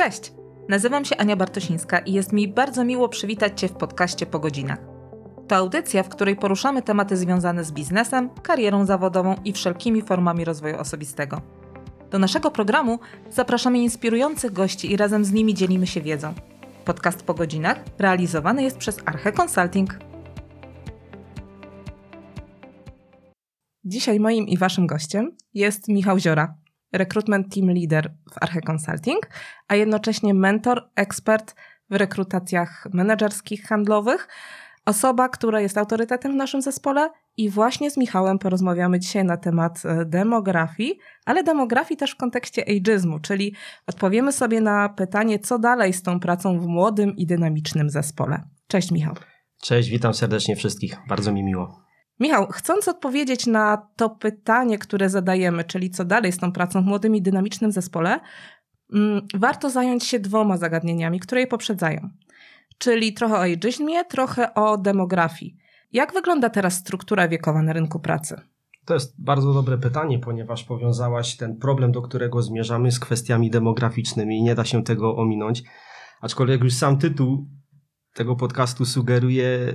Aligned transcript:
Cześć! 0.00 0.32
Nazywam 0.68 1.04
się 1.04 1.16
Ania 1.16 1.36
Bartosińska 1.36 1.98
i 1.98 2.12
jest 2.12 2.32
mi 2.32 2.48
bardzo 2.48 2.84
miło 2.84 3.08
przywitać 3.08 3.60
Cię 3.60 3.68
w 3.68 3.72
podcaście 3.72 4.26
Po 4.26 4.38
godzinach. 4.38 4.78
To 5.48 5.56
audycja, 5.56 6.02
w 6.02 6.08
której 6.08 6.36
poruszamy 6.36 6.82
tematy 6.82 7.16
związane 7.16 7.64
z 7.64 7.72
biznesem, 7.72 8.30
karierą 8.42 8.86
zawodową 8.86 9.36
i 9.44 9.52
wszelkimi 9.52 10.02
formami 10.02 10.44
rozwoju 10.44 10.78
osobistego. 10.78 11.40
Do 12.10 12.18
naszego 12.18 12.50
programu 12.50 12.98
zapraszamy 13.30 13.78
inspirujących 13.78 14.52
gości 14.52 14.92
i 14.92 14.96
razem 14.96 15.24
z 15.24 15.32
nimi 15.32 15.54
dzielimy 15.54 15.86
się 15.86 16.00
wiedzą. 16.00 16.34
Podcast 16.84 17.22
Po 17.22 17.34
godzinach 17.34 17.84
realizowany 17.98 18.62
jest 18.62 18.78
przez 18.78 18.98
Arche 19.06 19.32
Consulting. 19.42 19.98
Dzisiaj 23.84 24.20
moim 24.20 24.48
i 24.48 24.58
Waszym 24.58 24.86
gościem 24.86 25.36
jest 25.54 25.88
Michał 25.88 26.18
Ziora, 26.18 26.54
recruitment 26.92 27.54
team 27.54 27.70
leader 27.70 28.12
w 28.32 28.42
Arche 28.42 28.60
Consulting, 28.60 29.28
a 29.68 29.74
jednocześnie 29.74 30.34
mentor, 30.34 30.90
ekspert 30.96 31.54
w 31.90 31.94
rekrutacjach 31.94 32.86
menedżerskich, 32.92 33.62
handlowych, 33.62 34.28
osoba, 34.86 35.28
która 35.28 35.60
jest 35.60 35.78
autorytetem 35.78 36.32
w 36.32 36.36
naszym 36.36 36.62
zespole 36.62 37.10
i 37.36 37.50
właśnie 37.50 37.90
z 37.90 37.96
Michałem 37.96 38.38
porozmawiamy 38.38 39.00
dzisiaj 39.00 39.24
na 39.24 39.36
temat 39.36 39.82
e, 39.84 40.04
demografii, 40.04 40.98
ale 41.24 41.44
demografii 41.44 41.98
też 41.98 42.10
w 42.10 42.16
kontekście 42.16 42.64
ageizmu, 42.68 43.20
czyli 43.20 43.54
odpowiemy 43.86 44.32
sobie 44.32 44.60
na 44.60 44.88
pytanie, 44.88 45.38
co 45.38 45.58
dalej 45.58 45.92
z 45.92 46.02
tą 46.02 46.20
pracą 46.20 46.60
w 46.60 46.66
młodym 46.66 47.16
i 47.16 47.26
dynamicznym 47.26 47.90
zespole. 47.90 48.42
Cześć 48.66 48.90
Michał. 48.90 49.14
Cześć, 49.62 49.90
witam 49.90 50.14
serdecznie 50.14 50.56
wszystkich. 50.56 50.96
Bardzo 51.08 51.32
mi 51.32 51.42
miło. 51.42 51.89
Michał, 52.20 52.46
chcąc 52.46 52.88
odpowiedzieć 52.88 53.46
na 53.46 53.88
to 53.96 54.10
pytanie, 54.10 54.78
które 54.78 55.10
zadajemy, 55.10 55.64
czyli 55.64 55.90
co 55.90 56.04
dalej 56.04 56.32
z 56.32 56.38
tą 56.38 56.52
pracą 56.52 56.82
w 56.82 56.86
młodym 56.86 57.16
i 57.16 57.22
dynamicznym 57.22 57.72
zespole, 57.72 58.20
mm, 58.92 59.26
warto 59.34 59.70
zająć 59.70 60.04
się 60.04 60.18
dwoma 60.18 60.56
zagadnieniami, 60.56 61.20
które 61.20 61.40
je 61.40 61.46
poprzedzają. 61.46 62.10
Czyli 62.78 63.14
trochę 63.14 63.34
o 63.34 63.42
ageizmie, 63.42 64.04
trochę 64.04 64.54
o 64.54 64.78
demografii. 64.78 65.56
Jak 65.92 66.12
wygląda 66.12 66.50
teraz 66.50 66.74
struktura 66.74 67.28
wiekowa 67.28 67.62
na 67.62 67.72
rynku 67.72 68.00
pracy? 68.00 68.40
To 68.84 68.94
jest 68.94 69.22
bardzo 69.22 69.52
dobre 69.54 69.78
pytanie, 69.78 70.18
ponieważ 70.18 70.64
powiązałaś 70.64 71.36
ten 71.36 71.56
problem, 71.56 71.92
do 71.92 72.02
którego 72.02 72.42
zmierzamy, 72.42 72.92
z 72.92 73.00
kwestiami 73.00 73.50
demograficznymi 73.50 74.38
i 74.38 74.42
nie 74.42 74.54
da 74.54 74.64
się 74.64 74.84
tego 74.84 75.16
ominąć. 75.16 75.62
Aczkolwiek 76.20 76.64
już 76.64 76.74
sam 76.74 76.98
tytuł 76.98 77.46
tego 78.14 78.36
podcastu 78.36 78.84
sugeruje 78.84 79.72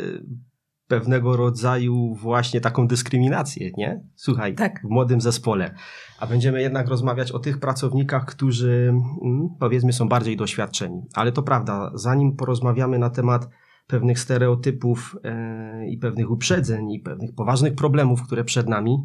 pewnego 0.88 1.38
rodzaju 1.38 2.16
właśnie 2.16 2.62
taką 2.62 2.88
dyskryminację, 2.88 3.72
nie? 3.78 4.04
Słuchaj, 4.16 4.56
tak. 4.56 4.82
w 4.84 4.90
młodym 4.90 5.22
zespole. 5.22 5.76
A 6.20 6.28
będziemy 6.28 6.62
jednak 6.62 6.88
rozmawiać 6.88 7.32
o 7.32 7.40
tych 7.40 7.60
pracownikach, 7.60 8.26
którzy 8.26 8.94
mm, 9.24 9.50
powiedzmy 9.60 9.94
są 9.94 10.10
bardziej 10.10 10.38
doświadczeni. 10.38 11.02
Ale 11.14 11.32
to 11.32 11.44
prawda, 11.44 11.92
zanim 11.94 12.36
porozmawiamy 12.36 13.00
na 13.00 13.10
temat 13.10 13.50
pewnych 13.88 14.20
stereotypów 14.20 15.18
e, 15.24 15.88
i 15.88 15.98
pewnych 15.98 16.32
uprzedzeń 16.32 16.92
i 16.92 17.00
pewnych 17.00 17.36
poważnych 17.36 17.76
problemów, 17.76 18.24
które 18.24 18.44
przed 18.44 18.70
nami, 18.70 18.98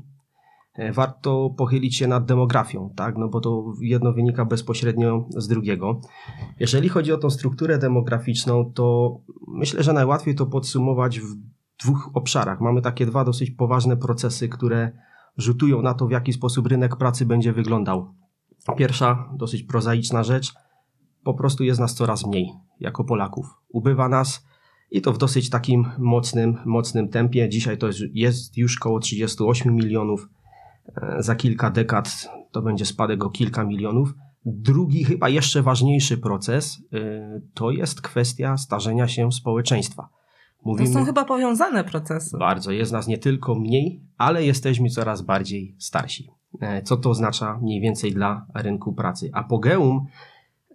e, 0.74 0.92
warto 0.92 1.50
pochylić 1.58 1.96
się 1.96 2.08
nad 2.08 2.24
demografią, 2.24 2.92
tak? 2.96 3.16
No 3.16 3.28
bo 3.28 3.40
to 3.40 3.64
jedno 3.80 4.12
wynika 4.12 4.44
bezpośrednio 4.44 5.28
z 5.36 5.48
drugiego. 5.48 6.00
Jeżeli 6.60 6.88
chodzi 6.88 7.12
o 7.12 7.18
tą 7.18 7.30
strukturę 7.30 7.78
demograficzną, 7.78 8.72
to 8.74 9.16
myślę, 9.48 9.82
że 9.82 9.92
najłatwiej 9.92 10.34
to 10.34 10.46
podsumować 10.46 11.20
w 11.20 11.36
dwóch 11.82 12.10
obszarach. 12.14 12.60
Mamy 12.60 12.82
takie 12.82 13.06
dwa 13.06 13.24
dosyć 13.24 13.50
poważne 13.50 13.96
procesy, 13.96 14.48
które 14.48 14.92
rzutują 15.36 15.82
na 15.82 15.94
to, 15.94 16.06
w 16.06 16.10
jaki 16.10 16.32
sposób 16.32 16.66
rynek 16.66 16.96
pracy 16.96 17.26
będzie 17.26 17.52
wyglądał. 17.52 18.14
Pierwsza, 18.76 19.28
dosyć 19.36 19.62
prozaiczna 19.62 20.22
rzecz, 20.22 20.54
po 21.24 21.34
prostu 21.34 21.64
jest 21.64 21.80
nas 21.80 21.94
coraz 21.94 22.26
mniej 22.26 22.52
jako 22.80 23.04
Polaków. 23.04 23.46
Ubywa 23.68 24.08
nas 24.08 24.46
i 24.90 25.00
to 25.00 25.12
w 25.12 25.18
dosyć 25.18 25.50
takim 25.50 25.86
mocnym, 25.98 26.58
mocnym 26.64 27.08
tempie. 27.08 27.48
Dzisiaj 27.48 27.78
to 27.78 27.88
jest, 28.12 28.56
już 28.56 28.76
około 28.80 29.00
38 29.00 29.74
milionów. 29.74 30.28
E, 31.02 31.22
za 31.22 31.34
kilka 31.34 31.70
dekad 31.70 32.28
to 32.50 32.62
będzie 32.62 32.86
spadek 32.86 33.24
o 33.24 33.30
kilka 33.30 33.64
milionów. 33.64 34.14
Drugi, 34.44 35.04
chyba 35.04 35.28
jeszcze 35.28 35.62
ważniejszy 35.62 36.18
proces, 36.18 36.82
e, 36.92 37.40
to 37.54 37.70
jest 37.70 38.00
kwestia 38.00 38.56
starzenia 38.56 39.08
się 39.08 39.32
społeczeństwa. 39.32 40.08
Mówimy, 40.64 40.88
to 40.88 40.98
są 40.98 41.04
chyba 41.04 41.24
powiązane 41.24 41.84
procesy. 41.84 42.38
Bardzo. 42.38 42.70
Jest 42.70 42.92
nas 42.92 43.06
nie 43.06 43.18
tylko 43.18 43.54
mniej, 43.54 44.02
ale 44.16 44.44
jesteśmy 44.44 44.88
coraz 44.88 45.22
bardziej 45.22 45.76
starsi. 45.78 46.30
E, 46.60 46.82
co 46.82 46.96
to 46.96 47.10
oznacza 47.10 47.58
mniej 47.62 47.80
więcej 47.80 48.12
dla 48.12 48.46
rynku 48.54 48.92
pracy? 48.92 49.30
Apogeum 49.32 50.06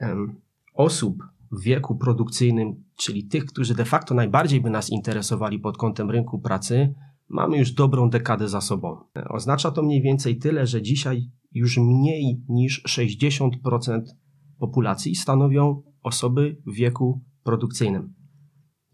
um, 0.01 0.41
osób 0.73 1.23
w 1.51 1.61
wieku 1.63 1.95
produkcyjnym, 1.95 2.83
czyli 2.97 3.27
tych, 3.27 3.45
którzy 3.45 3.75
de 3.75 3.85
facto 3.85 4.15
najbardziej 4.15 4.61
by 4.61 4.69
nas 4.69 4.89
interesowali 4.89 5.59
pod 5.59 5.77
kątem 5.77 6.11
rynku 6.11 6.39
pracy, 6.39 6.95
mamy 7.29 7.57
już 7.57 7.71
dobrą 7.71 8.09
dekadę 8.09 8.49
za 8.49 8.61
sobą. 8.61 8.97
E, 9.17 9.27
oznacza 9.27 9.71
to 9.71 9.83
mniej 9.83 10.01
więcej 10.01 10.37
tyle, 10.37 10.67
że 10.67 10.81
dzisiaj 10.81 11.29
już 11.51 11.77
mniej 11.77 12.41
niż 12.49 12.83
60% 12.83 14.01
populacji 14.59 15.15
stanowią 15.15 15.81
osoby 16.03 16.57
w 16.67 16.73
wieku 16.73 17.21
produkcyjnym. 17.43 18.13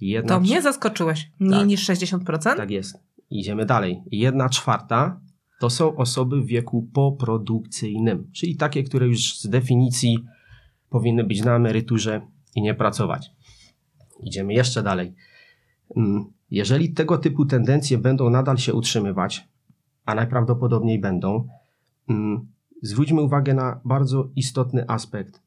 Jedna 0.02 0.36
to 0.36 0.40
mnie 0.40 0.62
zaskoczyłeś. 0.62 1.32
Mniej 1.40 1.60
tak, 1.60 1.68
niż 1.68 1.90
60%? 1.90 2.56
Tak 2.56 2.72
jest. 2.72 2.98
Idziemy 3.30 3.66
dalej. 3.66 4.02
Jedna 4.12 4.50
czwarta 4.50 5.22
to 5.60 5.70
są 5.70 5.96
osoby 5.96 6.42
w 6.42 6.46
wieku 6.46 6.90
poprodukcyjnym, 6.94 8.30
czyli 8.34 8.56
takie, 8.56 8.84
które 8.84 9.08
już 9.08 9.40
z 9.40 9.48
definicji 9.48 10.20
powinny 10.90 11.24
być 11.24 11.42
na 11.42 11.56
emeryturze 11.56 12.22
i 12.56 12.62
nie 12.62 12.74
pracować. 12.74 13.32
Idziemy 14.24 14.54
jeszcze 14.54 14.84
dalej. 14.84 15.14
Mm, 15.96 16.26
jeżeli 16.52 16.94
tego 16.94 17.18
typu 17.18 17.46
tendencje 17.46 17.98
będą 17.98 18.30
nadal 18.30 18.58
się 18.58 18.74
utrzymywać, 18.74 19.48
a 20.06 20.16
najprawdopodobniej 20.16 21.00
będą, 21.00 21.48
mm, 22.10 22.48
zwróćmy 22.82 23.22
uwagę 23.22 23.54
na 23.54 23.82
bardzo 23.86 24.30
istotny 24.36 24.88
aspekt. 24.88 25.42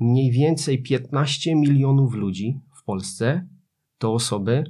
Mniej 0.00 0.30
więcej 0.30 0.82
15 0.82 1.56
milionów 1.56 2.14
ludzi 2.14 2.60
w 2.74 2.84
Polsce 2.84 3.46
to 3.98 4.14
osoby 4.14 4.64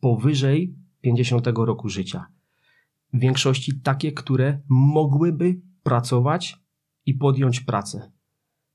powyżej 0.00 0.76
50 1.00 1.46
roku 1.46 1.88
życia. 1.88 2.26
W 3.12 3.20
większości 3.20 3.80
takie, 3.80 4.12
które 4.12 4.60
mogłyby 4.68 5.60
pracować 5.82 6.56
i 7.06 7.14
podjąć 7.14 7.60
pracę. 7.60 8.12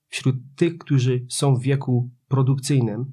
Wśród 0.08 0.36
tych, 0.56 0.78
którzy 0.78 1.26
są 1.30 1.56
w 1.56 1.62
wieku 1.62 2.12
produkcyjnym, 2.28 3.12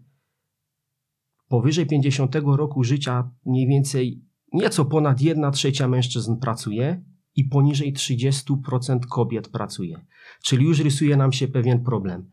powyżej 1.49 1.87
50 1.87 2.35
roku 2.35 2.85
życia 2.85 3.31
mniej 3.47 3.67
więcej 3.67 4.25
nieco 4.53 4.85
ponad 4.85 5.21
1 5.21 5.53
trzecia 5.53 5.89
mężczyzn 5.89 6.37
pracuje 6.37 7.05
i 7.35 7.45
poniżej 7.45 7.95
30% 7.95 8.99
kobiet 9.11 9.49
pracuje. 9.49 10.07
Czyli 10.43 10.65
już 10.65 10.81
rysuje 10.81 11.17
nam 11.17 11.33
się 11.33 11.49
pewien 11.49 11.85
problem. 11.85 12.31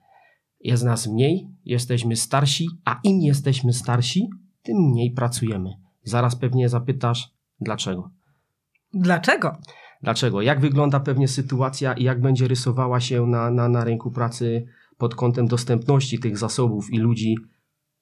Jest 0.67 0.83
nas 0.83 1.07
mniej, 1.07 1.47
jesteśmy 1.65 2.15
starsi, 2.15 2.67
a 2.85 2.99
im 3.03 3.21
jesteśmy 3.21 3.73
starsi, 3.73 4.29
tym 4.63 4.77
mniej 4.77 5.11
pracujemy. 5.11 5.69
Zaraz 6.03 6.35
pewnie 6.35 6.69
zapytasz, 6.69 7.31
dlaczego. 7.59 8.11
Dlaczego? 8.93 9.57
Dlaczego? 10.01 10.41
Jak 10.41 10.59
wygląda 10.59 10.99
pewnie 10.99 11.27
sytuacja 11.27 11.93
i 11.93 12.03
jak 12.03 12.21
będzie 12.21 12.47
rysowała 12.47 12.99
się 12.99 13.27
na, 13.27 13.51
na, 13.51 13.69
na 13.69 13.83
rynku 13.83 14.11
pracy 14.11 14.65
pod 14.97 15.15
kątem 15.15 15.47
dostępności 15.47 16.19
tych 16.19 16.37
zasobów 16.37 16.93
i 16.93 16.97
ludzi, 16.97 17.35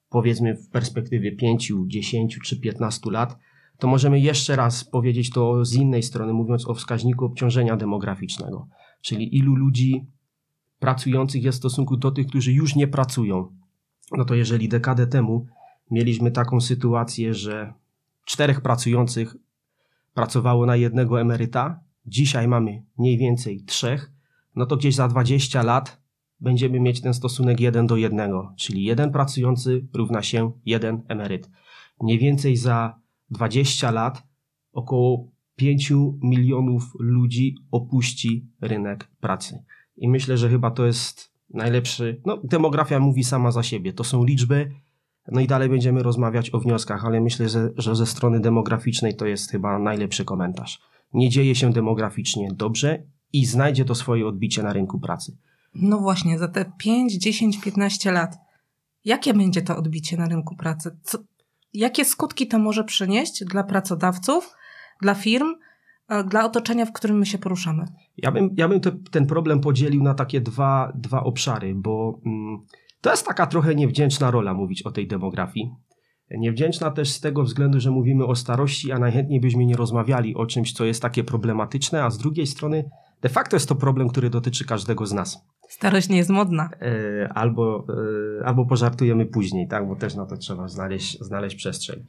powiedzmy 0.08 0.54
w 0.54 0.68
perspektywie 0.68 1.36
5, 1.36 1.72
10 1.86 2.38
czy 2.44 2.60
15 2.60 3.10
lat, 3.10 3.38
to 3.78 3.88
możemy 3.88 4.20
jeszcze 4.20 4.56
raz 4.56 4.84
powiedzieć 4.84 5.30
to 5.30 5.64
z 5.64 5.74
innej 5.74 6.02
strony, 6.02 6.32
mówiąc 6.32 6.68
o 6.68 6.74
wskaźniku 6.74 7.24
obciążenia 7.24 7.76
demograficznego, 7.76 8.68
czyli 9.02 9.36
ilu 9.36 9.54
ludzi 9.54 10.06
pracujących 10.86 11.42
jest 11.42 11.58
w 11.58 11.62
stosunku 11.62 11.96
do 11.96 12.10
tych, 12.10 12.26
którzy 12.26 12.52
już 12.52 12.76
nie 12.76 12.88
pracują. 12.88 13.56
No 14.12 14.24
to 14.24 14.34
jeżeli 14.34 14.68
dekadę 14.68 15.06
temu 15.06 15.46
mieliśmy 15.90 16.30
taką 16.30 16.60
sytuację, 16.60 17.34
że 17.34 17.72
czterech 18.24 18.60
pracujących 18.60 19.36
pracowało 20.14 20.66
na 20.66 20.76
jednego 20.76 21.20
emeryta, 21.20 21.80
dzisiaj 22.06 22.48
mamy 22.48 22.82
mniej 22.98 23.18
więcej 23.18 23.64
trzech, 23.64 24.12
no 24.56 24.66
to 24.66 24.76
gdzieś 24.76 24.94
za 24.94 25.08
20 25.08 25.62
lat 25.62 26.02
będziemy 26.40 26.80
mieć 26.80 27.00
ten 27.00 27.14
stosunek 27.14 27.60
jeden 27.60 27.86
do 27.86 27.96
jednego, 27.96 28.54
czyli 28.56 28.84
jeden 28.84 29.12
pracujący 29.12 29.86
równa 29.94 30.22
się 30.22 30.52
jeden 30.66 31.02
emeryt. 31.08 31.50
Mniej 32.02 32.18
więcej 32.18 32.56
za 32.56 33.00
20 33.30 33.90
lat 33.90 34.22
około 34.72 35.30
5 35.56 35.92
milionów 36.22 36.92
ludzi 36.98 37.54
opuści 37.70 38.48
rynek 38.60 39.10
pracy. 39.20 39.64
I 39.96 40.08
myślę, 40.08 40.36
że 40.36 40.48
chyba 40.48 40.70
to 40.70 40.86
jest 40.86 41.32
najlepszy. 41.50 42.20
No, 42.26 42.40
demografia 42.44 43.00
mówi 43.00 43.24
sama 43.24 43.50
za 43.50 43.62
siebie. 43.62 43.92
To 43.92 44.04
są 44.04 44.24
liczby. 44.24 44.70
No 45.32 45.40
i 45.40 45.46
dalej 45.46 45.68
będziemy 45.68 46.02
rozmawiać 46.02 46.54
o 46.54 46.58
wnioskach, 46.58 47.04
ale 47.04 47.20
myślę, 47.20 47.48
że, 47.48 47.70
że 47.76 47.96
ze 47.96 48.06
strony 48.06 48.40
demograficznej 48.40 49.16
to 49.16 49.26
jest 49.26 49.50
chyba 49.50 49.78
najlepszy 49.78 50.24
komentarz. 50.24 50.80
Nie 51.14 51.28
dzieje 51.28 51.54
się 51.54 51.72
demograficznie 51.72 52.48
dobrze 52.52 53.02
i 53.32 53.46
znajdzie 53.46 53.84
to 53.84 53.94
swoje 53.94 54.26
odbicie 54.26 54.62
na 54.62 54.72
rynku 54.72 55.00
pracy. 55.00 55.36
No 55.74 55.98
właśnie, 55.98 56.38
za 56.38 56.48
te 56.48 56.72
5, 56.78 57.12
10, 57.12 57.60
15 57.60 58.12
lat, 58.12 58.38
jakie 59.04 59.34
będzie 59.34 59.62
to 59.62 59.76
odbicie 59.76 60.16
na 60.16 60.28
rynku 60.28 60.56
pracy? 60.56 60.96
Co, 61.02 61.18
jakie 61.72 62.04
skutki 62.04 62.46
to 62.46 62.58
może 62.58 62.84
przynieść 62.84 63.44
dla 63.44 63.64
pracodawców, 63.64 64.54
dla 65.02 65.14
firm, 65.14 65.54
dla 66.28 66.44
otoczenia, 66.44 66.86
w 66.86 66.92
którym 66.92 67.18
my 67.18 67.26
się 67.26 67.38
poruszamy? 67.38 67.84
Ja 68.16 68.32
bym, 68.32 68.50
ja 68.56 68.68
bym 68.68 68.80
te, 68.80 68.92
ten 69.10 69.26
problem 69.26 69.60
podzielił 69.60 70.02
na 70.02 70.14
takie 70.14 70.40
dwa, 70.40 70.92
dwa 70.94 71.24
obszary, 71.24 71.74
bo 71.74 72.20
mm, 72.26 72.58
to 73.00 73.10
jest 73.10 73.26
taka 73.26 73.46
trochę 73.46 73.74
niewdzięczna 73.74 74.30
rola 74.30 74.54
mówić 74.54 74.82
o 74.82 74.90
tej 74.90 75.08
demografii. 75.08 75.70
Niewdzięczna 76.30 76.90
też 76.90 77.10
z 77.10 77.20
tego 77.20 77.42
względu, 77.42 77.80
że 77.80 77.90
mówimy 77.90 78.26
o 78.26 78.36
starości, 78.36 78.92
a 78.92 78.98
najchętniej 78.98 79.40
byśmy 79.40 79.66
nie 79.66 79.76
rozmawiali 79.76 80.34
o 80.34 80.46
czymś, 80.46 80.72
co 80.72 80.84
jest 80.84 81.02
takie 81.02 81.24
problematyczne, 81.24 82.04
a 82.04 82.10
z 82.10 82.18
drugiej 82.18 82.46
strony 82.46 82.90
de 83.22 83.28
facto 83.28 83.56
jest 83.56 83.68
to 83.68 83.74
problem, 83.74 84.08
który 84.08 84.30
dotyczy 84.30 84.64
każdego 84.64 85.06
z 85.06 85.12
nas. 85.12 85.38
Starość 85.68 86.08
nie 86.08 86.16
jest 86.16 86.30
modna. 86.30 86.70
E, 86.80 87.28
albo, 87.32 87.86
e, 88.40 88.46
albo 88.46 88.66
pożartujemy 88.66 89.26
później, 89.26 89.68
tak? 89.68 89.88
bo 89.88 89.96
też 89.96 90.14
na 90.14 90.26
to 90.26 90.36
trzeba 90.36 90.68
znaleźć, 90.68 91.18
znaleźć 91.20 91.56
przestrzeń. 91.56 92.04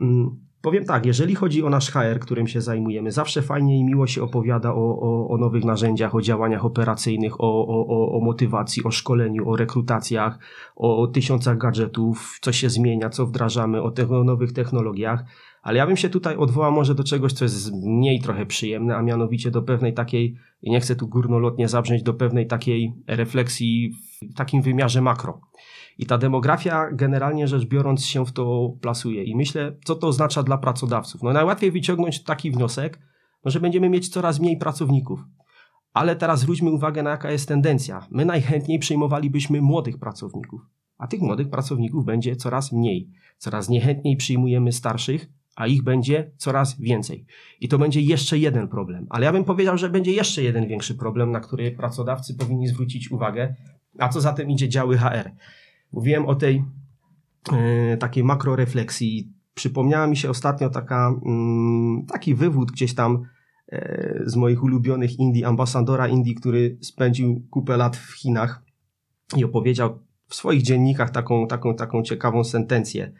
Mm, 0.00 0.36
powiem 0.62 0.84
tak, 0.84 1.06
jeżeli 1.06 1.34
chodzi 1.34 1.62
o 1.62 1.70
nasz 1.70 1.90
HR, 1.90 2.20
którym 2.20 2.46
się 2.46 2.60
zajmujemy, 2.60 3.12
zawsze 3.12 3.42
fajnie 3.42 3.78
i 3.78 3.84
miło 3.84 4.06
się 4.06 4.22
opowiada 4.22 4.74
o, 4.74 5.00
o, 5.00 5.28
o 5.28 5.36
nowych 5.38 5.64
narzędziach, 5.64 6.14
o 6.14 6.20
działaniach 6.20 6.64
operacyjnych, 6.64 7.40
o, 7.40 7.66
o, 7.66 8.16
o 8.16 8.20
motywacji, 8.20 8.84
o 8.84 8.90
szkoleniu, 8.90 9.48
o 9.48 9.56
rekrutacjach, 9.56 10.38
o, 10.76 11.02
o 11.02 11.06
tysiącach 11.06 11.58
gadżetów, 11.58 12.38
co 12.40 12.52
się 12.52 12.70
zmienia, 12.70 13.10
co 13.10 13.26
wdrażamy, 13.26 13.82
o 13.82 13.90
tych 13.90 14.10
nowych 14.10 14.52
technologiach. 14.52 15.24
Ale 15.62 15.78
ja 15.78 15.86
bym 15.86 15.96
się 15.96 16.08
tutaj 16.08 16.36
odwołał 16.36 16.72
może 16.72 16.94
do 16.94 17.04
czegoś, 17.04 17.32
co 17.32 17.44
jest 17.44 17.72
mniej 17.72 18.20
trochę 18.20 18.46
przyjemne, 18.46 18.96
a 18.96 19.02
mianowicie 19.02 19.50
do 19.50 19.62
pewnej 19.62 19.94
takiej, 19.94 20.36
i 20.62 20.70
nie 20.70 20.80
chcę 20.80 20.96
tu 20.96 21.08
górnolotnie 21.08 21.68
zabrzmieć, 21.68 22.02
do 22.02 22.14
pewnej 22.14 22.46
takiej 22.46 22.94
refleksji 23.06 23.92
w 24.22 24.34
takim 24.34 24.62
wymiarze 24.62 25.02
makro. 25.02 25.40
I 26.00 26.06
ta 26.06 26.18
demografia, 26.18 26.90
generalnie 26.92 27.48
rzecz 27.48 27.64
biorąc, 27.64 28.04
się 28.04 28.26
w 28.26 28.32
to 28.32 28.76
plasuje. 28.80 29.24
I 29.24 29.36
myślę, 29.36 29.76
co 29.84 29.94
to 29.94 30.06
oznacza 30.06 30.42
dla 30.42 30.58
pracodawców. 30.58 31.22
No 31.22 31.32
najłatwiej 31.32 31.70
wyciągnąć 31.70 32.22
taki 32.22 32.50
wniosek, 32.50 32.98
no, 33.44 33.50
że 33.50 33.60
będziemy 33.60 33.88
mieć 33.88 34.08
coraz 34.08 34.40
mniej 34.40 34.56
pracowników. 34.56 35.24
Ale 35.92 36.16
teraz 36.16 36.40
zwróćmy 36.40 36.70
uwagę 36.70 37.02
na 37.02 37.10
jaka 37.10 37.30
jest 37.30 37.48
tendencja. 37.48 38.06
My 38.10 38.24
najchętniej 38.24 38.78
przyjmowalibyśmy 38.78 39.60
młodych 39.60 39.98
pracowników, 39.98 40.60
a 40.98 41.06
tych 41.06 41.20
młodych 41.20 41.50
pracowników 41.50 42.04
będzie 42.04 42.36
coraz 42.36 42.72
mniej. 42.72 43.10
Coraz 43.38 43.68
niechętniej 43.68 44.16
przyjmujemy 44.16 44.72
starszych, 44.72 45.28
a 45.56 45.66
ich 45.66 45.82
będzie 45.82 46.30
coraz 46.36 46.80
więcej. 46.80 47.26
I 47.60 47.68
to 47.68 47.78
będzie 47.78 48.00
jeszcze 48.00 48.38
jeden 48.38 48.68
problem. 48.68 49.06
Ale 49.10 49.26
ja 49.26 49.32
bym 49.32 49.44
powiedział, 49.44 49.78
że 49.78 49.90
będzie 49.90 50.12
jeszcze 50.12 50.42
jeden 50.42 50.66
większy 50.66 50.94
problem, 50.94 51.30
na 51.30 51.40
który 51.40 51.70
pracodawcy 51.70 52.34
powinni 52.34 52.68
zwrócić 52.68 53.10
uwagę, 53.10 53.54
a 53.98 54.08
co 54.08 54.20
za 54.20 54.32
tym 54.32 54.50
idzie 54.50 54.68
działy 54.68 54.98
HR. 54.98 55.30
Mówiłem 55.92 56.26
o 56.26 56.34
tej 56.34 56.64
e, 57.52 57.96
takiej 57.96 58.24
makrorefleksji. 58.24 59.32
Przypomniała 59.54 60.06
mi 60.06 60.16
się 60.16 60.30
ostatnio 60.30 60.70
taka, 60.70 61.14
mm, 61.26 62.06
taki 62.06 62.34
wywód 62.34 62.72
gdzieś 62.72 62.94
tam 62.94 63.22
e, 63.72 64.20
z 64.26 64.36
moich 64.36 64.62
ulubionych 64.62 65.18
Indii, 65.18 65.44
ambasadora 65.44 66.08
Indii, 66.08 66.34
który 66.34 66.78
spędził 66.80 67.46
kupę 67.50 67.76
lat 67.76 67.96
w 67.96 68.12
Chinach 68.12 68.62
i 69.36 69.44
opowiedział 69.44 69.98
w 70.28 70.34
swoich 70.34 70.62
dziennikach 70.62 71.10
taką, 71.10 71.46
taką, 71.46 71.74
taką 71.74 72.02
ciekawą 72.02 72.44
sentencję. 72.44 73.12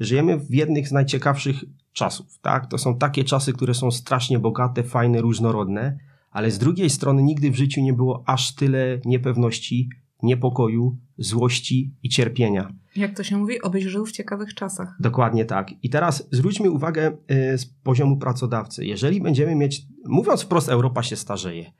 Żyjemy 0.00 0.38
w 0.38 0.54
jednych 0.54 0.88
z 0.88 0.92
najciekawszych 0.92 1.64
czasów, 1.92 2.38
tak? 2.38 2.66
To 2.66 2.78
są 2.78 2.98
takie 2.98 3.24
czasy, 3.24 3.52
które 3.52 3.74
są 3.74 3.90
strasznie 3.90 4.38
bogate, 4.38 4.82
fajne, 4.82 5.20
różnorodne, 5.20 5.98
ale 6.30 6.50
z 6.50 6.58
drugiej 6.58 6.90
strony 6.90 7.22
nigdy 7.22 7.50
w 7.50 7.56
życiu 7.56 7.80
nie 7.80 7.92
było 7.92 8.22
aż 8.26 8.54
tyle 8.54 9.00
niepewności, 9.04 9.88
niepokoju, 10.22 10.96
złości 11.18 11.94
i 12.02 12.08
cierpienia. 12.08 12.72
Jak 12.96 13.16
to 13.16 13.24
się 13.24 13.36
mówi, 13.36 13.62
obyś 13.62 13.84
żył 13.84 14.06
w 14.06 14.12
ciekawych 14.12 14.54
czasach. 14.54 14.96
Dokładnie 15.00 15.44
tak. 15.44 15.70
I 15.82 15.90
teraz 15.90 16.28
zwróćmy 16.30 16.70
uwagę 16.70 17.12
y, 17.54 17.58
z 17.58 17.66
poziomu 17.66 18.16
pracodawcy. 18.16 18.84
Jeżeli 18.84 19.20
będziemy 19.20 19.54
mieć, 19.54 19.82
mówiąc 20.04 20.42
wprost, 20.42 20.68
Europa 20.68 21.02
się 21.02 21.16
starzeje. 21.16 21.72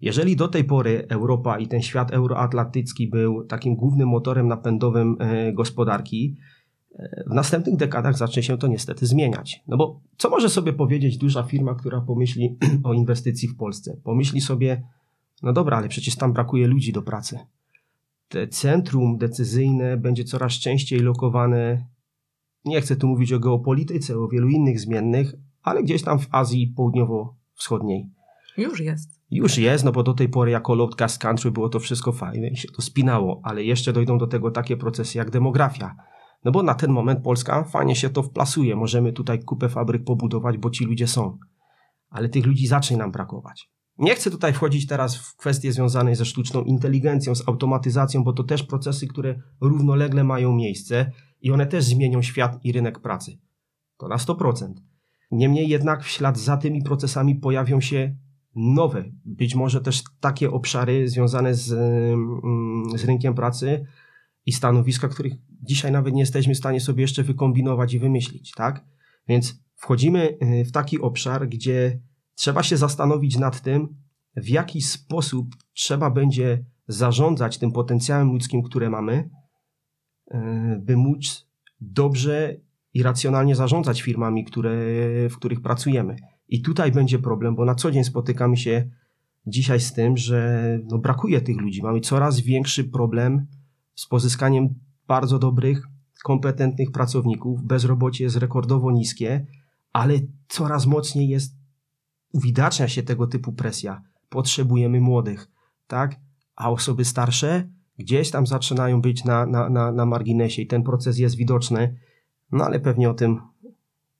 Jeżeli 0.00 0.36
do 0.36 0.48
tej 0.48 0.64
pory 0.64 1.06
Europa 1.08 1.58
i 1.58 1.66
ten 1.66 1.82
świat 1.82 2.10
euroatlantycki 2.10 3.08
był 3.08 3.44
takim 3.44 3.76
głównym 3.76 4.08
motorem 4.08 4.48
napędowym 4.48 5.16
y, 5.20 5.52
gospodarki, 5.52 6.36
y, 6.90 7.24
w 7.30 7.34
następnych 7.34 7.76
dekadach 7.76 8.18
zacznie 8.18 8.42
się 8.42 8.58
to 8.58 8.66
niestety 8.66 9.06
zmieniać. 9.06 9.62
No 9.68 9.76
bo 9.76 10.00
co 10.16 10.30
może 10.30 10.48
sobie 10.48 10.72
powiedzieć 10.72 11.18
duża 11.18 11.42
firma, 11.42 11.74
która 11.74 12.00
pomyśli 12.00 12.58
o 12.84 12.94
inwestycji 12.94 13.48
w 13.48 13.56
Polsce? 13.56 13.96
Pomyśli 14.04 14.40
sobie, 14.40 14.82
no 15.42 15.52
dobra, 15.52 15.76
ale 15.76 15.88
przecież 15.88 16.16
tam 16.16 16.32
brakuje 16.32 16.66
ludzi 16.66 16.92
do 16.92 17.02
pracy 17.02 17.38
te 18.28 18.48
centrum 18.48 19.18
decyzyjne 19.18 19.96
będzie 19.96 20.24
coraz 20.24 20.52
częściej 20.52 21.00
lokowane, 21.00 21.86
nie 22.64 22.80
chcę 22.80 22.96
tu 22.96 23.08
mówić 23.08 23.32
o 23.32 23.40
geopolityce, 23.40 24.18
o 24.18 24.28
wielu 24.28 24.48
innych 24.48 24.80
zmiennych, 24.80 25.34
ale 25.62 25.82
gdzieś 25.82 26.02
tam 26.02 26.18
w 26.18 26.28
Azji 26.30 26.74
Południowo-Wschodniej. 26.76 28.10
Już 28.56 28.80
jest. 28.80 29.20
Już 29.30 29.58
jest, 29.58 29.84
no 29.84 29.92
bo 29.92 30.02
do 30.02 30.14
tej 30.14 30.28
pory 30.28 30.50
jako 30.50 30.74
Lobcast 30.74 31.18
Country 31.18 31.50
było 31.50 31.68
to 31.68 31.80
wszystko 31.80 32.12
fajne 32.12 32.48
i 32.48 32.56
się 32.56 32.68
to 32.68 32.82
spinało, 32.82 33.40
ale 33.44 33.64
jeszcze 33.64 33.92
dojdą 33.92 34.18
do 34.18 34.26
tego 34.26 34.50
takie 34.50 34.76
procesy 34.76 35.18
jak 35.18 35.30
demografia. 35.30 35.96
No 36.44 36.52
bo 36.52 36.62
na 36.62 36.74
ten 36.74 36.90
moment 36.90 37.22
Polska 37.24 37.64
fajnie 37.64 37.96
się 37.96 38.10
to 38.10 38.22
wplasuje. 38.22 38.76
Możemy 38.76 39.12
tutaj 39.12 39.44
kupę 39.44 39.68
fabryk 39.68 40.04
pobudować, 40.04 40.58
bo 40.58 40.70
ci 40.70 40.84
ludzie 40.84 41.06
są. 41.06 41.38
Ale 42.08 42.28
tych 42.28 42.46
ludzi 42.46 42.66
zacznie 42.66 42.96
nam 42.96 43.12
brakować. 43.12 43.70
Nie 43.98 44.14
chcę 44.14 44.30
tutaj 44.30 44.52
wchodzić 44.52 44.86
teraz 44.86 45.16
w 45.16 45.36
kwestie 45.36 45.72
związane 45.72 46.16
ze 46.16 46.24
sztuczną 46.24 46.62
inteligencją, 46.62 47.34
z 47.34 47.48
automatyzacją, 47.48 48.24
bo 48.24 48.32
to 48.32 48.44
też 48.44 48.62
procesy, 48.62 49.06
które 49.06 49.40
równolegle 49.60 50.24
mają 50.24 50.54
miejsce 50.54 51.12
i 51.40 51.50
one 51.50 51.66
też 51.66 51.84
zmienią 51.84 52.22
świat 52.22 52.64
i 52.64 52.72
rynek 52.72 52.98
pracy. 52.98 53.38
To 53.96 54.08
na 54.08 54.16
100%. 54.16 54.72
Niemniej 55.30 55.68
jednak 55.68 56.04
w 56.04 56.08
ślad 56.08 56.38
za 56.38 56.56
tymi 56.56 56.82
procesami 56.82 57.34
pojawią 57.34 57.80
się 57.80 58.16
nowe, 58.56 59.04
być 59.24 59.54
może 59.54 59.80
też 59.80 60.02
takie 60.20 60.50
obszary 60.50 61.08
związane 61.08 61.54
z, 61.54 61.72
mm, 61.72 62.98
z 62.98 63.04
rynkiem 63.04 63.34
pracy 63.34 63.86
i 64.46 64.52
stanowiska, 64.52 65.08
których 65.08 65.32
dzisiaj 65.62 65.92
nawet 65.92 66.14
nie 66.14 66.20
jesteśmy 66.20 66.54
w 66.54 66.58
stanie 66.58 66.80
sobie 66.80 67.02
jeszcze 67.02 67.22
wykombinować 67.22 67.94
i 67.94 67.98
wymyślić, 67.98 68.52
tak? 68.52 68.84
Więc 69.28 69.62
wchodzimy 69.74 70.38
y, 70.42 70.64
w 70.64 70.72
taki 70.72 71.00
obszar, 71.00 71.48
gdzie 71.48 72.00
trzeba 72.36 72.62
się 72.62 72.76
zastanowić 72.76 73.38
nad 73.38 73.60
tym, 73.60 73.96
w 74.36 74.48
jaki 74.48 74.82
sposób 74.82 75.56
trzeba 75.72 76.10
będzie 76.10 76.64
zarządzać 76.88 77.58
tym 77.58 77.72
potencjałem 77.72 78.32
ludzkim, 78.32 78.62
które 78.62 78.90
mamy, 78.90 79.30
e, 80.30 80.80
by 80.82 80.96
móc 80.96 81.48
dobrze 81.80 82.56
i 82.94 83.02
racjonalnie 83.02 83.54
zarządzać 83.54 84.02
firmami, 84.02 84.44
które, 84.44 84.70
w 85.28 85.36
których 85.36 85.60
pracujemy. 85.60 86.16
I 86.48 86.62
tutaj 86.62 86.92
będzie 86.92 87.18
problem, 87.18 87.54
bo 87.54 87.64
na 87.64 87.74
co 87.74 87.90
dzień 87.90 88.04
spotykamy 88.04 88.56
się 88.56 88.90
dzisiaj 89.46 89.80
z 89.80 89.92
tym, 89.92 90.16
że 90.16 90.78
no 90.84 90.98
brakuje 90.98 91.40
tych 91.40 91.56
ludzi. 91.56 91.82
Mamy 91.82 92.00
coraz 92.00 92.40
większy 92.40 92.84
problem 92.84 93.46
z 93.94 94.06
pozyskaniem 94.06 94.74
bardzo 95.06 95.38
dobrych, 95.38 95.86
kompetentnych 96.24 96.90
pracowników. 96.90 97.62
Bezrobocie 97.62 98.24
jest 98.24 98.36
rekordowo 98.36 98.90
niskie, 98.90 99.46
ale 99.92 100.14
coraz 100.48 100.86
mocniej 100.86 101.28
jest 101.28 101.56
uwidacznia 102.32 102.88
się 102.88 103.02
tego 103.02 103.26
typu 103.26 103.52
presja. 103.52 104.02
Potrzebujemy 104.28 105.00
młodych, 105.00 105.48
tak? 105.86 106.16
A 106.56 106.70
osoby 106.70 107.04
starsze 107.04 107.68
gdzieś 107.98 108.30
tam 108.30 108.46
zaczynają 108.46 109.00
być 109.00 109.24
na, 109.24 109.46
na, 109.46 109.68
na, 109.68 109.92
na 109.92 110.06
marginesie 110.06 110.62
i 110.62 110.66
ten 110.66 110.82
proces 110.82 111.18
jest 111.18 111.36
widoczny, 111.36 111.98
no 112.52 112.64
ale 112.64 112.80
pewnie 112.80 113.10
o 113.10 113.14
tym 113.14 113.40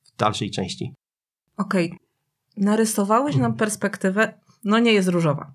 w 0.04 0.16
dalszej 0.16 0.50
części. 0.50 0.94
Okej. 1.56 1.86
Okay. 1.86 1.98
Narysowałeś 2.56 3.36
nam 3.36 3.54
perspektywę, 3.54 4.34
no 4.64 4.78
nie 4.78 4.92
jest 4.92 5.08
różowa. 5.08 5.52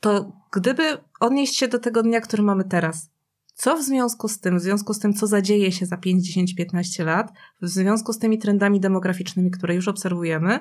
To 0.00 0.32
gdyby 0.52 0.98
odnieść 1.20 1.56
się 1.56 1.68
do 1.68 1.78
tego 1.78 2.02
dnia, 2.02 2.20
który 2.20 2.42
mamy 2.42 2.64
teraz, 2.64 3.10
co 3.54 3.76
w 3.76 3.82
związku 3.82 4.28
z 4.28 4.40
tym, 4.40 4.58
w 4.58 4.60
związku 4.62 4.94
z 4.94 4.98
tym, 4.98 5.14
co 5.14 5.26
zadzieje 5.26 5.72
się 5.72 5.86
za 5.86 5.96
5, 5.96 6.26
10, 6.26 6.54
15 6.54 7.04
lat, 7.04 7.32
w 7.62 7.68
związku 7.68 8.12
z 8.12 8.18
tymi 8.18 8.38
trendami 8.38 8.80
demograficznymi, 8.80 9.50
które 9.50 9.74
już 9.74 9.88
obserwujemy, 9.88 10.58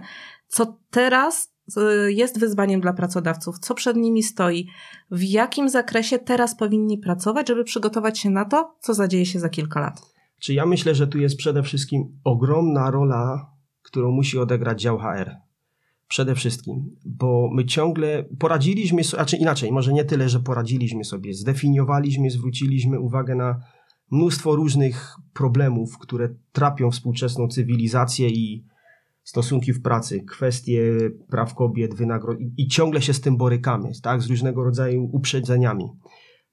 co 0.48 0.80
teraz 0.90 1.54
y, 1.78 2.14
jest 2.14 2.40
wyzwaniem 2.40 2.82
dla 2.82 2.94
pracodawców, 2.94 3.60
co 3.60 3.76
przed 3.76 3.98
nimi 3.98 4.24
stoi, 4.24 4.68
w 5.12 5.24
jakim 5.24 5.70
zakresie 5.70 6.20
teraz 6.20 6.58
powinni 6.58 6.98
pracować, 6.98 7.48
żeby 7.48 7.64
przygotować 7.64 8.20
się 8.20 8.30
na 8.30 8.46
to, 8.46 8.78
co 8.80 8.94
zadzieje 8.94 9.26
się 9.26 9.40
za 9.40 9.50
kilka 9.50 9.80
lat? 9.80 10.02
Czy 10.42 10.54
ja 10.54 10.66
myślę, 10.66 10.96
że 10.96 11.08
tu 11.08 11.20
jest 11.20 11.38
przede 11.38 11.64
wszystkim 11.64 12.20
ogromna 12.24 12.92
rola, 12.92 13.52
którą 13.82 14.12
musi 14.12 14.40
odegrać 14.40 14.82
dział 14.82 15.00
HR. 15.00 15.43
Przede 16.14 16.36
wszystkim, 16.36 16.96
bo 17.06 17.50
my 17.54 17.66
ciągle 17.66 18.26
poradziliśmy 18.40 19.04
sobie, 19.04 19.18
znaczy 19.18 19.38
inaczej, 19.38 19.72
może 19.72 19.94
nie 19.94 20.06
tyle, 20.06 20.30
że 20.30 20.40
poradziliśmy 20.40 21.04
sobie, 21.04 21.34
zdefiniowaliśmy, 21.34 22.30
zwróciliśmy 22.30 23.00
uwagę 23.00 23.36
na 23.36 23.60
mnóstwo 24.12 24.56
różnych 24.56 25.16
problemów, 25.34 25.98
które 25.98 26.30
trapią 26.52 26.92
współczesną 26.92 27.48
cywilizację 27.48 28.30
i 28.30 28.66
stosunki 29.24 29.74
w 29.74 29.82
pracy, 29.82 30.24
kwestie 30.24 30.94
praw 31.30 31.56
kobiet, 31.56 31.96
wynagrodzeń 31.96 32.54
i 32.58 32.68
ciągle 32.68 33.02
się 33.02 33.14
z 33.14 33.22
tym 33.22 33.38
borykamy, 33.38 33.92
tak, 34.04 34.22
z 34.22 34.30
różnego 34.30 34.64
rodzaju 34.64 35.10
uprzedzeniami. 35.12 35.86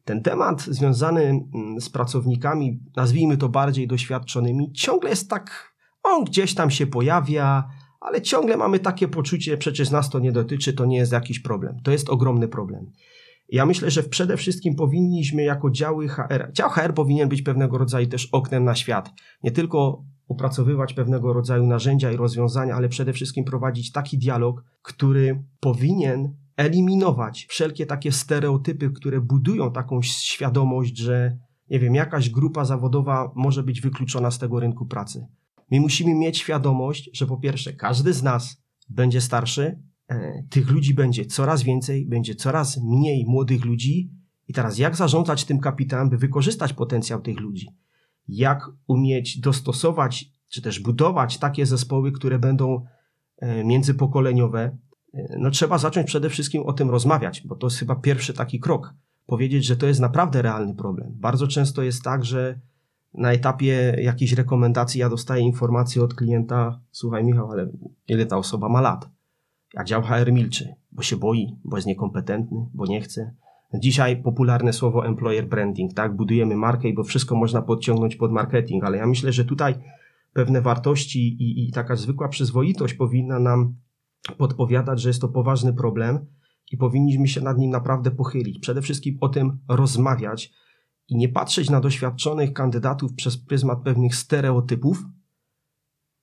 Ten 0.04 0.22
temat 0.22 0.62
związany 0.62 1.22
mm, 1.22 1.80
z 1.80 1.88
pracownikami, 1.88 2.80
nazwijmy 2.96 3.36
to 3.36 3.48
bardziej 3.48 3.88
doświadczonymi, 3.88 4.72
ciągle 4.72 5.10
jest 5.10 5.30
tak, 5.30 5.74
on 6.02 6.24
gdzieś 6.24 6.54
tam 6.54 6.70
się 6.70 6.86
pojawia, 6.86 7.68
ale 8.00 8.22
ciągle 8.22 8.56
mamy 8.56 8.78
takie 8.78 9.08
poczucie, 9.08 9.56
przecież 9.56 9.90
nas 9.90 10.10
to 10.10 10.18
nie 10.18 10.32
dotyczy, 10.32 10.72
to 10.72 10.86
nie 10.86 10.96
jest 10.96 11.12
jakiś 11.12 11.40
problem. 11.40 11.76
To 11.82 11.90
jest 11.90 12.10
ogromny 12.10 12.48
problem. 12.48 12.86
Ja 13.48 13.66
myślę, 13.66 13.90
że 13.90 14.02
przede 14.02 14.36
wszystkim 14.36 14.74
powinniśmy 14.74 15.42
jako 15.42 15.70
działy 15.70 16.08
HR, 16.08 16.52
dział 16.52 16.70
HR 16.70 16.94
powinien 16.94 17.28
być 17.28 17.42
pewnego 17.42 17.78
rodzaju 17.78 18.06
też 18.06 18.28
oknem 18.32 18.64
na 18.64 18.74
świat. 18.74 19.10
Nie 19.42 19.50
tylko 19.50 20.04
opracowywać 20.28 20.94
pewnego 20.94 21.32
rodzaju 21.32 21.66
narzędzia 21.66 22.12
i 22.12 22.16
rozwiązania, 22.16 22.74
ale 22.74 22.88
przede 22.88 23.12
wszystkim 23.12 23.44
prowadzić 23.44 23.92
taki 23.92 24.18
dialog, 24.18 24.64
który 24.82 25.44
powinien 25.60 26.34
eliminować 26.56 27.46
wszelkie 27.48 27.86
takie 27.86 28.12
stereotypy, 28.12 28.90
które 28.90 29.20
budują 29.20 29.72
taką 29.72 30.02
świadomość, 30.02 30.98
że 30.98 31.36
nie 31.70 31.78
wiem, 31.78 31.94
jakaś 31.94 32.30
grupa 32.30 32.64
zawodowa 32.64 33.32
może 33.34 33.62
być 33.62 33.80
wykluczona 33.80 34.30
z 34.30 34.38
tego 34.38 34.60
rynku 34.60 34.86
pracy. 34.86 35.26
My 35.70 35.80
musimy 35.80 36.14
mieć 36.14 36.38
świadomość, 36.38 37.10
że 37.12 37.26
po 37.26 37.36
pierwsze, 37.36 37.72
każdy 37.72 38.12
z 38.12 38.22
nas 38.22 38.62
będzie 38.88 39.20
starszy, 39.20 39.82
e, 40.08 40.42
tych 40.50 40.70
ludzi 40.70 40.94
będzie 40.94 41.26
coraz 41.26 41.62
więcej, 41.62 42.06
będzie 42.06 42.34
coraz 42.34 42.80
mniej 42.82 43.24
młodych 43.28 43.64
ludzi. 43.64 44.10
I 44.48 44.52
teraz, 44.52 44.78
jak 44.78 44.96
zarządzać 44.96 45.44
tym 45.44 45.58
kapitałem, 45.58 46.10
by 46.10 46.18
wykorzystać 46.18 46.72
potencjał 46.72 47.20
tych 47.20 47.40
ludzi? 47.40 47.68
Jak 48.28 48.70
umieć 48.86 49.40
dostosować, 49.40 50.30
czy 50.48 50.62
też 50.62 50.80
budować 50.80 51.38
takie 51.38 51.66
zespoły, 51.66 52.12
które 52.12 52.38
będą 52.38 52.84
e, 53.38 53.64
międzypokoleniowe? 53.64 54.78
E, 55.14 55.36
no, 55.38 55.50
trzeba 55.50 55.78
zacząć 55.78 56.06
przede 56.06 56.30
wszystkim 56.30 56.62
o 56.62 56.72
tym 56.72 56.90
rozmawiać, 56.90 57.42
bo 57.46 57.56
to 57.56 57.66
jest 57.66 57.78
chyba 57.78 57.96
pierwszy 57.96 58.34
taki 58.34 58.60
krok. 58.60 58.94
Powiedzieć, 59.26 59.64
że 59.64 59.76
to 59.76 59.86
jest 59.86 60.00
naprawdę 60.00 60.42
realny 60.42 60.74
problem. 60.74 61.12
Bardzo 61.14 61.46
często 61.46 61.82
jest 61.82 62.02
tak, 62.02 62.24
że 62.24 62.60
na 63.14 63.32
etapie 63.32 63.96
jakiejś 64.02 64.32
rekomendacji 64.32 65.00
ja 65.00 65.08
dostaję 65.08 65.42
informację 65.42 66.02
od 66.02 66.14
klienta, 66.14 66.80
słuchaj 66.90 67.24
Michał, 67.24 67.52
ale 67.52 67.68
ile 68.08 68.26
ta 68.26 68.36
osoba 68.36 68.68
ma 68.68 68.80
lat? 68.80 69.08
A 69.76 69.84
dział 69.84 70.02
HR 70.02 70.32
milczy, 70.32 70.74
bo 70.92 71.02
się 71.02 71.16
boi, 71.16 71.56
bo 71.64 71.76
jest 71.76 71.86
niekompetentny, 71.86 72.66
bo 72.74 72.86
nie 72.86 73.00
chce. 73.00 73.34
Dzisiaj 73.74 74.22
popularne 74.22 74.72
słowo 74.72 75.06
employer 75.06 75.48
branding, 75.48 75.94
tak? 75.94 76.16
Budujemy 76.16 76.56
markę 76.56 76.88
i 76.88 76.94
bo 76.94 77.04
wszystko 77.04 77.36
można 77.36 77.62
podciągnąć 77.62 78.16
pod 78.16 78.32
marketing, 78.32 78.84
ale 78.84 78.98
ja 78.98 79.06
myślę, 79.06 79.32
że 79.32 79.44
tutaj 79.44 79.74
pewne 80.32 80.60
wartości 80.60 81.28
i, 81.28 81.68
i 81.68 81.72
taka 81.72 81.96
zwykła 81.96 82.28
przyzwoitość 82.28 82.94
powinna 82.94 83.38
nam 83.38 83.74
podpowiadać, 84.38 85.00
że 85.00 85.08
jest 85.08 85.20
to 85.20 85.28
poważny 85.28 85.72
problem 85.72 86.26
i 86.72 86.76
powinniśmy 86.76 87.28
się 87.28 87.40
nad 87.40 87.58
nim 87.58 87.70
naprawdę 87.70 88.10
pochylić. 88.10 88.58
Przede 88.58 88.82
wszystkim 88.82 89.18
o 89.20 89.28
tym 89.28 89.58
rozmawiać, 89.68 90.52
i 91.10 91.16
nie 91.16 91.28
patrzeć 91.28 91.70
na 91.70 91.80
doświadczonych 91.80 92.52
kandydatów 92.52 93.14
przez 93.14 93.36
pryzmat 93.36 93.82
pewnych 93.82 94.14
stereotypów, 94.14 95.04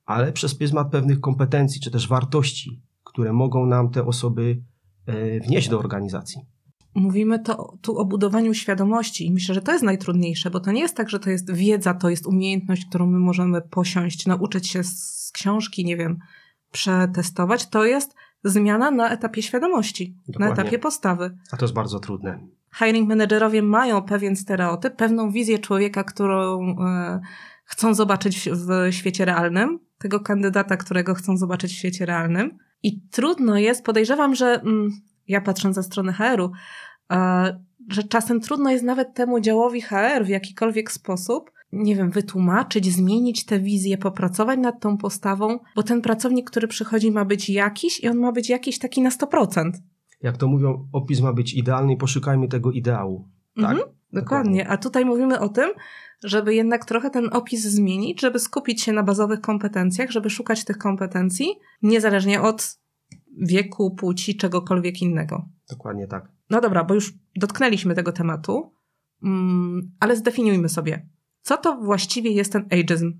ale 0.05 0.33
przez 0.33 0.55
pryzmat 0.55 0.91
pewnych 0.91 1.19
kompetencji 1.19 1.81
czy 1.81 1.91
też 1.91 2.07
wartości, 2.07 2.81
które 3.03 3.33
mogą 3.33 3.65
nam 3.65 3.89
te 3.89 4.05
osoby 4.05 4.61
e, 5.05 5.39
wnieść 5.39 5.69
do 5.69 5.79
organizacji. 5.79 6.41
Mówimy 6.95 7.39
to, 7.39 7.77
tu 7.81 7.97
o 7.97 8.05
budowaniu 8.05 8.53
świadomości 8.53 9.25
i 9.25 9.31
myślę, 9.31 9.55
że 9.55 9.61
to 9.61 9.71
jest 9.71 9.83
najtrudniejsze, 9.83 10.49
bo 10.51 10.59
to 10.59 10.71
nie 10.71 10.81
jest 10.81 10.97
tak, 10.97 11.09
że 11.09 11.19
to 11.19 11.29
jest 11.29 11.53
wiedza, 11.53 11.93
to 11.93 12.09
jest 12.09 12.27
umiejętność, 12.27 12.85
którą 12.85 13.07
my 13.07 13.19
możemy 13.19 13.61
posiąść, 13.61 14.25
nauczyć 14.25 14.67
się 14.67 14.83
z 14.83 15.31
książki, 15.33 15.85
nie 15.85 15.97
wiem, 15.97 16.17
przetestować. 16.71 17.69
To 17.69 17.85
jest 17.85 18.15
zmiana 18.43 18.91
na 18.91 19.09
etapie 19.09 19.41
świadomości, 19.41 20.15
Dokładnie. 20.27 20.55
na 20.55 20.61
etapie 20.61 20.79
postawy. 20.79 21.37
A 21.51 21.57
to 21.57 21.65
jest 21.65 21.75
bardzo 21.75 21.99
trudne 21.99 22.39
hiring 22.79 23.09
managerowie 23.09 23.61
mają 23.61 24.01
pewien 24.01 24.35
stereotyp, 24.35 24.95
pewną 24.95 25.31
wizję 25.31 25.59
człowieka, 25.59 26.03
którą 26.03 26.61
e, 26.69 27.19
chcą 27.65 27.93
zobaczyć 27.93 28.49
w 28.49 28.93
świecie 28.93 29.25
realnym, 29.25 29.79
tego 29.97 30.19
kandydata, 30.19 30.77
którego 30.77 31.13
chcą 31.13 31.37
zobaczyć 31.37 31.71
w 31.71 31.77
świecie 31.77 32.05
realnym. 32.05 32.57
I 32.83 33.01
trudno 33.01 33.57
jest, 33.57 33.85
podejrzewam, 33.85 34.35
że 34.35 34.61
mm, 34.61 34.91
ja 35.27 35.41
patrząc 35.41 35.75
ze 35.75 35.83
strony 35.83 36.13
HR-u, 36.13 36.51
e, 37.11 37.59
że 37.89 38.03
czasem 38.03 38.41
trudno 38.41 38.71
jest 38.71 38.83
nawet 38.83 39.13
temu 39.13 39.39
działowi 39.39 39.81
HR 39.81 40.25
w 40.25 40.29
jakikolwiek 40.29 40.91
sposób, 40.91 41.51
nie 41.71 41.95
wiem, 41.95 42.11
wytłumaczyć, 42.11 42.93
zmienić 42.93 43.45
tę 43.45 43.59
wizję, 43.59 43.97
popracować 43.97 44.59
nad 44.59 44.79
tą 44.79 44.97
postawą, 44.97 45.59
bo 45.75 45.83
ten 45.83 46.01
pracownik, 46.01 46.49
który 46.49 46.67
przychodzi, 46.67 47.11
ma 47.11 47.25
być 47.25 47.49
jakiś 47.49 47.99
i 47.99 48.07
on 48.07 48.17
ma 48.17 48.31
być 48.31 48.49
jakiś 48.49 48.79
taki 48.79 49.01
na 49.01 49.09
100% 49.09 49.71
jak 50.21 50.37
to 50.37 50.47
mówią, 50.47 50.87
opis 50.93 51.21
ma 51.21 51.33
być 51.33 51.53
idealny 51.53 51.93
i 51.93 51.97
poszukajmy 51.97 52.47
tego 52.47 52.71
ideału. 52.71 53.27
Tak? 53.55 53.71
Mhm, 53.71 53.89
dokładnie. 54.13 54.67
A 54.67 54.77
tutaj 54.77 55.05
mówimy 55.05 55.39
o 55.39 55.49
tym, 55.49 55.69
żeby 56.23 56.55
jednak 56.55 56.85
trochę 56.85 57.09
ten 57.09 57.29
opis 57.33 57.63
zmienić, 57.63 58.21
żeby 58.21 58.39
skupić 58.39 58.81
się 58.81 58.93
na 58.93 59.03
bazowych 59.03 59.41
kompetencjach, 59.41 60.11
żeby 60.11 60.29
szukać 60.29 60.65
tych 60.65 60.77
kompetencji, 60.77 61.47
niezależnie 61.81 62.41
od 62.41 62.79
wieku, 63.41 63.95
płci, 63.95 64.37
czegokolwiek 64.37 65.01
innego. 65.01 65.45
Dokładnie 65.69 66.07
tak. 66.07 66.31
No 66.49 66.61
dobra, 66.61 66.83
bo 66.83 66.93
już 66.93 67.13
dotknęliśmy 67.35 67.95
tego 67.95 68.11
tematu, 68.11 68.73
mm, 69.23 69.91
ale 69.99 70.15
zdefiniujmy 70.15 70.69
sobie, 70.69 71.09
co 71.41 71.57
to 71.57 71.77
właściwie 71.77 72.31
jest 72.31 72.51
ten 72.53 72.65
ageism? 72.71 73.13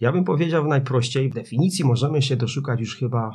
Ja 0.00 0.12
bym 0.12 0.24
powiedział 0.24 0.66
najprościej, 0.66 1.30
definicji 1.30 1.84
możemy 1.84 2.22
się 2.22 2.36
doszukać 2.36 2.80
już 2.80 2.96
chyba 2.96 3.30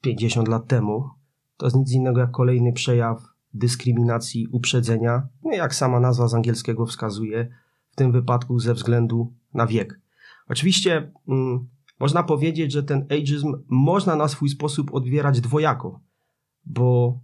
50 0.00 0.48
lat 0.48 0.66
temu, 0.66 1.10
to 1.56 1.66
jest 1.66 1.76
nic 1.76 1.92
innego 1.92 2.20
jak 2.20 2.30
kolejny 2.30 2.72
przejaw 2.72 3.22
dyskryminacji, 3.54 4.46
uprzedzenia, 4.52 5.28
no 5.44 5.52
jak 5.52 5.74
sama 5.74 6.00
nazwa 6.00 6.28
z 6.28 6.34
angielskiego 6.34 6.86
wskazuje, 6.86 7.48
w 7.90 7.96
tym 7.96 8.12
wypadku 8.12 8.58
ze 8.58 8.74
względu 8.74 9.32
na 9.54 9.66
wiek. 9.66 10.00
Oczywiście 10.48 11.12
mm, 11.28 11.68
można 12.00 12.22
powiedzieć, 12.22 12.72
że 12.72 12.82
ten 12.82 13.06
ageism 13.10 13.54
można 13.68 14.16
na 14.16 14.28
swój 14.28 14.48
sposób 14.48 14.94
odbierać 14.94 15.40
dwojako, 15.40 16.00
bo 16.64 17.18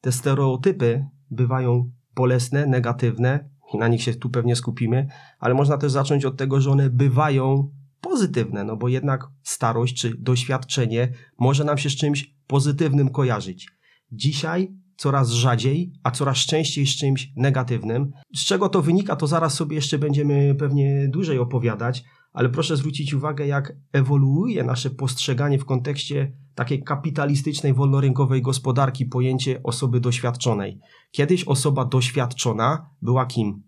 te 0.00 0.12
stereotypy 0.12 1.06
bywają 1.30 1.90
bolesne, 2.14 2.66
negatywne 2.66 3.48
i 3.74 3.78
na 3.78 3.88
nich 3.88 4.02
się 4.02 4.14
tu 4.14 4.30
pewnie 4.30 4.56
skupimy, 4.56 5.08
ale 5.38 5.54
można 5.54 5.78
też 5.78 5.92
zacząć 5.92 6.24
od 6.24 6.36
tego, 6.36 6.60
że 6.60 6.70
one 6.70 6.90
bywają 6.90 7.70
pozytywne, 8.04 8.64
no 8.64 8.76
bo 8.76 8.88
jednak 8.88 9.26
starość 9.42 10.00
czy 10.00 10.14
doświadczenie 10.18 11.12
może 11.38 11.64
nam 11.64 11.78
się 11.78 11.90
z 11.90 11.96
czymś 11.96 12.34
pozytywnym 12.46 13.08
kojarzyć. 13.08 13.68
Dzisiaj 14.12 14.72
coraz 14.96 15.30
rzadziej, 15.30 15.92
a 16.02 16.10
coraz 16.10 16.38
częściej 16.38 16.86
z 16.86 16.96
czymś 16.96 17.32
negatywnym. 17.36 18.12
Z 18.36 18.44
czego 18.44 18.68
to 18.68 18.82
wynika, 18.82 19.16
to 19.16 19.26
zaraz 19.26 19.54
sobie 19.54 19.76
jeszcze 19.76 19.98
będziemy 19.98 20.54
pewnie 20.54 21.08
dłużej 21.08 21.38
opowiadać, 21.38 22.04
ale 22.32 22.48
proszę 22.48 22.76
zwrócić 22.76 23.14
uwagę, 23.14 23.46
jak 23.46 23.76
ewoluuje 23.92 24.64
nasze 24.64 24.90
postrzeganie 24.90 25.58
w 25.58 25.64
kontekście 25.64 26.32
takiej 26.54 26.82
kapitalistycznej, 26.82 27.74
wolnorynkowej 27.74 28.42
gospodarki 28.42 29.06
pojęcie 29.06 29.62
osoby 29.62 30.00
doświadczonej. 30.00 30.80
Kiedyś 31.10 31.44
osoba 31.44 31.84
doświadczona 31.84 32.90
była 33.02 33.26
kim? 33.26 33.62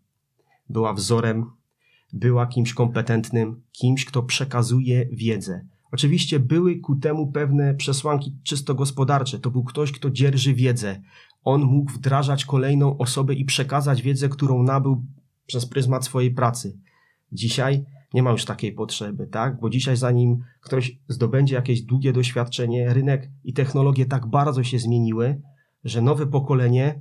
Była 0.69 0.93
wzorem, 0.93 1.50
była 2.13 2.47
kimś 2.47 2.75
kompetentnym, 2.75 3.63
kimś, 3.73 4.05
kto 4.05 4.23
przekazuje 4.23 5.09
wiedzę. 5.13 5.67
Oczywiście 5.93 6.41
były 6.41 6.77
ku 6.77 6.97
temu 6.97 7.33
pewne 7.33 7.75
przesłanki 7.75 8.37
czysto 8.43 8.75
gospodarcze. 8.75 9.39
To 9.39 9.51
był 9.51 9.65
ktoś, 9.65 9.93
kto 9.93 10.11
dzierży 10.11 10.55
wiedzę. 10.55 11.03
On 11.45 11.63
mógł 11.63 11.93
wdrażać 11.93 12.45
kolejną 12.45 12.99
osobę 12.99 13.35
i 13.35 13.45
przekazać 13.45 14.03
wiedzę, 14.03 14.29
którą 14.29 14.63
nabył 14.63 15.05
przez 15.47 15.67
pryzmat 15.67 16.05
swojej 16.05 16.31
pracy. 16.31 16.79
Dzisiaj 17.33 17.85
nie 18.15 18.23
ma 18.23 18.31
już 18.31 18.45
takiej 18.45 18.73
potrzeby, 18.73 19.27
tak? 19.27 19.61
Bo 19.61 19.71
dzisiaj, 19.71 19.97
zanim 19.97 20.39
ktoś 20.61 20.99
zdobędzie 21.09 21.55
jakieś 21.55 21.83
długie 21.83 22.13
doświadczenie, 22.13 22.95
rynek 22.95 23.31
i 23.45 23.53
technologie 23.53 24.07
tak 24.07 24.27
bardzo 24.27 24.65
się 24.65 24.79
zmieniły, 24.79 25.41
że 25.85 26.03
nowe 26.03 26.27
pokolenie 26.27 27.01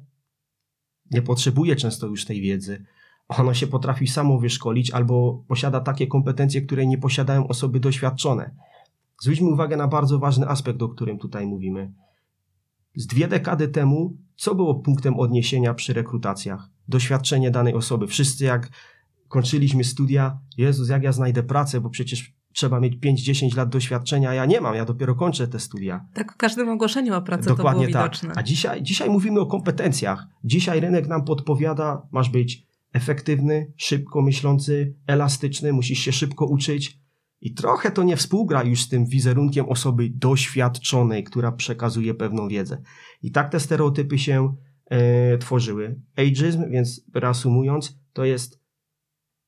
nie 1.12 1.22
potrzebuje 1.22 1.76
często 1.76 2.08
już 2.08 2.26
tej 2.26 2.42
wiedzy 2.42 2.86
ono 3.28 3.54
się 3.54 3.68
potrafi 3.68 4.08
samo 4.08 4.40
wyszkolić 4.40 4.92
albo 4.92 5.44
posiada 5.48 5.80
takie 5.80 6.08
kompetencje, 6.08 6.62
które 6.62 6.86
nie 6.86 6.98
posiadają 6.98 7.48
osoby 7.48 7.80
doświadczone. 7.80 8.56
Zwróćmy 9.22 9.50
uwagę 9.50 9.78
na 9.78 9.88
bardzo 9.88 10.20
ważny 10.20 10.48
aspekt, 10.48 10.82
o 10.82 10.90
którym 10.90 11.18
tutaj 11.18 11.48
mówimy. 11.48 11.94
Z 12.96 13.08
dwie 13.08 13.28
dekady 13.28 13.68
temu, 13.68 14.18
co 14.36 14.56
było 14.56 14.76
punktem 14.76 15.20
odniesienia 15.20 15.74
przy 15.74 15.94
rekrutacjach? 15.94 16.70
Doświadczenie 16.88 17.52
danej 17.52 17.74
osoby. 17.74 18.08
Wszyscy 18.08 18.46
jak 18.46 18.70
kończyliśmy 19.28 19.84
studia, 19.84 20.40
Jezus, 20.58 20.90
jak 20.90 21.04
ja 21.04 21.12
znajdę 21.12 21.44
pracę, 21.44 21.82
bo 21.82 21.90
przecież 21.90 22.34
trzeba 22.54 22.80
mieć 22.80 22.96
5-10 22.96 23.58
lat 23.58 23.70
doświadczenia, 23.70 24.30
a 24.30 24.34
ja 24.34 24.46
nie 24.46 24.62
mam, 24.62 24.76
ja 24.76 24.86
dopiero 24.86 25.16
kończę 25.16 25.48
te 25.48 25.60
studia. 25.60 26.06
Tak 26.14 26.34
w 26.34 26.38
każdym 26.38 26.70
ogłoszeniu 26.70 27.16
o 27.16 27.22
pracę 27.22 27.50
Dokładnie 27.50 27.86
to 27.86 27.92
było 27.92 28.04
tak. 28.04 28.12
widoczne. 28.12 28.34
A 28.36 28.44
dzisiaj, 28.44 28.84
dzisiaj 28.84 29.10
mówimy 29.10 29.40
o 29.40 29.46
kompetencjach. 29.46 30.28
Dzisiaj 30.44 30.80
rynek 30.80 31.08
nam 31.08 31.26
podpowiada, 31.26 32.08
masz 32.12 32.30
być 32.30 32.65
efektywny, 32.96 33.74
szybko 33.78 34.22
myślący, 34.22 34.96
elastyczny, 35.08 35.74
musisz 35.74 36.00
się 36.00 36.12
szybko 36.12 36.46
uczyć. 36.46 37.00
I 37.42 37.54
trochę 37.54 37.92
to 37.92 38.04
nie 38.04 38.18
współgra 38.18 38.64
już 38.64 38.82
z 38.82 38.90
tym 38.90 39.06
wizerunkiem 39.06 39.70
osoby 39.70 40.10
doświadczonej, 40.10 41.24
która 41.24 41.52
przekazuje 41.52 42.14
pewną 42.14 42.48
wiedzę. 42.48 42.82
I 43.22 43.32
tak 43.32 43.52
te 43.52 43.60
stereotypy 43.60 44.18
się 44.18 44.56
e, 44.86 45.38
tworzyły. 45.38 46.00
Ageism, 46.18 46.70
więc 46.70 47.02
reasumując, 47.14 48.00
to 48.14 48.26
jest 48.26 48.60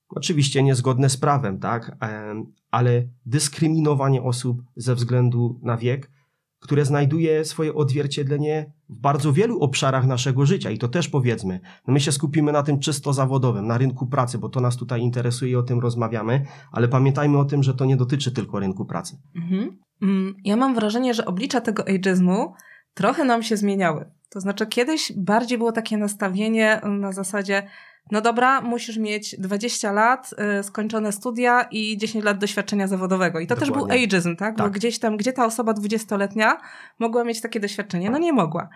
oczywiście 0.09 0.63
niezgodne 0.63 1.09
z 1.09 1.17
prawem, 1.17 1.59
tak? 1.59 1.97
E, 2.01 2.43
ale 2.71 3.07
dyskryminowanie 3.25 4.23
osób 4.23 4.63
ze 4.75 4.95
względu 4.95 5.59
na 5.63 5.77
wiek, 5.77 6.11
które 6.59 6.85
znajduje 6.85 7.45
swoje 7.45 7.73
odzwierciedlenie 7.73 8.71
w 8.89 8.99
bardzo 8.99 9.33
wielu 9.33 9.59
obszarach 9.59 10.05
naszego 10.05 10.45
życia 10.45 10.71
i 10.71 10.77
to 10.77 10.87
też 10.87 11.09
powiedzmy. 11.09 11.59
No 11.87 11.93
my 11.93 11.99
się 11.99 12.11
skupimy 12.11 12.51
na 12.51 12.63
tym 12.63 12.79
czysto 12.79 13.13
zawodowym, 13.13 13.67
na 13.67 13.77
rynku 13.77 14.07
pracy, 14.07 14.37
bo 14.37 14.49
to 14.49 14.59
nas 14.59 14.77
tutaj 14.77 15.01
interesuje 15.01 15.51
i 15.51 15.55
o 15.55 15.63
tym 15.63 15.79
rozmawiamy, 15.79 16.45
ale 16.71 16.87
pamiętajmy 16.87 17.37
o 17.37 17.45
tym, 17.45 17.63
że 17.63 17.73
to 17.73 17.85
nie 17.85 17.97
dotyczy 17.97 18.31
tylko 18.31 18.59
rynku 18.59 18.85
pracy. 18.85 19.17
Mhm. 19.35 19.77
Mm, 20.01 20.35
ja 20.43 20.55
mam 20.55 20.75
wrażenie, 20.75 21.13
że 21.13 21.25
oblicza 21.25 21.61
tego 21.61 21.83
ageizmu 21.87 22.53
trochę 22.93 23.25
nam 23.25 23.43
się 23.43 23.57
zmieniały. 23.57 24.11
To 24.29 24.39
znaczy 24.39 24.67
kiedyś 24.67 25.13
bardziej 25.17 25.57
było 25.57 25.71
takie 25.71 25.97
nastawienie 25.97 26.81
na 26.83 27.11
zasadzie 27.11 27.67
no 28.11 28.21
dobra, 28.21 28.61
musisz 28.61 28.97
mieć 28.97 29.35
20 29.39 29.91
lat, 29.91 30.35
y, 30.59 30.63
skończone 30.63 31.11
studia 31.11 31.67
i 31.71 31.97
10 31.97 32.25
lat 32.25 32.37
doświadczenia 32.37 32.87
zawodowego. 32.87 33.39
I 33.39 33.47
to 33.47 33.55
Dokładnie. 33.55 33.75
też 33.75 33.87
był 33.87 34.03
ageism, 34.03 34.35
tak? 34.35 34.57
tak? 34.57 34.67
Bo 34.67 34.71
gdzieś 34.73 34.99
tam, 34.99 35.17
gdzie 35.17 35.33
ta 35.33 35.45
osoba 35.45 35.73
20-letnia 35.73 36.57
mogła 36.99 37.23
mieć 37.23 37.41
takie 37.41 37.59
doświadczenie? 37.59 38.09
No 38.09 38.17
nie 38.17 38.33
mogła. 38.33 38.69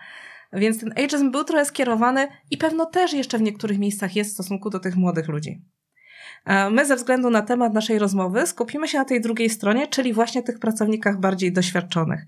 Więc 0.53 0.79
ten 0.79 0.91
ageism 0.91 1.31
był 1.31 1.43
trochę 1.43 1.65
skierowany 1.65 2.27
i 2.51 2.57
pewno 2.57 2.85
też 2.85 3.13
jeszcze 3.13 3.37
w 3.37 3.41
niektórych 3.41 3.79
miejscach 3.79 4.15
jest 4.15 4.31
w 4.31 4.33
stosunku 4.33 4.69
do 4.69 4.79
tych 4.79 4.95
młodych 4.95 5.27
ludzi. 5.27 5.61
E, 6.45 6.69
my 6.69 6.85
ze 6.85 6.95
względu 6.95 7.29
na 7.29 7.41
temat 7.41 7.73
naszej 7.73 7.99
rozmowy 7.99 8.47
skupimy 8.47 8.87
się 8.87 8.97
na 8.97 9.05
tej 9.05 9.21
drugiej 9.21 9.49
stronie, 9.49 9.87
czyli 9.87 10.13
właśnie 10.13 10.43
tych 10.43 10.59
pracownikach 10.59 11.19
bardziej 11.19 11.53
doświadczonych. 11.53 12.25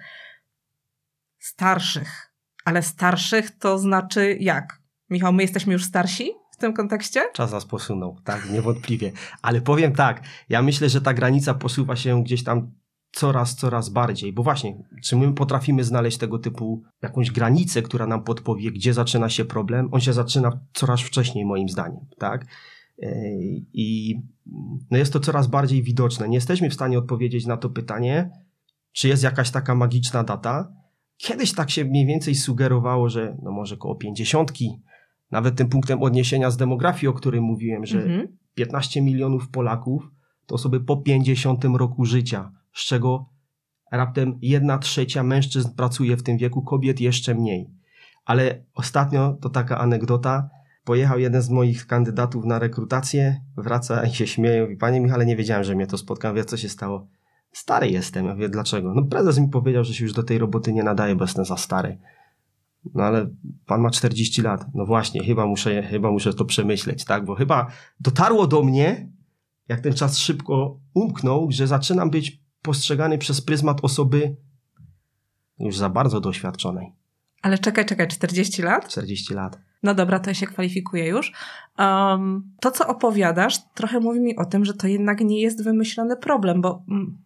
Starszych. 1.40 2.34
Ale 2.66 2.82
starszych 2.82 3.52
to 3.52 3.80
znaczy 3.80 4.38
jak? 4.40 4.80
Michał, 5.10 5.34
my 5.34 5.44
jesteśmy 5.44 5.74
już 5.74 5.86
starsi? 5.86 6.32
W 6.54 6.58
tym 6.58 6.74
kontekście? 6.74 7.22
Czas 7.34 7.52
nas 7.52 7.66
posunął, 7.66 8.18
tak, 8.24 8.50
niewątpliwie. 8.50 9.12
Ale 9.42 9.62
powiem 9.62 9.94
tak, 9.94 10.24
ja 10.50 10.62
myślę, 10.62 10.90
że 10.90 11.02
ta 11.02 11.14
granica 11.14 11.54
posuwa 11.54 11.96
się 11.96 12.24
gdzieś 12.24 12.44
tam 12.44 12.72
coraz, 13.12 13.56
coraz 13.56 13.90
bardziej, 13.90 14.34
bo 14.34 14.44
właśnie, 14.44 14.84
czy 15.04 15.16
my 15.16 15.34
potrafimy 15.34 15.84
znaleźć 15.84 16.18
tego 16.18 16.40
typu 16.40 16.84
jakąś 17.02 17.32
granicę, 17.32 17.82
która 17.82 18.08
nam 18.08 18.24
podpowie, 18.24 18.72
gdzie 18.72 18.94
zaczyna 18.94 19.30
się 19.30 19.46
problem? 19.46 19.90
On 19.92 20.02
się 20.02 20.14
zaczyna 20.14 20.60
coraz 20.74 21.02
wcześniej, 21.02 21.46
moim 21.46 21.70
zdaniem, 21.70 22.06
tak? 22.18 22.46
I 23.74 24.20
no 24.92 24.98
jest 24.98 25.14
to 25.14 25.20
coraz 25.20 25.48
bardziej 25.48 25.84
widoczne. 25.84 26.30
Nie 26.30 26.38
jesteśmy 26.38 26.70
w 26.70 26.74
stanie 26.74 26.98
odpowiedzieć 26.98 27.46
na 27.46 27.58
to 27.58 27.70
pytanie, 27.70 28.30
czy 28.92 29.08
jest 29.08 29.24
jakaś 29.24 29.52
taka 29.52 29.76
magiczna 29.76 30.24
data. 30.24 30.72
Kiedyś 31.18 31.54
tak 31.54 31.72
się 31.72 31.86
mniej 31.86 32.06
więcej 32.06 32.36
sugerowało, 32.36 33.10
że 33.10 33.38
no 33.44 33.52
może 33.52 33.78
koło 33.78 33.96
pięćdziesiątki, 33.96 34.82
nawet 35.34 35.56
tym 35.56 35.70
punktem 35.70 36.04
odniesienia 36.04 36.52
z 36.52 36.58
demografii, 36.58 37.08
o 37.08 37.14
którym 37.14 37.44
mówiłem, 37.44 37.86
że 37.86 38.04
mhm. 38.04 38.28
15 38.56 39.02
milionów 39.02 39.50
Polaków 39.50 40.12
to 40.46 40.56
osoby 40.56 40.80
po 40.80 40.98
50 40.98 41.64
roku 41.64 42.06
życia, 42.06 42.52
z 42.74 42.86
czego 42.86 43.30
raptem 43.92 44.40
jedna 44.42 44.78
trzecia 44.78 45.24
mężczyzn 45.24 45.70
pracuje 45.76 46.18
w 46.18 46.24
tym 46.24 46.38
wieku, 46.38 46.62
kobiet 46.62 47.02
jeszcze 47.02 47.36
mniej. 47.36 47.70
Ale 48.26 48.64
ostatnio 48.74 49.38
to 49.42 49.50
taka 49.50 49.78
anegdota. 49.78 50.50
Pojechał 50.84 51.20
jeden 51.20 51.42
z 51.42 51.50
moich 51.50 51.88
kandydatów 51.88 52.46
na 52.46 52.60
rekrutację, 52.60 53.42
wraca 53.58 54.06
i 54.06 54.14
się 54.14 54.28
śmieje. 54.28 54.62
Mówi, 54.62 54.78
panie 54.78 55.02
Michale, 55.02 55.26
nie 55.26 55.36
wiedziałem, 55.36 55.64
że 55.64 55.76
mnie 55.76 55.88
to 55.88 55.98
spotka. 55.98 56.34
Wie, 56.34 56.46
co 56.46 56.58
się 56.58 56.70
stało? 56.70 57.08
Stary 57.52 57.90
jestem. 57.90 58.26
Ja 58.26 58.36
wiem, 58.36 58.52
dlaczego? 58.52 58.94
No 58.94 59.04
prezes 59.04 59.40
mi 59.40 59.48
powiedział, 59.48 59.84
że 59.84 59.94
się 59.94 60.04
już 60.04 60.14
do 60.14 60.24
tej 60.24 60.38
roboty 60.38 60.74
nie 60.74 60.84
nadaje, 60.84 61.16
bo 61.16 61.24
jestem 61.24 61.46
za 61.46 61.58
stary. 61.58 61.98
No 62.94 63.04
ale 63.04 63.30
pan 63.66 63.82
ma 63.82 63.90
40 63.90 64.42
lat. 64.42 64.66
No 64.74 64.86
właśnie, 64.86 65.24
chyba 65.24 65.46
muszę, 65.46 65.84
chyba 65.84 66.12
muszę 66.12 66.34
to 66.34 66.46
przemyśleć, 66.46 67.06
tak? 67.06 67.26
Bo 67.26 67.36
chyba 67.36 67.68
dotarło 68.00 68.48
do 68.48 68.64
mnie, 68.64 69.10
jak 69.70 69.82
ten 69.82 69.94
czas 69.94 70.18
szybko 70.18 70.80
umknął, 70.94 71.48
że 71.52 71.68
zaczynam 71.68 72.10
być 72.10 72.40
postrzegany 72.62 73.18
przez 73.18 73.42
pryzmat 73.42 73.80
osoby 73.84 74.36
już 75.60 75.78
za 75.78 75.90
bardzo 75.90 76.20
doświadczonej. 76.22 76.94
Ale 77.42 77.58
czekaj, 77.58 77.86
czekaj, 77.86 78.08
40 78.08 78.62
lat? 78.62 78.88
40 78.88 79.34
lat. 79.34 79.60
No 79.84 79.96
dobra, 79.96 80.20
to 80.20 80.30
ja 80.30 80.34
się 80.34 80.48
kwalifikuję 80.48 81.08
już. 81.08 81.32
Um, 81.80 82.52
to, 82.62 82.72
co 82.72 82.88
opowiadasz, 82.88 83.60
trochę 83.74 84.00
mówi 84.00 84.20
mi 84.20 84.36
o 84.36 84.46
tym, 84.46 84.66
że 84.66 84.74
to 84.74 84.88
jednak 84.88 85.22
nie 85.22 85.42
jest 85.42 85.64
wymyślony 85.64 86.18
problem, 86.18 86.62
bo 86.62 86.84
mm, 86.90 87.18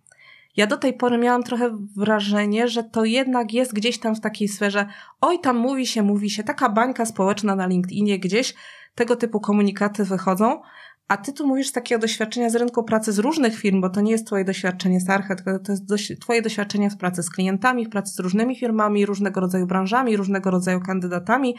ja 0.57 0.67
do 0.67 0.77
tej 0.77 0.93
pory 0.93 1.17
miałam 1.17 1.43
trochę 1.43 1.77
wrażenie, 1.95 2.67
że 2.67 2.83
to 2.83 3.05
jednak 3.05 3.53
jest 3.53 3.73
gdzieś 3.73 3.99
tam 3.99 4.15
w 4.15 4.21
takiej 4.21 4.47
sferze, 4.47 4.85
oj, 5.21 5.39
tam 5.39 5.57
mówi 5.57 5.87
się, 5.87 6.03
mówi 6.03 6.29
się, 6.29 6.43
taka 6.43 6.69
bańka 6.69 7.05
społeczna 7.05 7.55
na 7.55 7.67
LinkedInie 7.67 8.19
gdzieś, 8.19 8.53
tego 8.95 9.15
typu 9.15 9.39
komunikaty 9.39 10.03
wychodzą, 10.03 10.61
a 11.07 11.17
ty 11.17 11.33
tu 11.33 11.47
mówisz 11.47 11.71
takiego 11.71 12.01
doświadczenia 12.01 12.49
z 12.49 12.55
rynku 12.55 12.83
pracy 12.83 13.11
z 13.11 13.19
różnych 13.19 13.55
firm, 13.59 13.81
bo 13.81 13.89
to 13.89 14.01
nie 14.01 14.11
jest 14.11 14.27
twoje 14.27 14.45
doświadczenie 14.45 14.99
z 14.99 15.09
Archet, 15.09 15.43
to 15.63 15.71
jest 15.71 15.85
dość, 15.85 16.19
twoje 16.19 16.41
doświadczenie 16.41 16.89
w 16.89 16.97
pracy 16.97 17.23
z 17.23 17.29
klientami, 17.29 17.85
w 17.85 17.89
pracy 17.89 18.13
z 18.13 18.19
różnymi 18.19 18.55
firmami, 18.55 19.05
różnego 19.05 19.41
rodzaju 19.41 19.67
branżami, 19.67 20.17
różnego 20.17 20.51
rodzaju 20.51 20.81
kandydatami. 20.81 21.55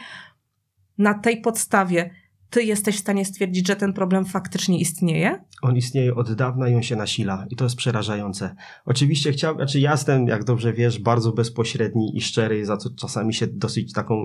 Na 0.97 1.13
tej 1.13 1.41
podstawie 1.41 2.09
ty 2.49 2.63
jesteś 2.63 2.95
w 2.95 2.99
stanie 2.99 3.25
stwierdzić, 3.25 3.67
że 3.67 3.75
ten 3.75 3.93
problem 3.93 4.25
faktycznie 4.25 4.79
istnieje? 4.79 5.43
On 5.61 5.77
istnieje 5.77 6.15
od 6.15 6.33
dawna 6.33 6.69
i 6.69 6.75
on 6.75 6.83
się 6.83 6.95
nasila 6.95 7.45
i 7.49 7.55
to 7.55 7.63
jest 7.63 7.75
przerażające. 7.75 8.55
Oczywiście 8.85 9.31
chciałbym, 9.31 9.67
znaczy 9.67 9.79
ja 9.79 9.91
jestem, 9.91 10.27
jak 10.27 10.43
dobrze 10.43 10.73
wiesz, 10.73 10.99
bardzo 10.99 11.31
bezpośredni 11.31 12.17
i 12.17 12.21
szczery, 12.21 12.65
za 12.65 12.77
co 12.77 12.89
czasami 12.89 13.33
się 13.33 13.47
dosyć 13.47 13.93
taką 13.93 14.23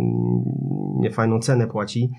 niefajną 1.01 1.39
cenę 1.39 1.67
płaci. 1.67 2.11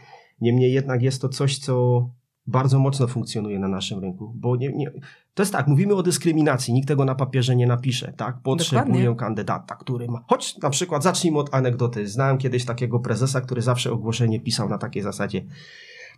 Niemniej 0.42 0.74
jednak 0.74 1.02
jest 1.02 1.22
to 1.22 1.30
coś, 1.30 1.58
co 1.58 2.06
bardzo 2.48 2.80
mocno 2.80 3.08
funkcjonuje 3.08 3.60
na 3.60 3.68
naszym 3.68 4.00
rynku, 4.00 4.34
bo 4.36 4.56
nie, 4.56 4.74
nie, 4.74 4.92
to 5.34 5.44
jest 5.44 5.54
tak, 5.54 5.68
mówimy 5.68 5.96
o 5.96 6.04
dyskryminacji, 6.04 6.74
nikt 6.74 6.88
tego 6.88 7.06
na 7.06 7.16
papierze 7.16 7.56
nie 7.56 7.68
napisze, 7.68 8.14
tak? 8.18 8.42
Potrzebuję 8.44 8.86
Dokładnie. 8.86 9.16
kandydata, 9.16 9.76
który 9.76 10.08
ma. 10.08 10.24
Choć 10.28 10.58
na 10.58 10.70
przykład 10.70 11.04
zacznijmy 11.04 11.40
od 11.40 11.54
anegdoty. 11.54 12.08
Znałem 12.08 12.38
kiedyś 12.38 12.66
takiego 12.66 13.00
prezesa, 13.00 13.42
który 13.42 13.62
zawsze 13.62 13.92
ogłoszenie 13.92 14.40
pisał 14.40 14.70
na 14.70 14.78
takiej 14.78 15.04
zasadzie 15.04 15.46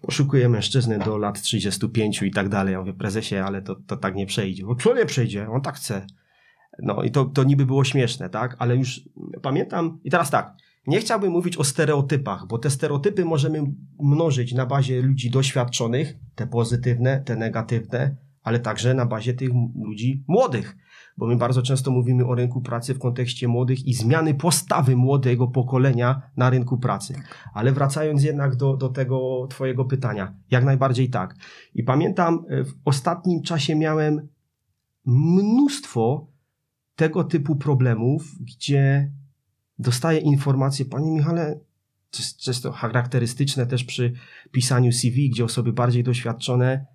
poszukuję 0.01 0.49
mężczyzny 0.49 0.99
do 0.99 1.17
lat 1.17 1.41
35 1.41 2.21
i 2.21 2.31
tak 2.31 2.49
dalej. 2.49 2.73
Ja 2.73 2.79
mówię, 2.79 2.93
prezesie, 2.93 3.35
ale 3.35 3.61
to, 3.61 3.75
to 3.75 3.97
tak 3.97 4.15
nie 4.15 4.25
przejdzie. 4.25 4.65
Bo 4.65 4.75
co 4.75 4.95
nie 4.95 5.05
przejdzie? 5.05 5.49
On 5.49 5.61
tak 5.61 5.75
chce. 5.75 6.07
No 6.79 7.03
i 7.03 7.11
to, 7.11 7.25
to 7.25 7.43
niby 7.43 7.65
było 7.65 7.83
śmieszne, 7.83 8.29
tak? 8.29 8.55
Ale 8.59 8.75
już 8.75 9.01
pamiętam, 9.41 9.99
i 10.03 10.09
teraz 10.11 10.29
tak, 10.29 10.53
nie 10.87 10.99
chciałbym 10.99 11.31
mówić 11.31 11.57
o 11.57 11.63
stereotypach, 11.63 12.47
bo 12.47 12.57
te 12.57 12.69
stereotypy 12.69 13.25
możemy 13.25 13.63
mnożyć 13.99 14.53
na 14.53 14.65
bazie 14.65 15.01
ludzi 15.01 15.29
doświadczonych, 15.29 16.15
te 16.35 16.47
pozytywne, 16.47 17.21
te 17.25 17.35
negatywne, 17.35 18.15
ale 18.43 18.59
także 18.59 18.93
na 18.93 19.05
bazie 19.05 19.33
tych 19.33 19.49
ludzi 19.75 20.23
młodych 20.27 20.77
bo 21.17 21.27
my 21.27 21.35
bardzo 21.35 21.61
często 21.61 21.91
mówimy 21.91 22.25
o 22.25 22.35
rynku 22.35 22.61
pracy 22.61 22.93
w 22.93 22.99
kontekście 22.99 23.47
młodych 23.47 23.85
i 23.85 23.93
zmiany 23.93 24.33
postawy 24.33 24.95
młodego 24.95 25.47
pokolenia 25.47 26.21
na 26.37 26.49
rynku 26.49 26.77
pracy. 26.77 27.21
Ale 27.53 27.71
wracając 27.71 28.23
jednak 28.23 28.55
do, 28.55 28.77
do 28.77 28.89
tego 28.89 29.47
Twojego 29.49 29.85
pytania, 29.85 30.33
jak 30.51 30.65
najbardziej 30.65 31.09
tak. 31.09 31.35
I 31.73 31.83
pamiętam, 31.83 32.45
e, 32.49 32.63
w 32.63 32.73
ostatnim 32.85 33.41
czasie 33.41 33.75
miałem 33.75 34.27
mnóstwo 35.05 36.27
tego 36.95 37.23
typu 37.23 37.55
problemów, 37.55 38.35
gdzie 38.39 39.11
dostaję 39.79 40.19
informacje, 40.19 40.85
Panie 40.85 41.11
Michale, 41.11 41.59
to 42.11 42.51
jest 42.51 42.63
to 42.63 42.71
charakterystyczne 42.71 43.65
też 43.65 43.83
przy 43.83 44.13
pisaniu 44.51 44.91
CV, 44.91 45.29
gdzie 45.29 45.45
osoby 45.45 45.73
bardziej 45.73 46.03
doświadczone 46.03 46.85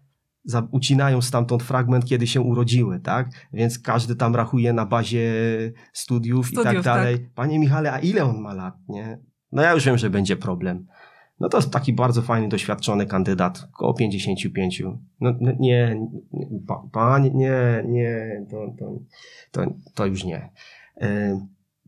ucinają 0.70 1.22
stamtąd 1.22 1.62
fragment, 1.62 2.04
kiedy 2.04 2.26
się 2.26 2.40
urodziły, 2.40 3.00
tak? 3.00 3.30
Więc 3.52 3.78
każdy 3.78 4.16
tam 4.16 4.36
rachuje 4.36 4.72
na 4.72 4.86
bazie 4.86 5.32
studiów, 5.92 6.46
studiów 6.46 6.72
i 6.72 6.74
tak 6.74 6.84
dalej. 6.84 7.18
Tak. 7.18 7.30
Panie 7.34 7.58
Michale, 7.58 7.92
a 7.92 7.98
ile 7.98 8.24
on 8.24 8.40
ma 8.40 8.54
lat, 8.54 8.74
nie? 8.88 9.18
No 9.52 9.62
ja 9.62 9.72
już 9.72 9.84
wiem, 9.84 9.98
że 9.98 10.10
będzie 10.10 10.36
problem. 10.36 10.86
No 11.40 11.48
to 11.48 11.58
jest 11.58 11.70
taki 11.70 11.92
bardzo 11.92 12.22
fajny, 12.22 12.48
doświadczony 12.48 13.06
kandydat, 13.06 13.68
około 13.74 13.94
55. 13.94 14.82
No 15.20 15.32
nie, 15.40 16.00
nie 16.32 16.46
panie, 16.92 17.30
nie, 17.30 17.84
nie, 17.86 18.46
to, 18.50 18.74
to, 18.78 18.98
to, 19.50 19.74
to 19.94 20.06
już 20.06 20.24
nie. 20.24 20.50
Yy, 21.00 21.06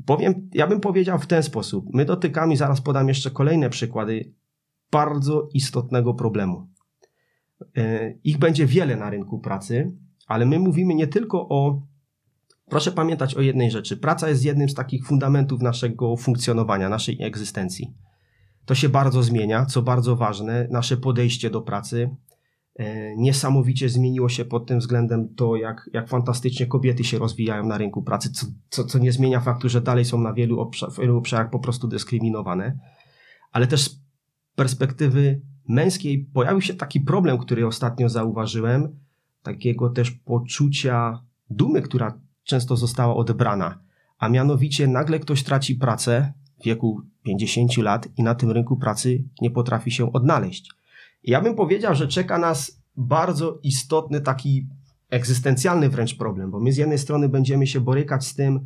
powiem, 0.06 0.50
ja 0.54 0.66
bym 0.66 0.80
powiedział 0.80 1.18
w 1.18 1.26
ten 1.26 1.42
sposób. 1.42 1.86
My 1.92 2.04
dotykamy, 2.04 2.56
zaraz 2.56 2.80
podam 2.80 3.08
jeszcze 3.08 3.30
kolejne 3.30 3.70
przykłady, 3.70 4.32
bardzo 4.90 5.48
istotnego 5.54 6.14
problemu. 6.14 6.73
E, 7.76 8.12
ich 8.24 8.38
będzie 8.38 8.66
wiele 8.66 8.96
na 8.96 9.10
rynku 9.10 9.38
pracy, 9.38 9.92
ale 10.26 10.46
my 10.46 10.58
mówimy 10.58 10.94
nie 10.94 11.06
tylko 11.06 11.48
o. 11.48 11.82
Proszę 12.70 12.92
pamiętać 12.92 13.34
o 13.34 13.40
jednej 13.40 13.70
rzeczy. 13.70 13.96
Praca 13.96 14.28
jest 14.28 14.44
jednym 14.44 14.68
z 14.68 14.74
takich 14.74 15.06
fundamentów 15.06 15.62
naszego 15.62 16.16
funkcjonowania, 16.16 16.88
naszej 16.88 17.22
egzystencji. 17.22 17.94
To 18.64 18.74
się 18.74 18.88
bardzo 18.88 19.22
zmienia, 19.22 19.66
co 19.66 19.82
bardzo 19.82 20.16
ważne, 20.16 20.68
nasze 20.70 20.96
podejście 20.96 21.50
do 21.50 21.62
pracy. 21.62 22.10
E, 22.76 23.16
niesamowicie 23.16 23.88
zmieniło 23.88 24.28
się 24.28 24.44
pod 24.44 24.66
tym 24.66 24.78
względem 24.78 25.34
to, 25.34 25.56
jak, 25.56 25.90
jak 25.92 26.08
fantastycznie 26.08 26.66
kobiety 26.66 27.04
się 27.04 27.18
rozwijają 27.18 27.66
na 27.66 27.78
rynku 27.78 28.02
pracy, 28.02 28.32
co, 28.32 28.46
co, 28.68 28.84
co 28.84 28.98
nie 28.98 29.12
zmienia 29.12 29.40
faktu, 29.40 29.68
że 29.68 29.80
dalej 29.80 30.04
są 30.04 30.18
na 30.18 30.32
wielu, 30.32 30.60
obszar, 30.60 30.90
wielu 30.98 31.16
obszarach 31.16 31.50
po 31.50 31.58
prostu 31.58 31.88
dyskryminowane. 31.88 32.78
Ale 33.52 33.66
też 33.66 33.80
z 33.80 34.00
perspektywy 34.54 35.40
męskiej 35.68 36.18
pojawił 36.18 36.60
się 36.60 36.74
taki 36.74 37.00
problem, 37.00 37.38
który 37.38 37.66
ostatnio 37.66 38.08
zauważyłem, 38.08 38.98
takiego 39.42 39.90
też 39.90 40.10
poczucia 40.10 41.22
dumy, 41.50 41.82
która 41.82 42.18
często 42.44 42.76
została 42.76 43.16
odebrana. 43.16 43.78
A 44.18 44.28
mianowicie 44.28 44.86
nagle 44.86 45.18
ktoś 45.18 45.42
traci 45.42 45.74
pracę 45.74 46.32
w 46.60 46.64
wieku 46.64 47.02
50 47.22 47.76
lat 47.76 48.08
i 48.16 48.22
na 48.22 48.34
tym 48.34 48.50
rynku 48.50 48.76
pracy 48.76 49.24
nie 49.40 49.50
potrafi 49.50 49.90
się 49.90 50.12
odnaleźć. 50.12 50.70
Ja 51.22 51.40
bym 51.40 51.54
powiedział, 51.54 51.94
że 51.94 52.08
czeka 52.08 52.38
nas 52.38 52.82
bardzo 52.96 53.58
istotny, 53.62 54.20
taki 54.20 54.66
egzystencjalny 55.10 55.88
wręcz 55.88 56.16
problem, 56.16 56.50
bo 56.50 56.60
my 56.60 56.72
z 56.72 56.76
jednej 56.76 56.98
strony 56.98 57.28
będziemy 57.28 57.66
się 57.66 57.80
borykać 57.80 58.26
z 58.26 58.34
tym, 58.34 58.60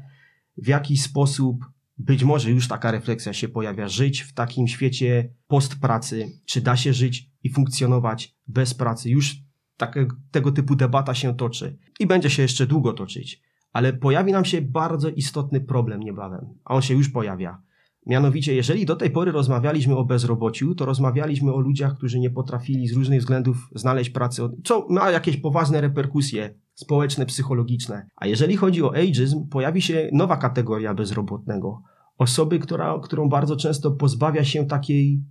w 0.56 0.68
jaki 0.68 0.96
sposób 0.96 1.64
być 1.98 2.24
może 2.24 2.50
już 2.50 2.68
taka 2.68 2.90
refleksja 2.90 3.32
się 3.32 3.48
pojawia, 3.48 3.88
żyć 3.88 4.20
w 4.20 4.32
takim 4.32 4.68
świecie 4.68 5.34
postpracy, 5.46 6.26
czy 6.46 6.60
da 6.60 6.76
się 6.76 6.92
żyć 6.92 7.30
i 7.42 7.50
funkcjonować 7.50 8.36
bez 8.46 8.74
pracy. 8.74 9.10
Już 9.10 9.36
tego 10.30 10.52
typu 10.52 10.76
debata 10.76 11.14
się 11.14 11.36
toczy 11.36 11.78
i 12.00 12.06
będzie 12.06 12.30
się 12.30 12.42
jeszcze 12.42 12.66
długo 12.66 12.92
toczyć, 12.92 13.42
ale 13.72 13.92
pojawi 13.92 14.32
nam 14.32 14.44
się 14.44 14.62
bardzo 14.62 15.08
istotny 15.08 15.60
problem 15.60 16.00
niebawem, 16.00 16.46
a 16.64 16.74
on 16.74 16.82
się 16.82 16.94
już 16.94 17.08
pojawia. 17.08 17.62
Mianowicie, 18.06 18.54
jeżeli 18.54 18.86
do 18.86 18.96
tej 18.96 19.10
pory 19.10 19.32
rozmawialiśmy 19.32 19.96
o 19.96 20.04
bezrobociu, 20.04 20.74
to 20.74 20.84
rozmawialiśmy 20.84 21.52
o 21.52 21.60
ludziach, 21.60 21.96
którzy 21.96 22.18
nie 22.18 22.30
potrafili 22.30 22.88
z 22.88 22.92
różnych 22.92 23.20
względów 23.20 23.70
znaleźć 23.74 24.10
pracy, 24.10 24.42
co 24.64 24.86
ma 24.90 25.10
jakieś 25.10 25.36
poważne 25.36 25.80
reperkusje 25.80 26.54
społeczne, 26.78 27.26
psychologiczne. 27.26 28.06
A 28.16 28.26
jeżeli 28.26 28.56
chodzi 28.56 28.82
o 28.82 28.94
ageism, 28.94 29.48
pojawi 29.48 29.82
się 29.82 30.10
nowa 30.12 30.36
kategoria 30.36 30.94
bezrobotnego. 30.94 31.82
Osoby, 32.18 32.58
która, 32.58 32.98
którą 33.02 33.28
bardzo 33.28 33.56
często 33.56 33.90
pozbawia 33.90 34.44
się 34.44 34.66
takiej 34.66 35.22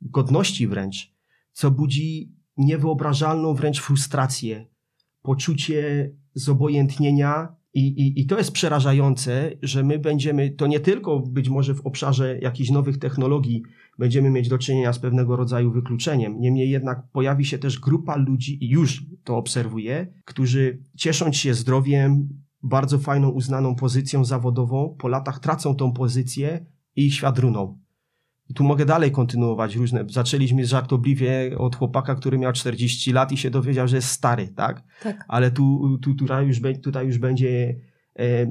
godności 0.00 0.68
wręcz, 0.68 1.14
co 1.52 1.70
budzi 1.70 2.32
niewyobrażalną 2.56 3.54
wręcz 3.54 3.80
frustrację, 3.80 4.66
poczucie 5.22 6.10
zobojętnienia 6.34 7.56
i, 7.74 7.86
i, 7.86 8.20
I 8.20 8.26
to 8.26 8.38
jest 8.38 8.52
przerażające, 8.52 9.50
że 9.62 9.82
my 9.82 9.98
będziemy, 9.98 10.50
to 10.50 10.66
nie 10.66 10.80
tylko 10.80 11.20
być 11.20 11.48
może 11.48 11.74
w 11.74 11.86
obszarze 11.86 12.38
jakichś 12.38 12.70
nowych 12.70 12.98
technologii 12.98 13.62
będziemy 13.98 14.30
mieć 14.30 14.48
do 14.48 14.58
czynienia 14.58 14.92
z 14.92 14.98
pewnego 14.98 15.36
rodzaju 15.36 15.72
wykluczeniem. 15.72 16.40
Niemniej 16.40 16.70
jednak 16.70 17.02
pojawi 17.12 17.44
się 17.44 17.58
też 17.58 17.80
grupa 17.80 18.16
ludzi, 18.16 18.64
i 18.64 18.68
już 18.68 19.04
to 19.24 19.36
obserwuję, 19.36 20.06
którzy 20.24 20.82
ciesząc 20.96 21.36
się 21.36 21.54
zdrowiem, 21.54 22.28
bardzo 22.62 22.98
fajną, 22.98 23.28
uznaną 23.28 23.74
pozycją 23.74 24.24
zawodową, 24.24 24.96
po 24.98 25.08
latach 25.08 25.38
tracą 25.38 25.74
tą 25.74 25.92
pozycję 25.92 26.66
i 26.96 27.06
ich 27.06 27.14
świat 27.14 27.38
runą. 27.38 27.83
I 28.48 28.54
tu 28.54 28.64
mogę 28.64 28.84
dalej 28.84 29.12
kontynuować 29.12 29.76
różne. 29.76 30.04
Zaczęliśmy 30.08 30.66
żartobliwie 30.66 31.58
od 31.58 31.76
chłopaka, 31.76 32.14
który 32.14 32.38
miał 32.38 32.52
40 32.52 33.12
lat 33.12 33.32
i 33.32 33.36
się 33.36 33.50
dowiedział, 33.50 33.88
że 33.88 33.96
jest 33.96 34.08
stary, 34.08 34.48
tak? 34.48 34.82
tak. 35.02 35.24
Ale 35.28 35.50
tu, 35.50 35.98
tu, 36.02 36.14
tutaj, 36.14 36.46
już, 36.46 36.60
tutaj 36.82 37.06
już 37.06 37.18
będzie 37.18 37.76
e, 38.14 38.46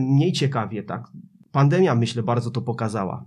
mniej 0.00 0.32
ciekawie, 0.32 0.82
tak? 0.82 1.04
Pandemia, 1.52 1.94
myślę, 1.94 2.22
bardzo 2.22 2.50
to 2.50 2.62
pokazała. 2.62 3.26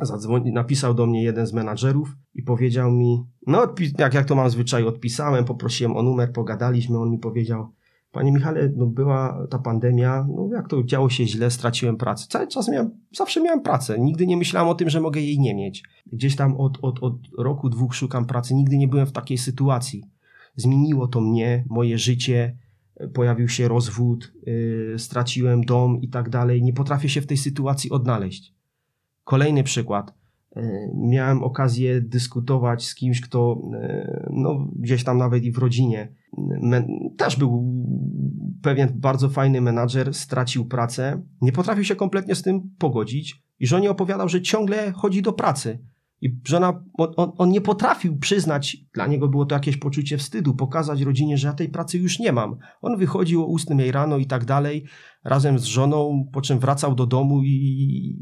Zadzwoni, 0.00 0.52
napisał 0.52 0.94
do 0.94 1.06
mnie 1.06 1.22
jeden 1.22 1.46
z 1.46 1.52
menadżerów 1.52 2.16
i 2.34 2.42
powiedział 2.42 2.92
mi, 2.92 3.26
no 3.46 3.74
jak, 3.98 4.14
jak 4.14 4.26
to 4.26 4.34
mam 4.34 4.50
zwyczaj, 4.50 4.84
odpisałem, 4.84 5.44
poprosiłem 5.44 5.96
o 5.96 6.02
numer, 6.02 6.32
pogadaliśmy, 6.32 6.98
on 6.98 7.10
mi 7.10 7.18
powiedział, 7.18 7.72
Panie 8.12 8.32
Michale, 8.32 8.72
no 8.76 8.86
była 8.86 9.46
ta 9.50 9.58
pandemia, 9.58 10.26
no 10.36 10.48
jak 10.52 10.68
to 10.68 10.84
działo 10.84 11.10
się 11.10 11.26
źle, 11.26 11.50
straciłem 11.50 11.96
pracę. 11.96 12.26
Cały 12.28 12.48
czas 12.48 12.68
miałem, 12.68 12.90
zawsze 13.12 13.40
miałem 13.40 13.62
pracę, 13.62 13.98
nigdy 13.98 14.26
nie 14.26 14.36
myślałem 14.36 14.68
o 14.68 14.74
tym, 14.74 14.90
że 14.90 15.00
mogę 15.00 15.20
jej 15.20 15.38
nie 15.38 15.54
mieć. 15.54 15.82
Gdzieś 16.12 16.36
tam 16.36 16.56
od, 16.56 16.78
od, 16.82 17.02
od 17.02 17.14
roku, 17.38 17.68
dwóch 17.68 17.94
szukam 17.94 18.24
pracy, 18.24 18.54
nigdy 18.54 18.78
nie 18.78 18.88
byłem 18.88 19.06
w 19.06 19.12
takiej 19.12 19.38
sytuacji. 19.38 20.04
Zmieniło 20.56 21.08
to 21.08 21.20
mnie, 21.20 21.64
moje 21.68 21.98
życie, 21.98 22.56
pojawił 23.14 23.48
się 23.48 23.68
rozwód, 23.68 24.32
yy, 24.46 24.94
straciłem 24.98 25.64
dom 25.64 26.00
i 26.00 26.08
tak 26.08 26.30
dalej. 26.30 26.62
Nie 26.62 26.72
potrafię 26.72 27.08
się 27.08 27.20
w 27.20 27.26
tej 27.26 27.36
sytuacji 27.36 27.90
odnaleźć. 27.90 28.54
Kolejny 29.24 29.62
przykład. 29.62 30.14
Yy, 30.56 30.62
miałem 30.94 31.44
okazję 31.44 32.00
dyskutować 32.00 32.86
z 32.86 32.94
kimś, 32.94 33.20
kto 33.20 33.62
yy, 33.72 34.30
no, 34.30 34.68
gdzieś 34.76 35.04
tam 35.04 35.18
nawet 35.18 35.44
i 35.44 35.52
w 35.52 35.58
rodzinie 35.58 36.14
też 37.16 37.36
był 37.36 37.82
pewien 38.62 38.92
bardzo 38.94 39.28
fajny 39.28 39.60
menadżer, 39.60 40.14
stracił 40.14 40.64
pracę, 40.64 41.22
nie 41.40 41.52
potrafił 41.52 41.84
się 41.84 41.96
kompletnie 41.96 42.34
z 42.34 42.42
tym 42.42 42.70
pogodzić 42.78 43.42
i 43.60 43.66
żonie 43.66 43.90
opowiadał, 43.90 44.28
że 44.28 44.42
ciągle 44.42 44.92
chodzi 44.92 45.22
do 45.22 45.32
pracy. 45.32 45.78
I 46.20 46.40
żona, 46.48 46.84
on, 46.98 47.32
on, 47.38 47.50
nie 47.50 47.60
potrafił 47.60 48.18
przyznać, 48.18 48.76
dla 48.94 49.06
niego 49.06 49.28
było 49.28 49.46
to 49.46 49.54
jakieś 49.54 49.76
poczucie 49.76 50.18
wstydu, 50.18 50.54
pokazać 50.54 51.00
rodzinie, 51.00 51.38
że 51.38 51.48
ja 51.48 51.54
tej 51.54 51.68
pracy 51.68 51.98
już 51.98 52.18
nie 52.18 52.32
mam. 52.32 52.56
On 52.82 52.96
wychodził 52.96 53.42
o 53.42 53.54
8 53.54 53.78
jej 53.78 53.92
rano 53.92 54.18
i 54.18 54.26
tak 54.26 54.44
dalej, 54.44 54.84
razem 55.24 55.58
z 55.58 55.64
żoną, 55.64 56.28
po 56.32 56.40
czym 56.40 56.58
wracał 56.58 56.94
do 56.94 57.06
domu 57.06 57.42
i, 57.42 58.16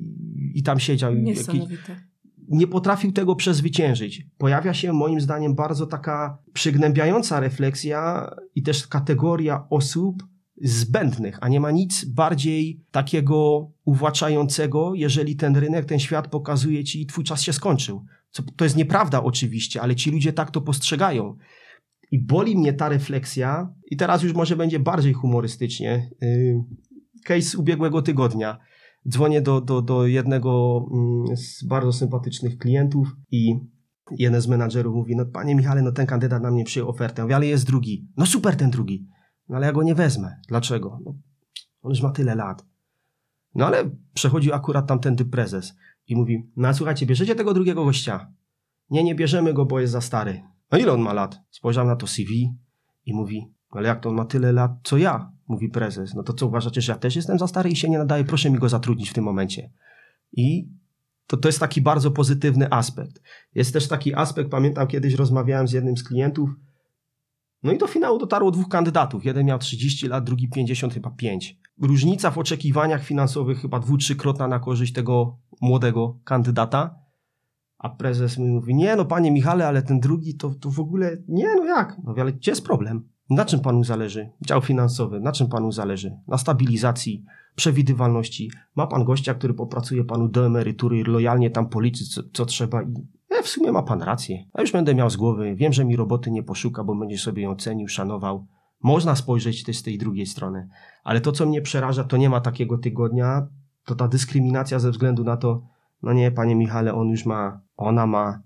i 0.55 0.63
tam 0.63 0.79
siedział. 0.79 1.15
Niesamowite 1.15 2.10
nie 2.51 2.67
potrafił 2.67 3.13
tego 3.13 3.37
przezwyciężyć. 3.37 4.27
Pojawia 4.39 4.75
się 4.75 4.93
moim 4.93 5.21
zdaniem 5.21 5.55
bardzo 5.55 5.87
taka 5.87 6.39
przygnębiająca 6.53 7.41
refleksja 7.41 8.31
i 8.55 8.63
też 8.63 8.87
kategoria 8.87 9.67
osób 9.71 10.23
zbędnych, 10.63 11.39
a 11.41 11.49
nie 11.49 11.61
ma 11.61 11.71
nic 11.71 12.05
bardziej 12.05 12.81
takiego 12.91 13.71
uwłaczającego, 13.85 14.95
jeżeli 14.95 15.37
ten 15.37 15.57
rynek, 15.57 15.85
ten 15.85 15.99
świat 15.99 16.29
pokazuje 16.29 16.85
ci, 16.85 17.07
twój 17.07 17.25
czas 17.25 17.43
się 17.43 17.53
skończył. 17.53 18.05
Co, 18.31 18.43
to 18.57 18.65
jest 18.65 18.77
nieprawda 18.77 19.23
oczywiście, 19.23 19.83
ale 19.83 19.97
ci 19.97 20.11
ludzie 20.11 20.33
tak 20.33 20.51
to 20.51 20.61
postrzegają. 20.61 21.37
I 22.11 22.19
boli 22.19 22.57
mnie 22.57 22.73
ta 22.73 22.89
refleksja, 22.89 23.75
i 23.91 23.97
teraz 23.97 24.23
już 24.23 24.33
może 24.33 24.57
będzie 24.57 24.79
bardziej 24.79 25.13
humorystycznie. 25.13 26.11
Yy, 26.21 26.65
case 27.25 27.59
ubiegłego 27.59 28.03
tygodnia 28.03 28.59
dzwonię 29.09 29.41
do, 29.41 29.61
do, 29.61 29.83
do 29.83 30.07
jednego 30.07 30.85
mm, 30.93 31.37
z 31.37 31.65
bardzo 31.65 31.93
sympatycznych 31.93 32.59
klientów 32.59 33.17
i 33.31 33.61
jeden 34.11 34.41
z 34.41 34.49
menadżerów 34.49 34.95
mówi, 34.95 35.17
no 35.17 35.27
panie 35.27 35.55
Michale, 35.55 35.83
no 35.83 35.93
ten 35.93 36.07
kandydat 36.07 36.43
na 36.43 36.51
mnie 36.51 36.65
przyjął 36.65 36.89
ofertę, 36.89 37.23
mówię, 37.23 37.37
ale 37.37 37.47
jest 37.47 37.67
drugi. 37.67 38.09
No 38.17 38.27
super 38.27 38.57
ten 38.57 38.71
drugi. 38.71 39.07
No 39.49 39.57
ale 39.57 39.67
ja 39.67 39.73
go 39.73 39.83
nie 39.83 39.95
wezmę. 39.95 40.37
Dlaczego? 40.49 40.99
No, 41.05 41.15
on 41.83 41.91
już 41.91 42.03
ma 42.03 42.11
tyle 42.11 42.35
lat. 42.35 42.65
No 43.55 43.67
ale 43.67 43.91
przechodził 44.15 44.55
akurat 44.55 44.87
tamtędy 44.87 45.25
prezes 45.25 45.75
i 46.07 46.17
mówi, 46.17 46.51
no 46.57 46.75
słuchajcie, 46.75 47.07
bierzecie 47.07 47.35
tego 47.35 47.55
drugiego 47.55 47.85
gościa. 47.85 48.33
Nie, 48.91 49.05
nie 49.05 49.15
bierzemy 49.15 49.55
go, 49.55 49.67
bo 49.67 49.81
jest 49.81 49.93
za 49.93 50.01
stary. 50.01 50.43
No 50.73 50.79
ile 50.79 50.93
on 50.93 51.01
ma 51.01 51.13
lat? 51.13 51.41
Spojrzał 51.51 51.87
na 51.87 51.97
to 51.97 52.07
CV 52.07 52.55
i 53.07 53.15
mówi, 53.15 53.53
ale 53.71 53.89
jak 53.89 54.01
to 54.01 54.09
on 54.09 54.15
ma 54.15 54.25
tyle 54.25 54.53
lat, 54.53 54.73
co 54.85 54.97
ja? 54.97 55.33
Mówi 55.51 55.69
prezes. 55.69 56.15
No 56.15 56.23
to 56.23 56.33
co 56.33 56.47
uważacie, 56.47 56.81
że 56.81 56.93
ja 56.93 56.99
też 56.99 57.17
jestem 57.17 57.39
za 57.39 57.47
stary 57.47 57.71
i 57.71 57.77
się 57.77 57.89
nie 57.89 57.99
nadaje? 57.99 58.25
Proszę 58.25 58.51
mi 58.51 58.59
go 58.59 58.69
zatrudnić 58.69 59.11
w 59.11 59.15
tym 59.15 59.25
momencie. 59.25 59.71
I 60.33 60.69
to, 61.27 61.37
to 61.37 61.49
jest 61.49 61.61
taki 61.61 61.83
bardzo 61.83 62.11
pozytywny 62.11 62.71
aspekt. 62.71 63.23
Jest 63.55 63.73
też 63.73 63.89
taki 63.89 64.15
aspekt, 64.15 64.51
pamiętam 64.51 64.87
kiedyś 64.87 65.15
rozmawiałem 65.15 65.69
z 65.69 65.73
jednym 65.73 65.97
z 65.97 66.05
klientów, 66.05 66.51
no 67.63 67.73
i 67.73 67.79
do 67.79 67.87
finału 67.87 68.19
dotarło 68.19 68.51
dwóch 68.51 68.69
kandydatów. 68.69 69.25
Jeden 69.25 69.47
miał 69.47 69.59
30 69.59 70.09
lat, 70.09 70.25
drugi 70.25 70.49
50, 70.49 70.95
chyba 70.95 71.11
5. 71.11 71.59
Różnica 71.83 72.31
w 72.31 72.39
oczekiwaniach 72.39 73.05
finansowych 73.05 73.61
chyba 73.61 73.81
dwu, 73.81 73.97
trzykrotna 73.97 74.49
na 74.49 74.59
korzyść 74.59 74.93
tego 74.93 75.39
młodego 75.61 76.19
kandydata. 76.25 76.95
A 77.79 77.89
prezes 77.89 78.39
mi 78.39 78.49
mówi, 78.49 78.75
nie 78.75 78.97
no 78.97 79.05
panie 79.05 79.31
Michale, 79.31 79.69
ale 79.69 79.83
ten 79.83 80.01
drugi 80.01 80.35
to, 80.35 80.55
to 80.55 80.71
w 80.71 80.81
ogóle, 80.81 81.17
nie 81.29 81.55
no 81.57 81.65
jak? 81.65 81.97
No 82.05 82.15
ale 82.21 82.33
gdzie 82.33 82.51
jest 82.51 82.65
problem? 82.65 83.09
Na 83.31 83.45
czym 83.45 83.61
panu 83.61 83.85
zależy? 83.85 84.31
Dział 84.47 84.61
finansowy, 84.61 85.21
na 85.21 85.33
czym 85.33 85.49
panu 85.49 85.73
zależy? 85.73 86.17
Na 86.29 86.39
stabilizacji, 86.39 87.25
przewidywalności. 87.55 88.51
Ma 88.77 88.87
pan 88.87 89.05
gościa, 89.05 89.35
który 89.35 89.55
popracuje 89.55 90.05
panu 90.05 90.29
do 90.29 90.47
emerytury 90.47 91.05
lojalnie 91.05 91.51
tam 91.51 91.69
policzy, 91.69 92.05
co, 92.05 92.23
co 92.33 92.47
trzeba 92.47 92.83
i 92.83 92.95
e, 93.31 93.43
w 93.43 93.49
sumie 93.49 93.73
ma 93.73 93.83
pan 93.83 94.03
rację. 94.03 94.45
A 94.53 94.61
już 94.61 94.73
będę 94.73 94.95
miał 94.95 95.11
z 95.11 95.17
głowy, 95.17 95.55
wiem, 95.55 95.73
że 95.73 95.85
mi 95.85 95.97
roboty 95.97 96.31
nie 96.31 96.43
poszuka, 96.43 96.85
bo 96.85 96.95
będzie 96.95 97.19
sobie 97.19 97.43
ją 97.43 97.57
cenił, 97.57 97.89
szanował. 97.89 98.47
Można 98.83 99.17
spojrzeć 99.17 99.65
też 99.65 99.79
z 99.79 99.83
tej 99.83 99.99
drugiej 99.99 100.27
strony. 100.27 100.69
Ale 101.05 101.21
to, 101.21 101.33
co 101.33 101.47
mnie 101.47 101.63
przeraża, 101.63 102.05
to 102.05 102.17
nie 102.17 102.31
ma 102.31 102.41
takiego 102.41 102.79
tygodnia, 102.79 103.47
to 103.85 103.95
ta 103.95 104.09
dyskryminacja 104.09 104.79
ze 104.79 104.91
względu 104.91 105.25
na 105.25 105.37
to, 105.37 105.63
no 106.03 106.13
nie, 106.13 106.31
panie 106.31 106.57
Michale, 106.57 106.95
on 106.95 107.09
już 107.09 107.27
ma, 107.27 107.61
ona 107.77 108.07
ma 108.07 108.43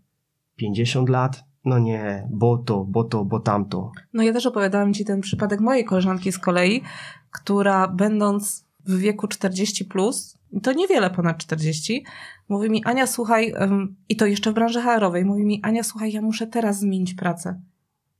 50 0.57 1.09
lat, 1.09 1.45
no 1.65 1.79
nie, 1.79 2.29
bo 2.31 2.59
to, 2.59 2.85
bo 2.85 3.05
to, 3.05 3.25
bo 3.25 3.41
tamto. 3.41 3.93
No 4.13 4.23
ja 4.23 4.33
też 4.33 4.47
opowiadałam 4.47 4.95
Ci 4.95 5.05
ten 5.05 5.21
przypadek 5.21 5.61
mojej 5.61 5.85
koleżanki 5.85 6.33
z 6.33 6.39
kolei, 6.39 6.83
która 7.31 7.89
będąc 7.89 8.65
w 8.87 8.99
wieku 8.99 9.29
40 9.29 9.85
plus, 9.85 10.39
to 10.63 10.73
niewiele 10.73 11.11
ponad 11.11 11.39
40, 11.39 12.05
mówi 12.49 12.71
mi, 12.71 12.85
Ania, 12.85 13.07
słuchaj, 13.07 13.53
um, 13.61 13.97
i 14.09 14.17
to 14.17 14.27
jeszcze 14.27 14.51
w 14.51 14.55
branży 14.55 14.81
HR-owej, 14.81 15.25
mówi 15.25 15.45
mi, 15.45 15.61
Ania, 15.63 15.83
słuchaj, 15.83 16.13
ja 16.13 16.23
muszę 16.23 16.47
teraz 16.47 16.79
zmienić 16.79 17.15
pracę. 17.15 17.61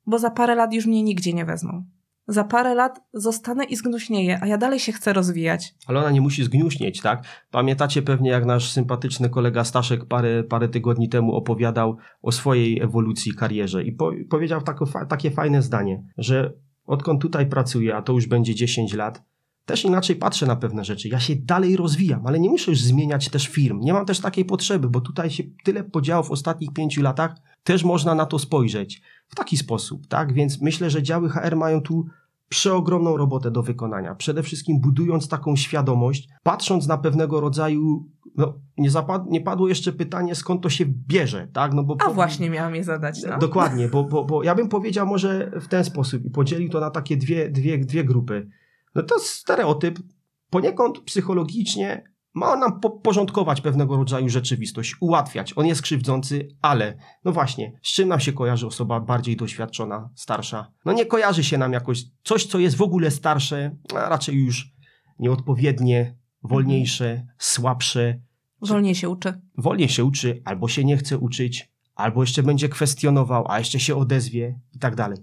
bo 0.07 0.19
za 0.19 0.31
parę 0.31 0.55
lat 0.55 0.75
już 0.75 0.87
mnie 0.87 1.03
nigdzie 1.03 1.33
nie 1.33 1.45
wezmą. 1.45 1.85
Za 2.27 2.45
parę 2.45 2.75
lat 2.75 3.01
zostanę 3.13 3.65
i 3.65 3.77
zgnuśnieję, 3.77 4.39
a 4.43 4.47
ja 4.47 4.59
dalej 4.59 4.81
się 4.81 4.93
chcę 4.93 5.13
rozwijać. 5.13 5.75
Ale 5.87 6.01
ona 6.01 6.11
nie 6.11 6.21
musi 6.21 6.45
zgnuśnieć, 6.45 7.01
tak? 7.01 7.25
Pamiętacie 7.51 8.03
pewnie, 8.03 8.31
jak 8.31 8.45
nasz 8.45 8.71
sympatyczny 8.71 9.31
kolega 9.31 9.65
Staszek 9.65 10.05
parę, 10.05 10.45
parę 10.45 10.69
tygodni 10.69 11.09
temu 11.09 11.35
opowiadał 11.35 11.97
o 12.23 12.33
swojej 12.33 12.81
ewolucji, 12.81 13.35
karierze 13.35 13.85
i 13.85 13.93
po, 13.93 14.13
powiedział 14.31 14.63
tako, 14.63 14.87
takie 15.09 15.31
fajne 15.31 15.63
zdanie, 15.63 16.03
że 16.19 16.53
odkąd 16.87 17.23
tutaj 17.23 17.47
pracuję, 17.47 17.97
a 17.97 18.03
to 18.03 18.13
już 18.13 18.27
będzie 18.27 18.55
10 18.55 18.95
lat, 18.95 19.23
też 19.67 19.85
inaczej 19.85 20.17
patrzę 20.17 20.47
na 20.47 20.57
pewne 20.57 20.85
rzeczy. 20.85 21.09
Ja 21.09 21.21
się 21.21 21.37
dalej 21.37 21.77
rozwijam, 21.77 22.27
ale 22.27 22.41
nie 22.41 22.51
muszę 22.51 22.71
już 22.71 22.81
zmieniać 22.81 23.29
też 23.29 23.49
firm. 23.49 23.81
Nie 23.81 23.93
mam 23.93 24.07
też 24.07 24.21
takiej 24.21 24.45
potrzeby, 24.45 24.89
bo 24.91 25.01
tutaj 25.01 25.31
się 25.31 25.43
tyle 25.65 25.85
podziałów 25.85 26.29
w 26.29 26.31
ostatnich 26.31 26.73
pięciu 26.73 27.03
latach, 27.03 27.35
też 27.65 27.85
można 27.85 28.15
na 28.15 28.27
to 28.27 28.39
spojrzeć 28.39 29.03
w 29.29 29.35
taki 29.35 29.57
sposób, 29.57 30.07
tak? 30.07 30.33
Więc 30.33 30.61
myślę, 30.61 30.91
że 30.91 31.03
działy 31.03 31.29
HR 31.29 31.57
mają 31.57 31.81
tu 31.81 32.07
przeogromną 32.49 33.17
robotę 33.17 33.51
do 33.51 33.63
wykonania. 33.63 34.15
Przede 34.15 34.43
wszystkim 34.43 34.81
budując 34.81 35.29
taką 35.29 35.57
świadomość, 35.57 36.29
patrząc 36.43 36.87
na 36.87 36.99
pewnego 36.99 37.41
rodzaju 37.41 38.09
no, 38.37 38.55
nie, 38.79 38.91
zapad, 38.91 39.31
nie 39.31 39.41
padło 39.41 39.69
jeszcze 39.69 39.93
pytanie, 39.93 40.35
skąd 40.35 40.63
to 40.63 40.71
się 40.71 40.85
bierze, 41.09 41.49
tak? 41.53 41.75
No 41.75 41.85
bo 41.85 41.97
A 42.01 42.05
po... 42.05 42.15
właśnie 42.15 42.51
miałam 42.51 42.75
je 42.75 42.85
zadać. 42.85 43.23
No. 43.31 43.39
Dokładnie, 43.39 43.89
bo, 43.89 44.05
bo, 44.05 44.25
bo 44.25 44.43
ja 44.43 44.55
bym 44.55 44.69
powiedział 44.69 45.07
może 45.07 45.51
w 45.61 45.69
ten 45.69 45.85
sposób 45.85 46.25
i 46.25 46.31
podzielił 46.31 46.69
to 46.69 46.81
na 46.81 46.91
takie 46.91 47.17
dwie, 47.17 47.51
dwie, 47.51 47.79
dwie 47.79 48.05
grupy. 48.05 48.49
No 48.95 49.03
to 49.03 49.19
stereotyp 49.19 49.99
poniekąd 50.51 50.99
psychologicznie 50.99 52.15
ma 52.35 52.57
nam 52.57 52.81
porządkować 52.81 53.61
pewnego 53.61 53.97
rodzaju 53.97 54.29
rzeczywistość, 54.29 54.95
ułatwiać. 55.01 55.53
On 55.57 55.67
jest 55.67 55.83
krzywdzący, 55.83 56.49
ale 56.63 56.97
no 57.25 57.33
właśnie, 57.33 57.73
z 57.83 57.93
czym 57.93 58.09
nam 58.09 58.21
się 58.21 58.33
kojarzy 58.33 58.67
osoba 58.67 59.01
bardziej 59.01 59.37
doświadczona, 59.37 60.11
starsza? 60.15 60.73
No 60.85 60.93
nie 60.93 61.07
kojarzy 61.07 61.45
się 61.45 61.59
nam 61.59 61.73
jakoś 61.73 62.05
coś, 62.25 62.47
co 62.47 62.59
jest 62.59 62.77
w 62.77 62.83
ogóle 62.83 63.11
starsze, 63.11 63.77
a 63.95 64.09
raczej 64.09 64.37
już 64.37 64.75
nieodpowiednie, 65.19 66.17
wolniejsze, 66.43 67.27
słabsze. 67.39 68.21
Wolniej 68.61 68.95
się 68.95 69.09
uczy. 69.09 69.41
Wolniej 69.59 69.89
się 69.89 70.05
uczy, 70.05 70.43
albo 70.45 70.69
się 70.69 70.85
nie 70.85 70.97
chce 70.97 71.19
uczyć, 71.19 71.73
albo 71.95 72.23
jeszcze 72.23 72.43
będzie 72.43 72.69
kwestionował, 72.69 73.45
a 73.49 73.59
jeszcze 73.59 73.81
się 73.81 73.97
odezwie 73.97 74.61
i 74.73 74.79
tak 74.79 74.95
dalej. 74.95 75.19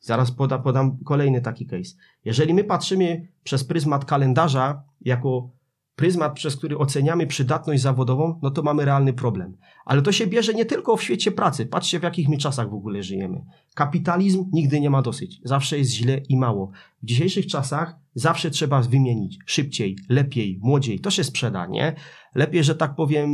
Zaraz 0.00 0.30
poda, 0.30 0.58
podam 0.58 0.98
kolejny 1.04 1.40
taki 1.40 1.66
case. 1.66 1.94
Jeżeli 2.24 2.54
my 2.54 2.64
patrzymy 2.64 3.28
przez 3.44 3.64
pryzmat 3.64 4.04
kalendarza 4.04 4.82
jako 5.00 5.56
pryzmat, 5.96 6.34
przez 6.34 6.56
który 6.56 6.78
oceniamy 6.78 7.26
przydatność 7.26 7.82
zawodową, 7.82 8.38
no 8.42 8.50
to 8.50 8.62
mamy 8.62 8.84
realny 8.84 9.12
problem. 9.12 9.56
Ale 9.84 10.02
to 10.02 10.12
się 10.12 10.26
bierze 10.26 10.54
nie 10.54 10.64
tylko 10.64 10.96
w 10.96 11.02
świecie 11.02 11.32
pracy. 11.32 11.66
Patrzcie, 11.66 12.00
w 12.00 12.02
jakich 12.02 12.28
my 12.28 12.38
czasach 12.38 12.70
w 12.70 12.74
ogóle 12.74 13.02
żyjemy. 13.02 13.44
Kapitalizm 13.74 14.44
nigdy 14.52 14.80
nie 14.80 14.90
ma 14.90 15.02
dosyć. 15.02 15.40
Zawsze 15.44 15.78
jest 15.78 15.90
źle 15.90 16.20
i 16.28 16.36
mało. 16.36 16.70
W 17.02 17.06
dzisiejszych 17.06 17.46
czasach 17.46 17.96
zawsze 18.14 18.50
trzeba 18.50 18.82
wymienić 18.82 19.38
szybciej, 19.46 19.96
lepiej, 20.08 20.58
młodziej. 20.62 21.00
To 21.00 21.10
się 21.10 21.24
sprzeda, 21.24 21.66
nie? 21.66 21.94
Lepiej, 22.34 22.64
że 22.64 22.74
tak 22.74 22.94
powiem, 22.94 23.30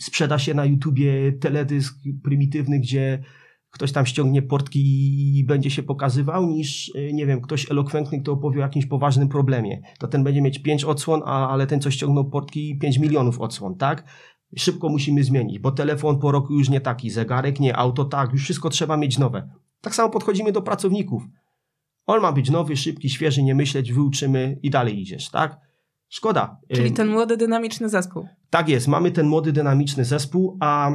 sprzeda 0.00 0.38
się 0.38 0.54
na 0.54 0.64
YouTubie 0.64 1.32
teledysk 1.32 1.98
prymitywny, 2.22 2.80
gdzie 2.80 3.22
ktoś 3.70 3.92
tam 3.92 4.06
ściągnie 4.06 4.42
portki 4.42 4.80
i 5.38 5.44
będzie 5.44 5.70
się 5.70 5.82
pokazywał, 5.82 6.46
niż, 6.46 6.88
y, 6.88 7.10
nie 7.12 7.26
wiem, 7.26 7.40
ktoś 7.40 7.70
elokwentny, 7.70 8.20
kto 8.20 8.32
opowie 8.32 8.58
o 8.58 8.62
jakimś 8.62 8.86
poważnym 8.86 9.28
problemie. 9.28 9.80
To 9.98 10.08
ten 10.08 10.24
będzie 10.24 10.42
mieć 10.42 10.58
pięć 10.58 10.84
odsłon, 10.84 11.22
a, 11.24 11.48
ale 11.48 11.66
ten, 11.66 11.80
co 11.80 11.90
ściągnął 11.90 12.30
portki, 12.30 12.78
pięć 12.78 12.98
milionów 12.98 13.40
odsłon, 13.40 13.76
tak? 13.76 14.04
Szybko 14.56 14.88
musimy 14.88 15.24
zmienić, 15.24 15.58
bo 15.58 15.72
telefon 15.72 16.18
po 16.18 16.32
roku 16.32 16.54
już 16.54 16.68
nie 16.68 16.80
taki, 16.80 17.10
zegarek 17.10 17.60
nie, 17.60 17.76
auto 17.76 18.04
tak, 18.04 18.32
już 18.32 18.42
wszystko 18.42 18.70
trzeba 18.70 18.96
mieć 18.96 19.18
nowe. 19.18 19.50
Tak 19.80 19.94
samo 19.94 20.10
podchodzimy 20.10 20.52
do 20.52 20.62
pracowników. 20.62 21.22
On 22.06 22.22
ma 22.22 22.32
być 22.32 22.50
nowy, 22.50 22.76
szybki, 22.76 23.10
świeży, 23.10 23.42
nie 23.42 23.54
myśleć, 23.54 23.92
wyuczymy 23.92 24.58
i 24.62 24.70
dalej 24.70 25.00
idziesz, 25.00 25.30
tak? 25.30 25.60
Szkoda. 26.08 26.60
Czyli 26.74 26.92
ten 26.92 27.08
młody, 27.08 27.36
dynamiczny 27.36 27.88
zespół. 27.88 28.28
Tak 28.50 28.68
jest, 28.68 28.88
mamy 28.88 29.10
ten 29.10 29.26
młody, 29.26 29.52
dynamiczny 29.52 30.04
zespół, 30.04 30.58
a 30.60 30.90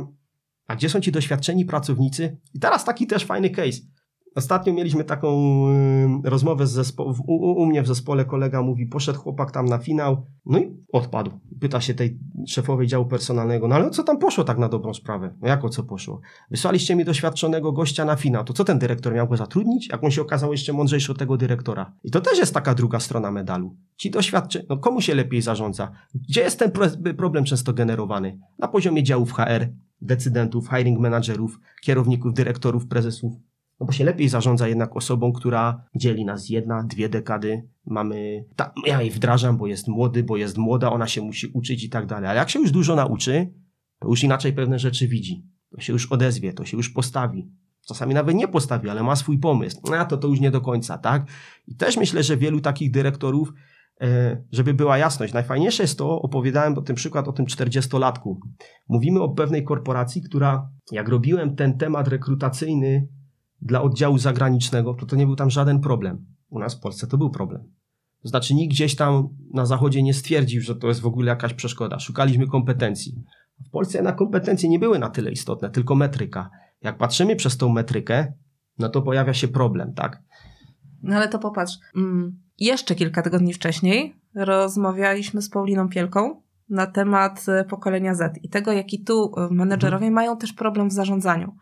a 0.68 0.76
gdzie 0.76 0.90
są 0.90 1.00
ci 1.00 1.12
doświadczeni 1.12 1.66
pracownicy? 1.66 2.38
I 2.54 2.60
teraz 2.60 2.86
taki 2.86 3.08
też 3.08 3.26
fajny 3.26 3.50
case. 3.50 3.80
Ostatnio 4.36 4.74
mieliśmy 4.74 5.04
taką 5.04 5.68
y, 6.26 6.30
rozmowę 6.30 6.68
z 6.68 6.78
zespo- 6.78 7.14
u, 7.28 7.62
u, 7.62 7.66
mnie 7.66 7.84
w 7.84 7.88
zespole, 7.88 8.26
kolega 8.26 8.62
mówi, 8.62 8.86
poszedł 8.86 9.20
chłopak 9.20 9.52
tam 9.52 9.66
na 9.66 9.78
finał, 9.78 10.26
no 10.46 10.60
i 10.60 10.78
odpadł. 10.94 11.32
Pyta 11.60 11.82
się 11.82 11.94
tej 11.94 12.20
szefowej 12.48 12.88
działu 12.88 13.06
personalnego, 13.06 13.68
no 13.68 13.76
ale 13.76 13.90
co 13.90 14.04
tam 14.04 14.18
poszło 14.18 14.44
tak 14.44 14.58
na 14.58 14.70
dobrą 14.70 14.94
sprawę? 14.94 15.34
No 15.42 15.48
jako 15.48 15.70
co 15.70 15.84
poszło? 15.84 16.22
Wysłaliście 16.52 16.96
mi 16.96 17.06
doświadczonego 17.06 17.72
gościa 17.72 18.06
na 18.06 18.16
finał, 18.16 18.44
to 18.44 18.54
co 18.54 18.64
ten 18.64 18.80
dyrektor 18.80 19.14
miał 19.14 19.28
go 19.28 19.38
zatrudnić? 19.38 19.90
Jak 19.90 20.04
on 20.04 20.12
się 20.12 20.22
okazał 20.22 20.52
jeszcze 20.52 20.74
mądrzejszy 20.74 21.12
od 21.12 21.18
tego 21.20 21.38
dyrektora? 21.38 21.94
I 22.04 22.12
to 22.12 22.22
też 22.22 22.38
jest 22.40 22.54
taka 22.54 22.76
druga 22.76 23.00
strona 23.00 23.32
medalu. 23.32 23.76
Ci 23.98 24.12
doświadczeni, 24.12 24.66
no 24.70 24.78
komu 24.78 25.02
się 25.02 25.16
lepiej 25.16 25.42
zarządza? 25.42 25.92
Gdzie 26.30 26.42
jest 26.42 26.60
ten 26.60 26.72
problem 27.18 27.44
często 27.44 27.74
generowany? 27.74 28.40
Na 28.60 28.68
poziomie 28.68 29.04
działów 29.04 29.32
HR, 29.32 29.68
decydentów, 30.06 30.70
hiring 30.70 31.00
managerów, 31.00 31.60
kierowników, 31.82 32.34
dyrektorów, 32.34 32.88
prezesów. 32.88 33.34
No 33.80 33.86
bo 33.86 33.92
się 33.92 34.04
lepiej 34.04 34.30
zarządza 34.30 34.68
jednak 34.68 34.96
osobą, 34.96 35.34
która 35.34 35.84
dzieli 35.96 36.26
nas 36.26 36.50
jedna, 36.50 36.84
dwie 36.84 37.10
dekady. 37.10 37.68
Mamy, 37.86 38.46
ta, 38.56 38.74
ja 38.86 39.02
jej 39.02 39.12
wdrażam, 39.12 39.58
bo 39.58 39.68
jest 39.68 39.88
młody, 39.88 40.24
bo 40.24 40.38
jest 40.38 40.58
młoda, 40.58 40.92
ona 40.92 41.08
się 41.08 41.22
musi 41.22 41.48
uczyć 41.48 41.84
i 41.84 41.90
tak 41.90 42.06
dalej. 42.06 42.30
Ale 42.30 42.40
jak 42.40 42.50
się 42.50 42.60
już 42.60 42.72
dużo 42.72 42.96
nauczy, 42.96 43.54
to 44.00 44.08
już 44.08 44.24
inaczej 44.24 44.54
pewne 44.54 44.80
rzeczy 44.80 45.08
widzi. 45.08 45.46
To 45.70 45.82
się 45.82 45.94
już 45.94 46.12
odezwie, 46.12 46.54
to 46.54 46.66
się 46.66 46.78
już 46.78 46.90
postawi. 46.90 47.52
Czasami 47.88 48.14
nawet 48.14 48.36
nie 48.36 48.48
postawi, 48.48 48.90
ale 48.90 49.04
ma 49.04 49.16
swój 49.16 49.38
pomysł. 49.38 49.82
No 49.92 50.06
to 50.06 50.18
to 50.18 50.28
już 50.28 50.40
nie 50.40 50.52
do 50.52 50.62
końca, 50.62 50.98
tak? 50.98 51.26
I 51.68 51.76
też 51.76 51.98
myślę, 51.98 52.24
że 52.24 52.38
wielu 52.38 52.62
takich 52.62 52.92
dyrektorów 52.92 53.54
żeby 54.52 54.74
była 54.74 54.98
jasność, 54.98 55.34
najfajniejsze 55.34 55.84
jest 55.84 55.98
to, 55.98 56.22
opowiadałem 56.22 56.78
o 56.78 56.82
tym 56.82 56.96
przykład 56.96 57.28
o 57.28 57.34
tym 57.34 57.46
40-latku. 57.46 58.38
Mówimy 58.90 59.22
o 59.22 59.30
pewnej 59.30 59.64
korporacji, 59.64 60.22
która, 60.22 60.70
jak 60.92 61.10
robiłem 61.10 61.56
ten 61.56 61.78
temat 61.78 62.08
rekrutacyjny 62.08 63.08
dla 63.62 63.82
oddziału 63.82 64.18
zagranicznego, 64.18 64.94
to 64.94 65.06
to 65.06 65.16
nie 65.16 65.26
był 65.26 65.36
tam 65.36 65.50
żaden 65.50 65.80
problem. 65.80 66.26
U 66.50 66.60
nas 66.60 66.76
w 66.76 66.80
Polsce 66.80 67.08
to 67.08 67.18
był 67.18 67.30
problem. 67.30 67.64
To 68.22 68.30
znaczy 68.30 68.54
nikt 68.54 68.74
gdzieś 68.74 68.96
tam 68.96 69.30
na 69.54 69.66
zachodzie 69.66 70.04
nie 70.04 70.14
stwierdził, 70.14 70.62
że 70.62 70.76
to 70.76 70.88
jest 70.88 71.00
w 71.00 71.06
ogóle 71.06 71.30
jakaś 71.30 71.54
przeszkoda. 71.54 72.00
Szukaliśmy 72.00 72.48
kompetencji. 72.48 73.16
W 73.68 73.70
Polsce 73.70 74.02
na 74.02 74.12
kompetencje 74.12 74.70
nie 74.70 74.80
były 74.80 75.00
na 75.00 75.10
tyle 75.10 75.32
istotne, 75.32 75.70
tylko 75.70 75.96
metryka. 75.96 76.50
Jak 76.82 76.98
patrzymy 76.98 77.36
przez 77.36 77.58
tą 77.58 77.70
metrykę, 77.70 78.34
no 78.80 78.90
to 78.90 79.02
pojawia 79.02 79.34
się 79.34 79.48
problem, 79.48 79.94
tak? 79.94 80.24
No 81.02 81.16
ale 81.16 81.30
to 81.30 81.40
popatrz. 81.40 81.74
Mm, 81.96 82.43
jeszcze 82.60 82.96
kilka 82.96 83.22
tygodni 83.22 83.54
wcześniej 83.54 84.16
rozmawialiśmy 84.36 85.42
z 85.42 85.50
Pauliną 85.50 85.90
Pielką 85.90 86.42
na 86.70 86.88
temat 86.88 87.46
e, 87.48 87.64
pokolenia 87.64 88.16
Z 88.16 88.44
i 88.44 88.50
tego, 88.50 88.72
jaki 88.72 89.04
tu 89.04 89.32
e, 89.38 89.54
menedżerowie 89.54 90.08
mhm. 90.08 90.14
mają 90.14 90.38
też 90.38 90.54
problem 90.54 90.90
w 90.90 90.94
zarządzaniu. 90.94 91.56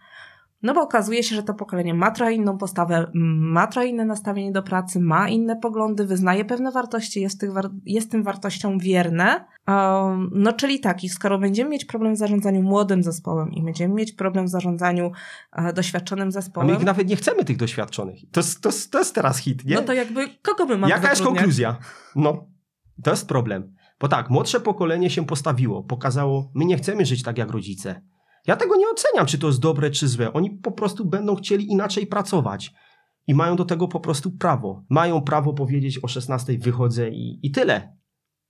No 0.64 0.74
bo 0.74 0.82
okazuje 0.82 1.24
się, 1.24 1.36
że 1.36 1.44
to 1.44 1.54
pokolenie 1.54 1.94
ma 1.94 2.12
trochę 2.12 2.34
inną 2.34 2.58
postawę, 2.58 3.12
ma 3.14 3.68
trochę 3.68 3.88
inne 3.88 4.06
nastawienie 4.06 4.52
do 4.52 4.64
pracy, 4.64 5.00
ma 5.00 5.30
inne 5.30 5.56
poglądy, 5.56 6.06
wyznaje 6.06 6.46
pewne 6.46 6.72
wartości, 6.72 7.22
jest, 7.22 7.40
tych 7.40 7.54
war 7.54 7.70
jest 7.86 8.12
tym 8.12 8.24
wartościom 8.24 8.80
wierne. 8.80 9.46
Um, 9.68 10.30
no 10.34 10.54
czyli 10.54 10.80
taki, 10.80 11.10
skoro 11.10 11.40
będziemy 11.40 11.70
mieć 11.70 11.86
problem 11.86 12.14
w 12.16 12.18
zarządzaniu 12.18 12.62
młodym 12.62 13.04
zespołem 13.04 13.52
i 13.52 13.64
będziemy 13.64 13.94
mieć 13.94 14.12
problem 14.12 14.46
w 14.46 14.50
zarządzaniu 14.50 15.12
e, 15.52 15.74
doświadczonym 15.74 16.32
zespołem. 16.32 16.70
A 16.70 16.80
my 16.80 16.86
nawet 16.86 17.08
nie 17.08 17.16
chcemy 17.16 17.46
tych 17.46 17.58
doświadczonych. 17.58 18.20
To 18.32 18.40
jest, 18.40 18.62
to, 18.62 18.70
to 18.92 19.00
jest 19.00 19.16
teraz 19.16 19.38
hit, 19.38 19.66
nie? 19.66 19.76
No 19.76 19.82
to 19.82 19.94
jakby 19.94 20.28
kogo 20.42 20.66
my 20.66 20.78
mamy 20.78 20.94
Jaka 20.94 21.10
jest 21.10 21.24
konkluzja? 21.24 21.78
No, 22.16 22.48
to 23.04 23.12
jest 23.12 23.28
problem. 23.28 23.74
Bo 24.00 24.08
tak, 24.08 24.30
młodsze 24.30 24.60
pokolenie 24.60 25.10
się 25.10 25.26
postawiło, 25.26 25.84
pokazało, 25.84 26.52
my 26.56 26.66
nie 26.66 26.78
chcemy 26.78 27.06
żyć 27.06 27.24
tak 27.24 27.38
jak 27.38 27.52
rodzice. 27.52 28.02
Ja 28.48 28.56
tego 28.56 28.76
nie 28.76 28.86
oceniam, 28.90 29.26
czy 29.26 29.38
to 29.38 29.48
jest 29.48 29.60
dobre, 29.60 29.92
czy 29.92 30.08
złe. 30.08 30.34
Oni 30.34 30.50
po 30.50 30.72
prostu 30.72 31.06
będą 31.06 31.36
chcieli 31.36 31.72
inaczej 31.72 32.08
pracować. 32.08 32.74
I 33.28 33.36
mają 33.36 33.56
do 33.56 33.66
tego 33.66 33.88
po 33.88 34.00
prostu 34.00 34.32
prawo. 34.32 34.84
Mają 34.90 35.22
prawo 35.22 35.54
powiedzieć 35.54 36.04
o 36.04 36.08
16 36.08 36.58
wychodzę 36.58 37.10
i, 37.10 37.40
i 37.44 37.52
tyle. 37.52 37.98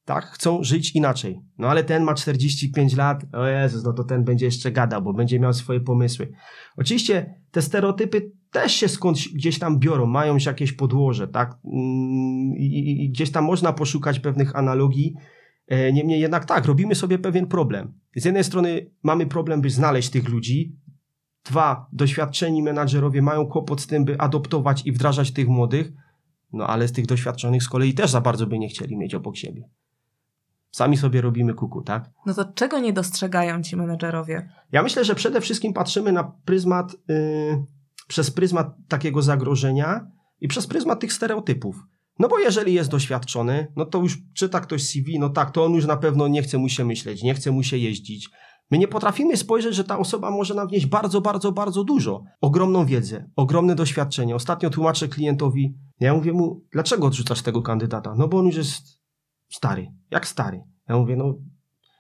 Tak? 0.06 0.26
Chcą 0.26 0.64
żyć 0.64 0.96
inaczej. 0.96 1.42
No 1.58 1.68
ale 1.68 1.84
ten 1.84 2.04
ma 2.04 2.14
45 2.14 2.96
lat, 2.96 3.24
o 3.34 3.48
Jezus, 3.48 3.84
no 3.84 3.94
to 3.94 4.04
ten 4.04 4.24
będzie 4.24 4.46
jeszcze 4.46 4.72
gadał, 4.72 5.02
bo 5.02 5.14
będzie 5.14 5.40
miał 5.40 5.54
swoje 5.54 5.80
pomysły. 5.80 6.32
Oczywiście 6.78 7.42
te 7.52 7.62
stereotypy 7.62 8.32
też 8.52 8.72
się 8.72 8.88
skądś 8.88 9.30
gdzieś 9.30 9.60
tam 9.60 9.80
biorą, 9.80 10.06
mają 10.06 10.38
jakieś 10.46 10.72
podłoże, 10.72 11.28
tak? 11.28 11.58
Mm, 11.66 12.54
I, 12.58 13.06
i 13.06 13.10
gdzieś 13.10 13.32
tam 13.32 13.44
można 13.44 13.74
poszukać 13.74 14.20
pewnych 14.20 14.56
analogii, 14.56 15.16
niemniej 15.94 16.22
jednak 16.22 16.46
tak, 16.46 16.66
robimy 16.66 16.96
sobie 16.96 17.20
pewien 17.20 17.48
problem. 17.48 17.94
Z 18.16 18.26
jednej 18.26 18.44
strony 18.44 18.92
mamy 19.04 19.26
problem, 19.26 19.62
by 19.62 19.70
znaleźć 19.70 20.10
tych 20.10 20.30
ludzi. 20.30 20.76
Dwa, 21.46 21.88
doświadczeni 21.94 22.64
menadżerowie 22.64 23.22
mają 23.22 23.46
kłopot 23.46 23.82
z 23.82 23.88
tym, 23.88 24.06
by 24.06 24.20
adoptować 24.20 24.86
i 24.86 24.92
wdrażać 24.92 25.32
tych 25.32 25.48
młodych. 25.48 25.92
No 26.54 26.68
ale 26.68 26.88
z 26.88 26.92
tych 26.92 27.06
doświadczonych 27.06 27.64
z 27.64 27.70
kolei 27.70 27.94
też 27.94 28.12
za 28.12 28.22
bardzo 28.22 28.48
by 28.48 28.60
nie 28.60 28.68
chcieli 28.68 28.98
mieć 28.98 29.16
obok 29.16 29.38
siebie. 29.38 29.70
Sami 30.72 30.98
sobie 30.98 31.22
robimy 31.22 31.54
kuku, 31.54 31.82
tak? 31.82 32.10
No 32.26 32.34
to 32.34 32.46
czego 32.54 32.80
nie 32.80 32.94
dostrzegają 32.94 33.64
ci 33.64 33.78
menedżerowie? 33.78 34.50
Ja 34.72 34.84
myślę, 34.84 35.06
że 35.06 35.16
przede 35.16 35.42
wszystkim 35.42 35.74
patrzymy 35.74 36.12
na 36.12 36.24
pryzmat 36.24 36.96
yy, 37.08 37.66
przez 38.08 38.32
pryzmat 38.32 38.76
takiego 38.88 39.22
zagrożenia 39.22 40.08
i 40.42 40.48
przez 40.48 40.68
pryzmat 40.68 41.00
tych 41.00 41.14
stereotypów. 41.14 41.76
No 42.22 42.28
bo 42.28 42.40
jeżeli 42.40 42.74
jest 42.74 42.90
doświadczony, 42.90 43.68
no 43.76 43.86
to 43.86 44.00
już 44.00 44.18
czyta 44.34 44.60
ktoś 44.60 44.84
CV, 44.84 45.20
no 45.20 45.30
tak, 45.30 45.52
to 45.52 45.66
on 45.66 45.74
już 45.74 45.86
na 45.86 45.98
pewno 45.98 46.28
nie 46.28 46.42
chce 46.42 46.58
mu 46.58 46.70
się 46.70 46.86
myśleć, 46.86 47.24
nie 47.24 47.34
chce 47.34 47.52
mu 47.52 47.64
się 47.64 47.78
jeździć. 47.78 48.30
My 48.72 48.78
nie 48.78 48.88
potrafimy 48.88 49.38
spojrzeć, 49.38 49.76
że 49.76 49.84
ta 49.84 50.00
osoba 50.00 50.32
może 50.32 50.54
nam 50.54 50.68
wnieść 50.68 50.86
bardzo, 50.86 51.22
bardzo, 51.22 51.52
bardzo 51.52 51.84
dużo. 51.84 52.24
Ogromną 52.42 52.86
wiedzę, 52.86 53.30
ogromne 53.36 53.76
doświadczenie. 53.76 54.36
Ostatnio 54.36 54.70
tłumaczę 54.70 55.08
klientowi, 55.08 55.74
ja 56.00 56.14
mówię 56.14 56.34
mu, 56.34 56.62
dlaczego 56.72 57.08
odrzucasz 57.08 57.42
tego 57.42 57.62
kandydata? 57.62 58.16
No 58.18 58.28
bo 58.28 58.38
on 58.38 58.46
już 58.46 58.56
jest 58.56 59.00
stary. 59.50 59.92
Jak 60.12 60.28
stary? 60.28 60.64
Ja 60.90 60.98
mówię, 60.98 61.16
no, 61.16 61.34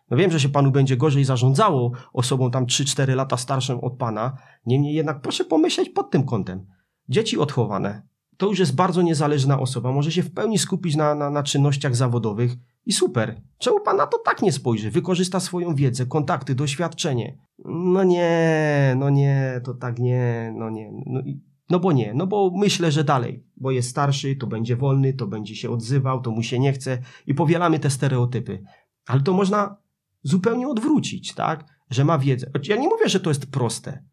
no 0.10 0.17
wiem, 0.17 0.31
że 0.31 0.39
się 0.39 0.49
panu 0.49 0.71
będzie 0.71 0.97
gorzej 0.97 1.25
zarządzało 1.25 1.91
osobą 2.13 2.51
tam 2.51 2.65
3-4 2.65 3.15
lata 3.15 3.38
starszą 3.38 3.81
od 3.81 3.97
pana. 3.97 4.38
Niemniej 4.65 4.95
jednak 4.95 5.21
proszę 5.21 5.45
pomyśleć 5.45 5.89
pod 5.89 6.12
tym 6.12 6.25
kątem. 6.25 6.65
Dzieci 7.10 7.38
odchowane, 7.38 8.11
to 8.41 8.47
już 8.47 8.60
jest 8.60 8.75
bardzo 8.75 9.01
niezależna 9.01 9.60
osoba, 9.60 9.91
może 9.91 10.12
się 10.12 10.23
w 10.23 10.34
pełni 10.34 10.58
skupić 10.58 10.95
na, 10.95 11.15
na, 11.15 11.30
na 11.30 11.43
czynnościach 11.43 11.95
zawodowych 11.95 12.51
i 12.86 12.93
super. 12.93 13.41
Czemu 13.58 13.80
pan 13.80 13.97
na 13.97 14.08
to 14.08 14.17
tak 14.17 14.41
nie 14.41 14.51
spojrzy? 14.51 14.91
Wykorzysta 14.91 15.39
swoją 15.39 15.75
wiedzę, 15.75 16.06
kontakty, 16.06 16.56
doświadczenie. 16.56 17.38
No 17.65 18.04
nie, 18.04 18.95
no 18.97 19.10
nie, 19.10 19.62
to 19.63 19.73
tak 19.73 19.99
nie, 19.99 20.54
no 20.56 20.69
nie. 20.69 20.91
No, 21.06 21.21
no 21.69 21.80
bo 21.80 21.91
nie, 21.91 22.13
no 22.13 22.27
bo 22.27 22.51
myślę, 22.56 22.91
że 22.91 23.04
dalej, 23.04 23.45
bo 23.58 23.71
jest 23.71 23.89
starszy, 23.89 24.36
to 24.36 24.47
będzie 24.47 24.75
wolny, 24.75 25.13
to 25.13 25.27
będzie 25.27 25.56
się 25.56 25.69
odzywał, 25.69 26.21
to 26.21 26.32
mu 26.32 26.43
się 26.43 26.60
nie 26.60 26.73
chce 26.73 26.97
i 27.27 27.34
powielamy 27.34 27.80
te 27.80 27.89
stereotypy. 27.89 28.63
Ale 29.08 29.21
to 29.21 29.34
można 29.34 29.77
zupełnie 30.23 30.67
odwrócić, 30.67 31.34
tak? 31.34 31.65
Że 31.89 32.06
ma 32.06 32.17
wiedzę. 32.17 32.51
Ja 32.63 32.75
nie 32.75 32.88
mówię, 32.88 33.10
że 33.10 33.19
to 33.19 33.30
jest 33.30 33.51
proste. 33.51 34.04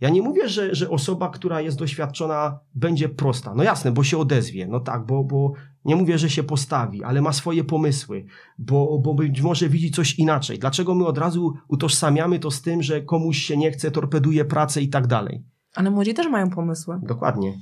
Ja 0.00 0.08
nie 0.08 0.22
mówię, 0.22 0.48
że, 0.48 0.74
że 0.74 0.90
osoba, 0.90 1.28
która 1.28 1.60
jest 1.60 1.78
doświadczona, 1.78 2.58
będzie 2.74 3.08
prosta. 3.08 3.54
No 3.54 3.62
jasne, 3.62 3.92
bo 3.92 4.04
się 4.04 4.18
odezwie, 4.18 4.66
no 4.66 4.80
tak, 4.80 5.06
bo, 5.06 5.24
bo 5.24 5.52
nie 5.84 5.96
mówię, 5.96 6.18
że 6.18 6.30
się 6.30 6.42
postawi, 6.42 7.04
ale 7.04 7.22
ma 7.22 7.32
swoje 7.32 7.64
pomysły, 7.64 8.24
bo, 8.58 8.98
bo 8.98 9.14
być 9.14 9.42
może 9.42 9.68
widzi 9.68 9.90
coś 9.90 10.18
inaczej. 10.18 10.58
Dlaczego 10.58 10.94
my 10.94 11.06
od 11.06 11.18
razu 11.18 11.54
utożsamiamy 11.68 12.38
to 12.38 12.50
z 12.50 12.62
tym, 12.62 12.82
że 12.82 13.02
komuś 13.02 13.38
się 13.38 13.56
nie 13.56 13.70
chce, 13.70 13.90
torpeduje 13.90 14.44
pracę 14.44 14.82
i 14.82 14.88
tak 14.88 15.06
dalej? 15.06 15.44
Ale 15.74 15.90
młodzi 15.90 16.14
też 16.14 16.28
mają 16.28 16.50
pomysły. 16.50 17.00
Dokładnie. 17.02 17.54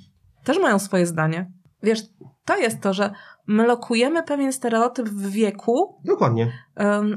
Też 0.45 0.59
mają 0.59 0.79
swoje 0.79 1.07
zdanie. 1.07 1.53
Wiesz, 1.83 2.01
to 2.45 2.57
jest 2.57 2.81
to, 2.81 2.93
że 2.93 3.11
my 3.47 3.67
lokujemy 3.67 4.23
pewien 4.23 4.53
stereotyp 4.53 5.09
w 5.09 5.31
wieku. 5.31 6.01
Dokładnie. 6.05 6.53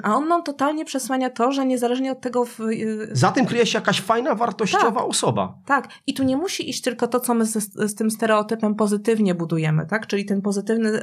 a 0.04 0.16
on 0.16 0.28
nam 0.28 0.44
totalnie 0.44 0.86
przesłania 0.86 1.30
to, 1.30 1.52
że 1.52 1.66
niezależnie 1.66 2.12
od 2.12 2.22
tego. 2.22 2.46
W, 2.46 2.60
y, 2.60 3.10
Za 3.12 3.32
tym 3.32 3.46
kryje 3.46 3.66
się 3.66 3.78
jakaś 3.78 4.02
fajna, 4.02 4.36
wartościowa 4.36 5.00
tak, 5.00 5.10
osoba. 5.10 5.58
Tak. 5.66 5.88
I 6.08 6.14
tu 6.14 6.24
nie 6.24 6.38
musi 6.38 6.70
iść 6.70 6.82
tylko 6.82 7.08
to, 7.08 7.20
co 7.20 7.34
my 7.34 7.46
z, 7.46 7.74
z 7.74 7.96
tym 7.96 8.12
stereotypem 8.12 8.76
pozytywnie 8.76 9.36
budujemy, 9.36 9.86
tak? 9.86 10.08
Czyli 10.08 10.26
ten 10.26 10.42
pozytywny 10.42 11.02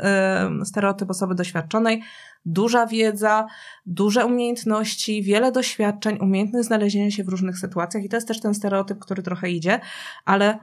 stereotyp 0.64 1.10
osoby 1.10 1.34
doświadczonej, 1.34 2.02
duża 2.44 2.86
wiedza, 2.86 3.46
duże 3.86 4.26
umiejętności, 4.26 5.22
wiele 5.22 5.52
doświadczeń, 5.52 6.18
umiejętność 6.20 6.66
znalezienia 6.66 7.10
się 7.10 7.24
w 7.24 7.28
różnych 7.28 7.58
sytuacjach. 7.58 8.04
I 8.04 8.08
to 8.08 8.16
jest 8.16 8.28
też 8.28 8.40
ten 8.40 8.54
stereotyp, 8.54 8.98
który 8.98 9.22
trochę 9.22 9.50
idzie, 9.50 9.80
ale 10.24 10.58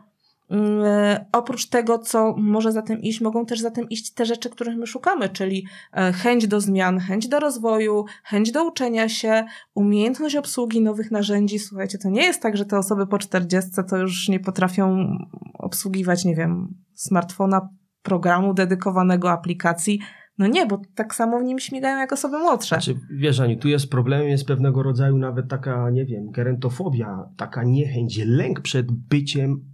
oprócz 1.32 1.70
tego, 1.70 2.00
co 2.00 2.36
może 2.38 2.72
za 2.72 2.82
tym 2.82 3.02
iść, 3.02 3.22
mogą 3.22 3.46
też 3.46 3.60
za 3.60 3.72
tym 3.72 3.90
iść 3.90 4.14
te 4.14 4.26
rzeczy, 4.26 4.50
których 4.50 4.78
my 4.78 4.88
szukamy, 4.88 5.30
czyli 5.30 5.66
e, 5.94 6.14
chęć 6.14 6.48
do 6.48 6.62
zmian, 6.62 7.00
chęć 7.00 7.28
do 7.28 7.40
rozwoju, 7.40 8.06
chęć 8.24 8.52
do 8.52 8.68
uczenia 8.68 9.10
się, 9.10 9.46
umiejętność 9.74 10.36
obsługi 10.36 10.82
nowych 10.82 11.12
narzędzi. 11.12 11.60
Słuchajcie, 11.60 11.98
to 11.98 12.10
nie 12.10 12.22
jest 12.22 12.42
tak, 12.42 12.58
że 12.58 12.66
te 12.66 12.78
osoby 12.78 13.08
po 13.08 13.18
40 13.18 13.72
to 13.90 13.98
już 13.98 14.30
nie 14.30 14.40
potrafią 14.40 15.18
obsługiwać, 15.54 16.26
nie 16.26 16.36
wiem, 16.36 16.76
smartfona, 16.94 17.70
programu 18.02 18.54
dedykowanego 18.54 19.32
aplikacji. 19.32 20.00
No 20.38 20.48
nie, 20.48 20.66
bo 20.66 20.82
tak 20.96 21.16
samo 21.16 21.40
w 21.40 21.44
nim 21.44 21.60
śmigają 21.60 21.98
jak 21.98 22.14
osoby 22.14 22.38
młodsze. 22.38 22.76
Znaczy, 22.76 23.00
wiesz, 23.12 23.40
Ani, 23.40 23.58
tu 23.58 23.68
jest 23.68 23.90
problemem, 23.90 24.28
jest 24.28 24.48
pewnego 24.48 24.84
rodzaju 24.84 25.18
nawet 25.18 25.50
taka, 25.50 25.90
nie 25.90 26.06
wiem, 26.06 26.32
gerentofobia, 26.32 27.30
taka 27.38 27.64
niechęć, 27.64 28.20
lęk 28.26 28.62
przed 28.62 28.92
byciem 28.92 29.66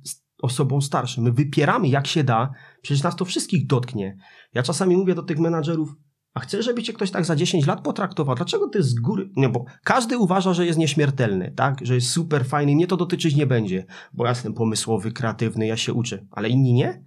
osobą 0.42 0.82
starszą. 0.82 1.22
My 1.22 1.32
wypieramy 1.32 1.88
jak 1.88 2.08
się 2.08 2.24
da, 2.24 2.52
przecież 2.82 3.04
nas 3.04 3.16
to 3.16 3.26
wszystkich 3.26 3.68
dotknie. 3.68 4.18
Ja 4.54 4.64
czasami 4.64 4.98
mówię 4.98 5.16
do 5.16 5.24
tych 5.24 5.40
menadżerów, 5.40 5.96
a 6.36 6.40
chcę, 6.40 6.64
żeby 6.64 6.84
cię 6.84 6.94
ktoś 6.94 7.12
tak 7.12 7.26
za 7.26 7.36
10 7.36 7.66
lat 7.66 7.82
potraktował. 7.82 8.36
Dlaczego 8.36 8.70
ty 8.70 8.84
z 8.84 8.94
góry... 8.94 9.30
Nie, 9.36 9.50
bo 9.50 9.66
każdy 9.84 10.18
uważa, 10.18 10.54
że 10.54 10.66
jest 10.66 10.80
nieśmiertelny, 10.80 11.54
tak? 11.56 11.80
Że 11.82 11.96
jest 11.96 12.10
super 12.10 12.46
fajny. 12.46 12.76
Mnie 12.76 12.88
to 12.88 12.98
dotyczyć 12.98 13.36
nie 13.36 13.48
będzie, 13.48 13.86
bo 14.14 14.24
ja 14.24 14.30
jestem 14.30 14.54
pomysłowy, 14.54 15.12
kreatywny, 15.12 15.68
ja 15.68 15.78
się 15.78 15.94
uczę. 15.94 16.26
Ale 16.32 16.50
inni 16.50 16.74
nie? 16.74 17.04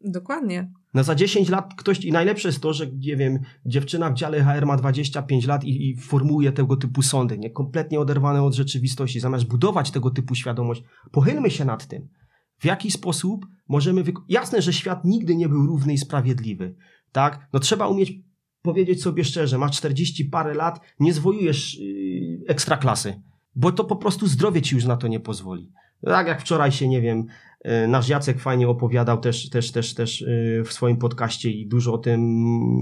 Dokładnie. 0.00 0.72
No 0.94 1.04
za 1.04 1.14
10 1.14 1.48
lat 1.48 1.74
ktoś, 1.76 2.00
i 2.00 2.12
najlepsze 2.12 2.48
jest 2.48 2.60
to, 2.60 2.72
że 2.72 2.86
nie 2.86 3.16
wiem, 3.16 3.38
dziewczyna 3.66 4.10
w 4.10 4.14
dziale 4.14 4.44
HR 4.44 4.66
ma 4.66 4.76
25 4.76 5.46
lat 5.46 5.64
i, 5.64 5.90
i 5.90 5.96
formułuje 5.96 6.52
tego 6.52 6.76
typu 6.76 7.02
sądy, 7.02 7.38
nie? 7.38 7.50
Kompletnie 7.50 8.00
oderwane 8.00 8.42
od 8.42 8.54
rzeczywistości. 8.54 9.20
Zamiast 9.20 9.44
budować 9.44 9.90
tego 9.90 10.10
typu 10.10 10.34
świadomość, 10.34 10.82
pochylmy 11.12 11.50
się 11.50 11.64
nad 11.64 11.86
tym 11.86 12.08
w 12.58 12.64
jaki 12.64 12.90
sposób 12.90 13.46
możemy. 13.68 14.04
Wyko- 14.04 14.22
Jasne, 14.28 14.62
że 14.62 14.72
świat 14.72 15.04
nigdy 15.04 15.36
nie 15.36 15.48
był 15.48 15.66
równy 15.66 15.92
i 15.92 15.98
sprawiedliwy. 15.98 16.74
Tak? 17.12 17.48
No 17.52 17.60
trzeba 17.60 17.88
umieć 17.88 18.12
powiedzieć 18.62 19.02
sobie 19.02 19.24
szczerze, 19.24 19.58
masz 19.58 19.76
40 19.76 20.24
parę 20.24 20.54
lat, 20.54 20.80
nie 21.00 21.12
zwojujesz 21.12 21.78
yy, 21.78 22.40
ekstraklasy, 22.48 23.22
bo 23.54 23.72
to 23.72 23.84
po 23.84 23.96
prostu 23.96 24.26
zdrowie 24.26 24.62
ci 24.62 24.74
już 24.74 24.84
na 24.84 24.96
to 24.96 25.08
nie 25.08 25.20
pozwoli. 25.20 25.72
Tak 26.04 26.26
jak 26.26 26.40
wczoraj 26.40 26.72
się, 26.72 26.88
nie 26.88 27.00
wiem, 27.00 27.26
yy, 27.64 27.88
nasz 27.88 28.08
Jacek 28.08 28.40
fajnie 28.40 28.68
opowiadał 28.68 29.20
też, 29.20 29.50
też, 29.50 29.72
też, 29.72 29.94
też 29.94 30.20
yy, 30.20 30.64
w 30.64 30.72
swoim 30.72 30.96
podcaście 30.96 31.50
i 31.50 31.66
dużo 31.66 31.92
o 31.92 31.98
tym, 31.98 32.20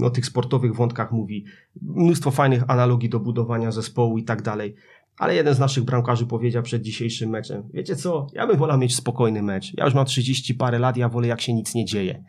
o 0.03 0.09
tych 0.09 0.25
sportowych 0.25 0.75
wątkach 0.75 1.11
mówi. 1.11 1.45
Mnóstwo 1.81 2.31
fajnych 2.31 2.63
analogii 2.67 3.09
do 3.09 3.19
budowania 3.19 3.71
zespołu 3.71 4.17
i 4.17 4.23
tak 4.23 4.41
dalej. 4.41 4.75
Ale 5.17 5.35
jeden 5.35 5.55
z 5.55 5.59
naszych 5.59 5.83
bramkarzy 5.83 6.25
powiedział 6.25 6.63
przed 6.63 6.81
dzisiejszym 6.81 7.29
meczem, 7.29 7.63
wiecie 7.73 7.95
co, 7.95 8.27
ja 8.33 8.47
bym 8.47 8.57
wolał 8.57 8.77
mieć 8.77 8.95
spokojny 8.95 9.41
mecz. 9.41 9.77
Ja 9.77 9.85
już 9.85 9.93
mam 9.93 10.05
30 10.05 10.55
parę 10.55 10.79
lat, 10.79 10.97
ja 10.97 11.09
wolę 11.09 11.27
jak 11.27 11.41
się 11.41 11.53
nic 11.53 11.75
nie 11.75 11.85
dzieje. 11.85 12.23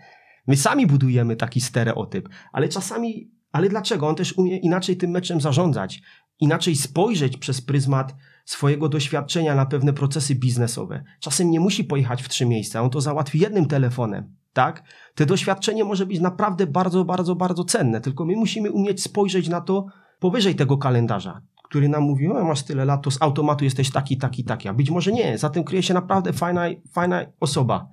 My 0.46 0.57
sami 0.57 0.87
budujemy 0.87 1.37
taki 1.37 1.61
stereotyp, 1.61 2.29
ale 2.53 2.68
czasami, 2.68 3.31
ale 3.53 3.68
dlaczego? 3.68 4.09
On 4.09 4.14
też 4.14 4.33
umie 4.38 4.57
inaczej 4.57 4.96
tym 4.96 5.11
meczem 5.11 5.40
zarządzać, 5.40 6.03
inaczej 6.40 6.77
spojrzeć 6.77 7.37
przez 7.37 7.61
pryzmat 7.61 8.14
swojego 8.44 8.88
doświadczenia 8.88 9.55
na 9.55 9.66
pewne 9.66 9.92
procesy 9.92 10.35
biznesowe. 10.35 11.05
Czasem 11.20 11.51
nie 11.51 11.61
musi 11.61 11.85
pojechać 11.85 12.22
w 12.22 12.29
trzy 12.29 12.46
miejsca, 12.46 12.83
on 12.83 12.90
to 12.90 13.01
załatwi 13.01 13.38
jednym 13.38 13.66
telefonem, 13.66 14.35
tak? 14.53 14.83
To 15.14 15.27
doświadczenie 15.27 15.85
może 15.85 16.07
być 16.07 16.20
naprawdę 16.20 16.66
bardzo, 16.66 17.05
bardzo, 17.05 17.35
bardzo 17.35 17.64
cenne, 17.64 18.01
tylko 18.01 18.24
my 18.24 18.37
musimy 18.37 18.70
umieć 18.70 19.03
spojrzeć 19.03 19.48
na 19.48 19.61
to 19.61 19.87
powyżej 20.20 20.55
tego 20.55 20.79
kalendarza 20.79 21.42
który 21.68 21.88
nam 21.88 22.02
mówi, 22.02 22.28
o 22.28 22.44
masz 22.44 22.62
tyle 22.62 22.85
lat, 22.85 23.02
to 23.02 23.11
z 23.11 23.22
automatu 23.22 23.64
jesteś 23.64 23.90
taki, 23.90 24.16
taki, 24.16 24.44
taki. 24.44 24.68
A 24.68 24.74
być 24.74 24.90
może 24.90 25.12
nie, 25.12 25.38
za 25.38 25.50
tym 25.50 25.64
kryje 25.64 25.83
się 25.83 25.94
naprawdę 25.94 26.33
fajna, 26.33 26.66
fajna 26.92 27.26
osoba. 27.40 27.88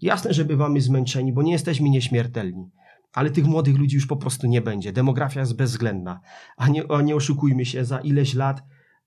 Jasne, 0.00 0.34
że 0.34 0.44
bywamy 0.44 0.80
zmęczeni, 0.80 1.32
bo 1.32 1.42
nie 1.42 1.52
jesteśmy 1.52 1.90
nieśmiertelni. 1.90 2.70
Ale 3.12 3.30
tych 3.30 3.46
młodych 3.46 3.76
ludzi 3.76 3.96
już 3.96 4.06
po 4.06 4.16
prostu 4.16 4.46
nie 4.46 4.60
będzie. 4.60 4.92
Demografia 4.92 5.40
jest 5.40 5.56
bezwzględna. 5.56 6.20
A 6.56 6.68
nie, 6.68 6.82
a 6.92 7.02
nie 7.02 7.16
oszukujmy 7.16 7.64
się, 7.64 7.84
za 7.84 7.98
ileś 7.98 8.34
lat 8.34 8.62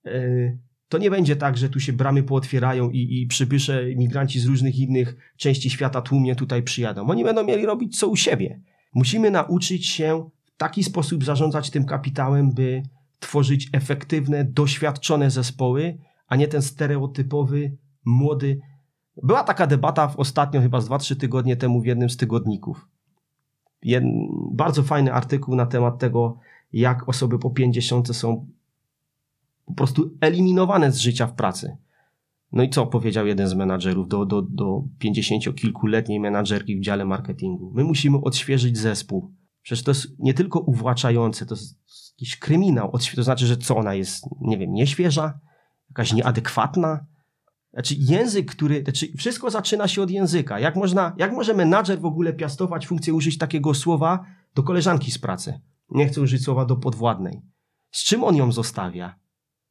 yy, 0.05 0.57
to 0.91 0.97
nie 0.97 1.11
będzie 1.11 1.35
tak, 1.35 1.57
że 1.57 1.69
tu 1.69 1.79
się 1.79 1.93
bramy 1.93 2.23
pootwierają 2.23 2.89
i, 2.89 3.21
i 3.21 3.27
przybysze, 3.27 3.85
migranci 3.95 4.39
z 4.39 4.45
różnych 4.45 4.79
innych 4.79 5.33
części 5.37 5.69
świata 5.69 6.01
tłumnie 6.01 6.35
tutaj 6.35 6.63
przyjadą. 6.63 7.07
Oni 7.07 7.23
będą 7.23 7.43
mieli 7.43 7.65
robić 7.65 7.99
co 7.99 8.07
u 8.07 8.15
siebie. 8.15 8.61
Musimy 8.93 9.31
nauczyć 9.31 9.87
się 9.87 10.29
w 10.45 10.57
taki 10.57 10.83
sposób 10.83 11.23
zarządzać 11.23 11.69
tym 11.69 11.85
kapitałem, 11.85 12.53
by 12.53 12.83
tworzyć 13.21 13.69
efektywne, 13.73 14.45
doświadczone 14.45 15.31
zespoły, 15.31 15.97
a 16.27 16.35
nie 16.35 16.47
ten 16.47 16.61
stereotypowy, 16.61 17.77
młody. 18.05 18.59
Była 19.23 19.43
taka 19.43 19.67
debata 19.67 20.07
w 20.07 20.15
ostatnio, 20.15 20.61
chyba 20.61 20.81
z 20.81 20.89
2-3 20.89 21.15
tygodnie 21.15 21.55
temu 21.55 21.81
w 21.81 21.85
jednym 21.85 22.09
z 22.09 22.17
tygodników. 22.17 22.87
Jed... 23.83 24.03
Bardzo 24.51 24.83
fajny 24.83 25.13
artykuł 25.13 25.55
na 25.55 25.65
temat 25.65 25.99
tego, 25.99 26.37
jak 26.73 27.09
osoby 27.09 27.39
po 27.39 27.49
50 27.49 28.15
są 28.15 28.47
po 29.65 29.73
prostu 29.73 30.17
eliminowane 30.21 30.91
z 30.91 30.97
życia 30.97 31.27
w 31.27 31.33
pracy. 31.33 31.77
No 32.51 32.63
i 32.63 32.69
co 32.69 32.87
powiedział 32.87 33.27
jeden 33.27 33.47
z 33.47 33.53
menadżerów 33.53 34.07
do, 34.07 34.25
do, 34.25 34.41
do 34.41 34.83
50-kilkuletniej 35.03 36.19
menadżerki 36.19 36.77
w 36.77 36.81
dziale 36.81 37.05
marketingu? 37.05 37.71
My 37.75 37.83
musimy 37.83 38.17
odświeżyć 38.17 38.77
zespół. 38.77 39.31
Przecież 39.61 39.83
to 39.83 39.91
jest 39.91 40.19
nie 40.19 40.33
tylko 40.33 40.59
uwłaczające, 40.59 41.45
to 41.45 41.55
jest 41.55 41.80
jakiś 42.21 42.39
kryminał. 42.39 42.91
To 43.15 43.23
znaczy, 43.23 43.47
że 43.47 43.57
co 43.57 43.77
ona 43.77 43.93
jest, 43.93 44.25
nie 44.41 44.57
wiem, 44.57 44.73
nieświeża, 44.73 45.39
jakaś 45.89 46.13
nieadekwatna. 46.13 47.05
Znaczy 47.73 47.95
język, 47.97 48.51
który, 48.51 48.83
znaczy 48.83 49.07
wszystko 49.17 49.49
zaczyna 49.49 49.87
się 49.87 50.01
od 50.01 50.11
języka. 50.11 50.59
Jak 50.59 50.75
można, 50.75 51.15
jak 51.17 51.31
może 51.31 51.53
menadżer 51.53 51.99
w 51.99 52.05
ogóle 52.05 52.33
piastować 52.33 52.87
funkcję 52.87 53.13
użyć 53.13 53.37
takiego 53.37 53.73
słowa 53.73 54.25
do 54.55 54.63
koleżanki 54.63 55.11
z 55.11 55.17
pracy? 55.17 55.59
Nie 55.89 56.07
chcę 56.07 56.21
użyć 56.21 56.43
słowa 56.43 56.65
do 56.65 56.75
podwładnej. 56.75 57.41
Z 57.91 58.03
czym 58.03 58.23
on 58.23 58.35
ją 58.35 58.51
zostawia? 58.51 59.15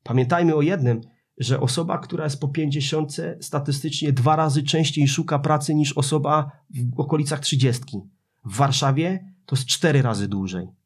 Pamiętajmy 0.03 0.55
o 0.55 0.63
jednym, 0.63 1.01
że 1.39 1.61
osoba, 1.61 1.99
która 1.99 2.25
jest 2.25 2.41
po 2.41 2.49
50 2.49 3.17
statystycznie 3.41 4.13
dwa 4.13 4.37
razy 4.37 4.63
częściej 4.63 5.09
szuka 5.09 5.39
pracy 5.39 5.75
niż 5.75 5.93
osoba 5.93 6.51
w 6.95 7.01
okolicach 7.01 7.41
30. 7.41 7.85
W 8.45 8.57
Warszawie 8.57 9.35
to 9.47 9.57
jest 9.57 9.69
cztery 9.69 10.03
razy 10.03 10.29
dłużej. 10.29 10.80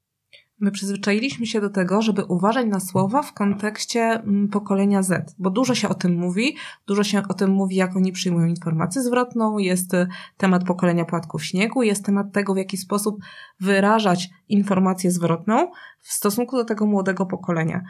My 0.61 0.71
przyzwyczailiśmy 0.71 1.47
się 1.47 1.61
do 1.61 1.71
tego, 1.71 2.03
żeby 2.03 2.25
uważać 2.25 2.67
na 2.67 2.81
słowa 2.81 3.23
w 3.23 3.33
kontekście 3.33 4.01
mm, 4.01 4.49
pokolenia 4.49 5.03
Z, 5.03 5.35
bo 5.39 5.51
dużo 5.51 5.75
się 5.75 5.89
o 5.89 5.95
tym 5.95 6.15
mówi, 6.15 6.57
dużo 6.87 7.05
się 7.05 7.23
o 7.29 7.35
tym 7.35 7.51
mówi, 7.51 7.77
jak 7.77 7.97
oni 7.97 8.13
przyjmują 8.13 8.47
informację 8.47 9.03
zwrotną, 9.03 9.59
jest 9.59 9.95
y, 9.95 10.07
temat 10.37 10.65
pokolenia 10.65 11.05
płatków 11.05 11.45
śniegu, 11.45 11.83
jest 11.83 12.05
temat 12.05 12.33
tego, 12.33 12.55
w 12.55 12.57
jaki 12.57 12.77
sposób 12.77 13.19
wyrażać 13.61 14.31
informację 14.49 15.11
zwrotną 15.11 15.71
w 16.01 16.13
stosunku 16.13 16.57
do 16.57 16.65
tego 16.65 16.87
młodego 16.87 17.27
pokolenia. 17.27 17.85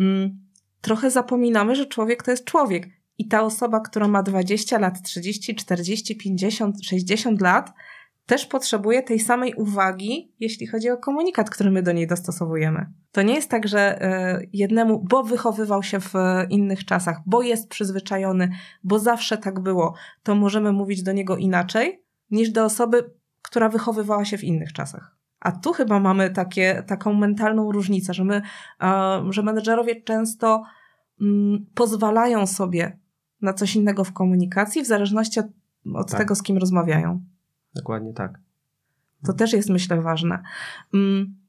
Mm, 0.00 0.38
trochę 0.80 1.10
zapominamy, 1.10 1.76
że 1.76 1.86
człowiek 1.86 2.22
to 2.22 2.30
jest 2.30 2.44
człowiek 2.44 2.88
i 3.18 3.28
ta 3.28 3.42
osoba, 3.42 3.80
która 3.80 4.08
ma 4.08 4.22
20 4.22 4.78
lat, 4.78 5.02
30, 5.02 5.54
40, 5.54 6.16
50, 6.16 6.84
60 6.84 7.40
lat, 7.40 7.72
też 8.26 8.46
potrzebuje 8.46 9.02
tej 9.02 9.20
samej 9.20 9.54
uwagi, 9.54 10.32
jeśli 10.40 10.66
chodzi 10.66 10.90
o 10.90 10.96
komunikat, 10.96 11.50
który 11.50 11.70
my 11.70 11.82
do 11.82 11.92
niej 11.92 12.06
dostosowujemy. 12.06 12.86
To 13.12 13.22
nie 13.22 13.34
jest 13.34 13.50
tak, 13.50 13.68
że 13.68 14.02
e, 14.02 14.40
jednemu, 14.52 15.04
bo 15.10 15.22
wychowywał 15.22 15.82
się 15.82 16.00
w 16.00 16.12
innych 16.50 16.84
czasach, 16.84 17.20
bo 17.26 17.42
jest 17.42 17.68
przyzwyczajony, 17.68 18.50
bo 18.84 18.98
zawsze 18.98 19.38
tak 19.38 19.60
było, 19.60 19.94
to 20.22 20.34
możemy 20.34 20.72
mówić 20.72 21.02
do 21.02 21.12
niego 21.12 21.36
inaczej 21.36 22.02
niż 22.30 22.50
do 22.50 22.64
osoby, 22.64 23.10
która 23.42 23.68
wychowywała 23.68 24.24
się 24.24 24.38
w 24.38 24.44
innych 24.44 24.72
czasach. 24.72 25.16
A 25.40 25.52
tu 25.52 25.72
chyba 25.72 26.00
mamy 26.00 26.30
takie, 26.30 26.82
taką 26.86 27.14
mentalną 27.14 27.72
różnicę, 27.72 28.14
że 28.14 28.24
my, 28.24 28.42
e, 28.82 29.22
że 29.30 29.42
menedżerowie 29.42 30.02
często 30.02 30.62
mm, 31.20 31.66
pozwalają 31.74 32.46
sobie 32.46 32.98
na 33.42 33.52
coś 33.52 33.76
innego 33.76 34.04
w 34.04 34.12
komunikacji, 34.12 34.82
w 34.82 34.86
zależności 34.86 35.40
od, 35.40 35.46
od 35.94 36.10
tak. 36.10 36.20
tego, 36.20 36.34
z 36.34 36.42
kim 36.42 36.58
rozmawiają. 36.58 37.24
Dokładnie 37.74 38.12
tak. 38.12 38.40
To 39.26 39.32
też 39.32 39.52
jest, 39.52 39.70
myślę, 39.70 40.00
ważne. 40.00 40.42
Mm. 40.94 41.44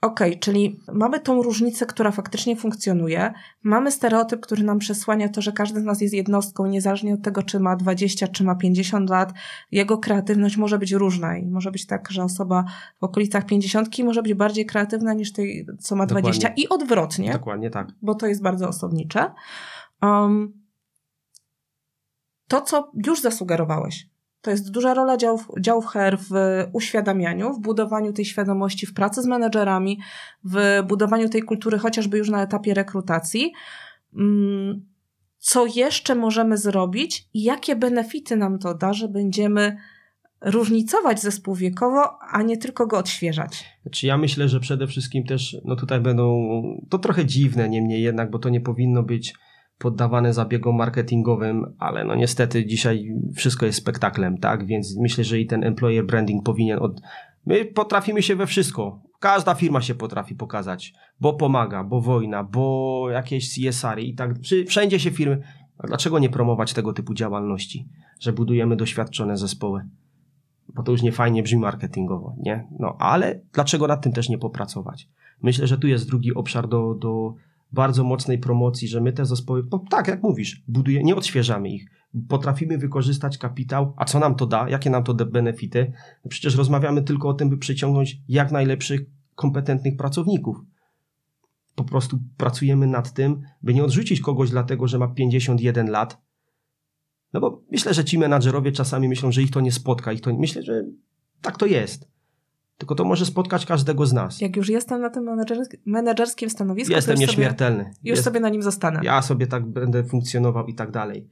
Okej, 0.00 0.30
okay, 0.30 0.40
czyli 0.40 0.80
mamy 0.92 1.20
tą 1.20 1.42
różnicę, 1.42 1.86
która 1.86 2.10
faktycznie 2.10 2.56
funkcjonuje. 2.56 3.32
Mamy 3.62 3.92
stereotyp, 3.92 4.40
który 4.40 4.62
nam 4.62 4.78
przesłania 4.78 5.28
to, 5.28 5.42
że 5.42 5.52
każdy 5.52 5.80
z 5.80 5.84
nas 5.84 6.00
jest 6.00 6.14
jednostką, 6.14 6.66
niezależnie 6.66 7.14
od 7.14 7.22
tego, 7.22 7.42
czy 7.42 7.60
ma 7.60 7.76
20, 7.76 8.28
czy 8.28 8.44
ma 8.44 8.54
50 8.54 9.10
lat. 9.10 9.32
Jego 9.72 9.98
kreatywność 9.98 10.56
może 10.56 10.78
być 10.78 10.92
różna 10.92 11.36
i 11.36 11.46
może 11.46 11.70
być 11.70 11.86
tak, 11.86 12.10
że 12.10 12.24
osoba 12.24 12.64
w 13.00 13.04
okolicach 13.04 13.46
50 13.46 13.98
może 13.98 14.22
być 14.22 14.34
bardziej 14.34 14.66
kreatywna 14.66 15.12
niż 15.12 15.32
tej, 15.32 15.66
co 15.78 15.96
ma 15.96 16.06
Dokładnie. 16.06 16.30
20 16.30 16.48
i 16.56 16.68
odwrotnie. 16.68 17.32
Dokładnie 17.32 17.70
tak. 17.70 17.88
Bo 18.02 18.14
to 18.14 18.26
jest 18.26 18.42
bardzo 18.42 18.68
osobnicze. 18.68 19.32
Um, 20.02 20.52
to, 22.48 22.60
co 22.60 22.92
już 23.06 23.20
zasugerowałeś, 23.20 24.09
to 24.40 24.50
jest 24.50 24.70
duża 24.70 24.94
rola 24.94 25.16
działów, 25.16 25.48
działów 25.60 25.86
HR 25.86 26.18
w 26.18 26.30
uświadamianiu, 26.72 27.52
w 27.54 27.60
budowaniu 27.60 28.12
tej 28.12 28.24
świadomości, 28.24 28.86
w 28.86 28.94
pracy 28.94 29.22
z 29.22 29.26
menedżerami, 29.26 29.98
w 30.44 30.82
budowaniu 30.88 31.28
tej 31.28 31.42
kultury 31.42 31.78
chociażby 31.78 32.18
już 32.18 32.30
na 32.30 32.42
etapie 32.42 32.74
rekrutacji. 32.74 33.52
Mm, 34.16 34.86
co 35.38 35.66
jeszcze 35.66 36.14
możemy 36.14 36.56
zrobić 36.56 37.28
i 37.34 37.42
jakie 37.42 37.76
benefity 37.76 38.36
nam 38.36 38.58
to 38.58 38.74
da, 38.74 38.92
że 38.92 39.08
będziemy 39.08 39.76
różnicować 40.40 41.20
zespół 41.20 41.54
wiekowo, 41.54 42.18
a 42.30 42.42
nie 42.42 42.56
tylko 42.56 42.86
go 42.86 42.98
odświeżać. 42.98 43.64
Znaczy 43.82 44.06
ja 44.06 44.18
myślę, 44.18 44.48
że 44.48 44.60
przede 44.60 44.86
wszystkim 44.86 45.24
też, 45.24 45.56
no 45.64 45.76
tutaj 45.76 46.00
będą, 46.00 46.50
to 46.90 46.98
trochę 46.98 47.26
dziwne 47.26 47.68
niemniej 47.68 48.02
jednak, 48.02 48.30
bo 48.30 48.38
to 48.38 48.48
nie 48.48 48.60
powinno 48.60 49.02
być 49.02 49.34
poddawane 49.80 50.32
zabiegom 50.32 50.76
marketingowym, 50.76 51.74
ale 51.78 52.04
no 52.04 52.14
niestety 52.14 52.66
dzisiaj 52.66 53.14
wszystko 53.34 53.66
jest 53.66 53.78
spektaklem, 53.78 54.38
tak? 54.38 54.66
Więc 54.66 54.96
myślę, 54.96 55.24
że 55.24 55.40
i 55.40 55.46
ten 55.46 55.64
employer 55.64 56.06
branding 56.06 56.44
powinien 56.44 56.78
od... 56.78 57.00
My 57.46 57.64
potrafimy 57.64 58.22
się 58.22 58.36
we 58.36 58.46
wszystko. 58.46 59.00
Każda 59.20 59.54
firma 59.54 59.80
się 59.80 59.94
potrafi 59.94 60.34
pokazać, 60.34 60.94
bo 61.20 61.34
pomaga, 61.34 61.84
bo 61.84 62.00
wojna, 62.00 62.44
bo 62.44 63.06
jakieś 63.10 63.54
CSR 63.54 63.98
i 63.98 64.14
tak. 64.14 64.34
Wszędzie 64.68 65.00
się 65.00 65.10
firmy. 65.10 65.42
A 65.78 65.86
dlaczego 65.86 66.18
nie 66.18 66.28
promować 66.28 66.72
tego 66.72 66.92
typu 66.92 67.14
działalności, 67.14 67.88
że 68.20 68.32
budujemy 68.32 68.76
doświadczone 68.76 69.36
zespoły? 69.36 69.88
Bo 70.74 70.82
to 70.82 70.92
już 70.92 71.02
nie 71.02 71.12
fajnie 71.12 71.42
brzmi 71.42 71.60
marketingowo, 71.60 72.34
nie? 72.38 72.66
No 72.78 72.96
ale 72.98 73.40
dlaczego 73.52 73.86
nad 73.86 74.02
tym 74.02 74.12
też 74.12 74.28
nie 74.28 74.38
popracować? 74.38 75.08
Myślę, 75.42 75.66
że 75.66 75.78
tu 75.78 75.86
jest 75.86 76.06
drugi 76.06 76.34
obszar 76.34 76.68
do, 76.68 76.94
do, 76.94 77.34
bardzo 77.72 78.04
mocnej 78.04 78.38
promocji, 78.38 78.88
że 78.88 79.00
my 79.00 79.12
te 79.12 79.26
zespoły, 79.26 79.62
no 79.72 79.84
tak 79.90 80.08
jak 80.08 80.22
mówisz, 80.22 80.62
buduje, 80.68 81.02
nie 81.02 81.16
odświeżamy 81.16 81.68
ich. 81.68 81.90
Potrafimy 82.28 82.78
wykorzystać 82.78 83.38
kapitał, 83.38 83.94
a 83.96 84.04
co 84.04 84.18
nam 84.18 84.34
to 84.34 84.46
da, 84.46 84.68
jakie 84.68 84.90
nam 84.90 85.04
to 85.04 85.14
da 85.14 85.24
benefity? 85.24 85.92
No 86.24 86.28
przecież 86.28 86.56
rozmawiamy 86.56 87.02
tylko 87.02 87.28
o 87.28 87.34
tym, 87.34 87.50
by 87.50 87.58
przyciągnąć 87.58 88.18
jak 88.28 88.52
najlepszych, 88.52 89.00
kompetentnych 89.34 89.96
pracowników. 89.96 90.56
Po 91.74 91.84
prostu 91.84 92.18
pracujemy 92.36 92.86
nad 92.86 93.12
tym, 93.12 93.42
by 93.62 93.74
nie 93.74 93.84
odrzucić 93.84 94.20
kogoś 94.20 94.50
dlatego, 94.50 94.88
że 94.88 94.98
ma 94.98 95.08
51 95.08 95.90
lat. 95.90 96.22
No 97.32 97.40
bo 97.40 97.62
myślę, 97.70 97.94
że 97.94 98.04
ci 98.04 98.18
menadżerowie 98.18 98.72
czasami 98.72 99.08
myślą, 99.08 99.32
że 99.32 99.42
ich 99.42 99.50
to 99.50 99.60
nie 99.60 99.72
spotka. 99.72 100.12
Ich 100.12 100.20
to, 100.20 100.34
myślę, 100.34 100.62
że 100.62 100.84
tak 101.42 101.58
to 101.58 101.66
jest. 101.66 102.08
Tylko 102.80 102.94
to 102.94 103.04
może 103.04 103.26
spotkać 103.26 103.66
każdego 103.66 104.06
z 104.06 104.12
nas. 104.12 104.40
Jak 104.40 104.56
już 104.56 104.68
jestem 104.68 105.00
na 105.00 105.10
tym 105.10 105.30
menedżerskim 105.86 106.50
stanowisku, 106.50 106.92
jestem 106.92 107.16
to 107.16 107.20
już 107.20 107.30
nieśmiertelny. 107.30 107.84
Sobie, 107.84 107.96
już 108.04 108.16
Jest, 108.16 108.24
sobie 108.24 108.40
na 108.40 108.48
nim 108.48 108.62
zostanę. 108.62 109.00
Ja 109.02 109.22
sobie 109.22 109.46
tak 109.46 109.66
będę 109.66 110.04
funkcjonował 110.04 110.66
i 110.66 110.74
tak 110.74 110.90
dalej. 110.90 111.30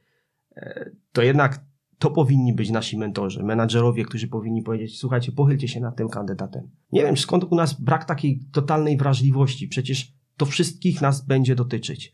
E, 0.57 0.91
to 1.13 1.23
jednak 1.23 1.61
to 1.99 2.11
powinni 2.11 2.53
być 2.53 2.71
nasi 2.71 2.99
mentorzy, 2.99 3.43
menadżerowie, 3.43 4.05
którzy 4.05 4.29
powinni 4.29 4.63
powiedzieć: 4.63 4.99
Słuchajcie, 4.99 5.33
pochylcie 5.33 5.69
się 5.69 5.81
nad 5.81 5.97
tym 5.97 6.09
kandydatem. 6.09 6.71
Nie 6.93 7.03
wiem, 7.03 7.17
skąd 7.17 7.45
u 7.45 7.55
nas 7.55 7.81
brak 7.81 8.05
takiej 8.05 8.41
totalnej 8.53 8.97
wrażliwości. 8.97 9.69
Przecież 9.69 10.13
to 10.37 10.47
wszystkich 10.47 11.01
nas 11.01 11.27
będzie 11.27 11.55
dotyczyć. 11.55 12.13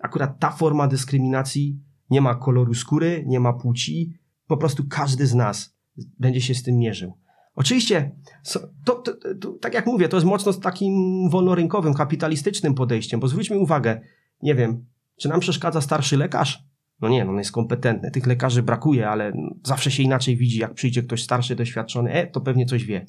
Akurat 0.00 0.38
ta 0.38 0.50
forma 0.50 0.88
dyskryminacji 0.88 1.80
nie 2.10 2.20
ma 2.20 2.34
koloru 2.34 2.74
skóry, 2.74 3.24
nie 3.26 3.40
ma 3.40 3.52
płci. 3.52 4.18
Po 4.46 4.56
prostu 4.56 4.84
każdy 4.90 5.26
z 5.26 5.34
nas 5.34 5.76
będzie 6.18 6.40
się 6.40 6.54
z 6.54 6.62
tym 6.62 6.76
mierzył. 6.76 7.12
Oczywiście, 7.60 8.10
to, 8.52 8.60
to, 8.84 9.14
to, 9.40 9.52
tak 9.52 9.74
jak 9.74 9.86
mówię, 9.86 10.08
to 10.08 10.16
jest 10.16 10.26
mocno 10.26 10.52
z 10.52 10.60
takim 10.60 10.94
wolnorynkowym, 11.30 11.94
kapitalistycznym 11.94 12.74
podejściem, 12.74 13.20
bo 13.20 13.28
zwróćmy 13.28 13.58
uwagę, 13.58 14.00
nie 14.42 14.54
wiem, 14.54 14.84
czy 15.16 15.28
nam 15.28 15.40
przeszkadza 15.40 15.80
starszy 15.80 16.16
lekarz? 16.16 16.64
No 17.00 17.08
nie, 17.08 17.24
no 17.24 17.30
on 17.30 17.38
jest 17.38 17.52
kompetentny. 17.52 18.10
Tych 18.10 18.26
lekarzy 18.26 18.62
brakuje, 18.62 19.08
ale 19.08 19.32
zawsze 19.64 19.90
się 19.90 20.02
inaczej 20.02 20.36
widzi, 20.36 20.58
jak 20.58 20.74
przyjdzie 20.74 21.02
ktoś 21.02 21.22
starszy, 21.22 21.56
doświadczony, 21.56 22.12
e, 22.12 22.26
to 22.26 22.40
pewnie 22.40 22.66
coś 22.66 22.84
wie. 22.84 23.06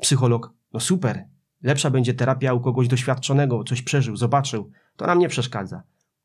Psycholog, 0.00 0.52
no 0.72 0.80
super. 0.80 1.28
Lepsza 1.62 1.90
będzie 1.90 2.14
terapia 2.14 2.54
u 2.54 2.60
kogoś 2.60 2.88
doświadczonego, 2.88 3.64
coś 3.64 3.82
przeżył, 3.82 4.16
zobaczył. 4.16 4.70
To 4.96 5.06
nam 5.06 5.18
nie 5.18 5.28
przeszkadza. 5.28 5.82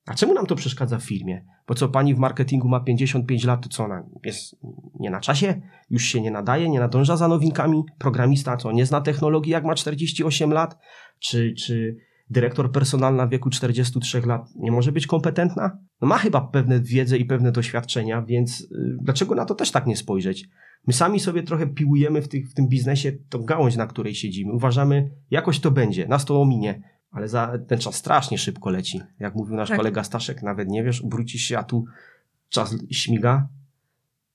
A 0.10 0.14
czemu 0.14 0.34
nam 0.34 0.46
to 0.46 0.56
przeszkadza 0.56 0.98
w 0.98 1.04
firmie? 1.04 1.46
Bo 1.68 1.76
co 1.76 1.90
pani 1.90 2.16
w 2.16 2.18
marketingu 2.18 2.68
ma 2.68 2.80
55 2.80 3.44
lat, 3.44 3.64
to 3.64 3.70
co 3.70 3.84
ona 3.84 4.04
jest 4.24 4.56
nie 5.00 5.10
na 5.10 5.20
czasie? 5.20 5.62
Już 5.90 6.04
się 6.04 6.22
nie 6.22 6.32
nadaje, 6.32 6.70
nie 6.70 6.80
nadąża 6.80 7.18
za 7.18 7.28
nowinkami? 7.28 7.84
Programista 7.98 8.58
co, 8.58 8.72
nie 8.72 8.86
zna 8.86 9.02
technologii 9.02 9.52
jak 9.52 9.64
ma 9.64 9.76
48 9.76 10.54
lat? 10.54 10.78
Czy, 11.20 11.54
czy 11.54 11.96
dyrektor 12.30 12.72
personalna 12.72 13.28
w 13.28 13.30
wieku 13.30 13.50
43 13.50 14.22
lat 14.22 14.42
nie 14.56 14.72
może 14.72 14.92
być 14.92 15.08
kompetentna? 15.08 15.78
No 16.02 16.08
ma 16.08 16.18
chyba 16.18 16.42
pewne 16.42 16.80
wiedzę 16.80 17.18
i 17.18 17.26
pewne 17.26 17.52
doświadczenia, 17.52 18.22
więc 18.22 18.60
yy, 18.60 18.98
dlaczego 19.02 19.36
na 19.36 19.46
to 19.46 19.56
też 19.56 19.72
tak 19.72 19.88
nie 19.88 19.96
spojrzeć? 19.96 20.50
My 20.88 20.94
sami 20.94 21.20
sobie 21.20 21.44
trochę 21.44 21.68
piłujemy 21.68 22.22
w, 22.22 22.28
tych, 22.28 22.50
w 22.50 22.54
tym 22.54 22.68
biznesie 22.68 23.12
tą 23.30 23.44
gałąź, 23.44 23.76
na 23.76 23.88
której 23.88 24.16
siedzimy. 24.16 24.54
Uważamy, 24.54 25.12
jakoś 25.32 25.60
to 25.60 25.72
będzie, 25.72 26.08
nas 26.08 26.26
to 26.26 26.42
ominie 26.42 26.82
ale 27.12 27.28
za, 27.28 27.58
ten 27.68 27.80
czas 27.80 27.96
strasznie 27.96 28.38
szybko 28.38 28.70
leci. 28.70 29.02
Jak 29.20 29.36
mówił 29.36 29.56
nasz 29.56 29.70
tak. 29.70 29.78
kolega 29.78 30.04
Staszek, 30.04 30.44
nawet 30.44 30.70
nie 30.70 30.84
wiesz, 30.84 31.02
obrócisz 31.02 31.42
się, 31.42 31.58
a 31.58 31.64
tu 31.64 31.86
czas 32.50 32.76
śmiga 32.92 33.48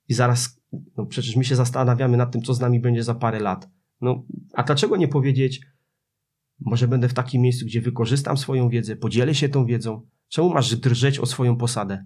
i 0.08 0.14
zaraz, 0.14 0.60
no 0.96 1.06
przecież 1.06 1.36
my 1.36 1.44
się 1.44 1.56
zastanawiamy 1.56 2.16
nad 2.16 2.32
tym, 2.32 2.42
co 2.42 2.54
z 2.54 2.60
nami 2.60 2.80
będzie 2.80 3.02
za 3.02 3.14
parę 3.14 3.40
lat. 3.40 3.68
No, 4.00 4.22
a 4.54 4.62
dlaczego 4.62 4.96
nie 4.96 5.08
powiedzieć, 5.08 5.60
może 6.60 6.88
będę 6.88 7.08
w 7.08 7.14
takim 7.14 7.42
miejscu, 7.42 7.66
gdzie 7.66 7.80
wykorzystam 7.80 8.36
swoją 8.36 8.68
wiedzę, 8.68 8.96
podzielę 8.96 9.34
się 9.34 9.48
tą 9.48 9.66
wiedzą. 9.66 10.06
Czemu 10.28 10.54
masz 10.54 10.76
drżeć 10.76 11.18
o 11.18 11.26
swoją 11.26 11.56
posadę? 11.56 12.04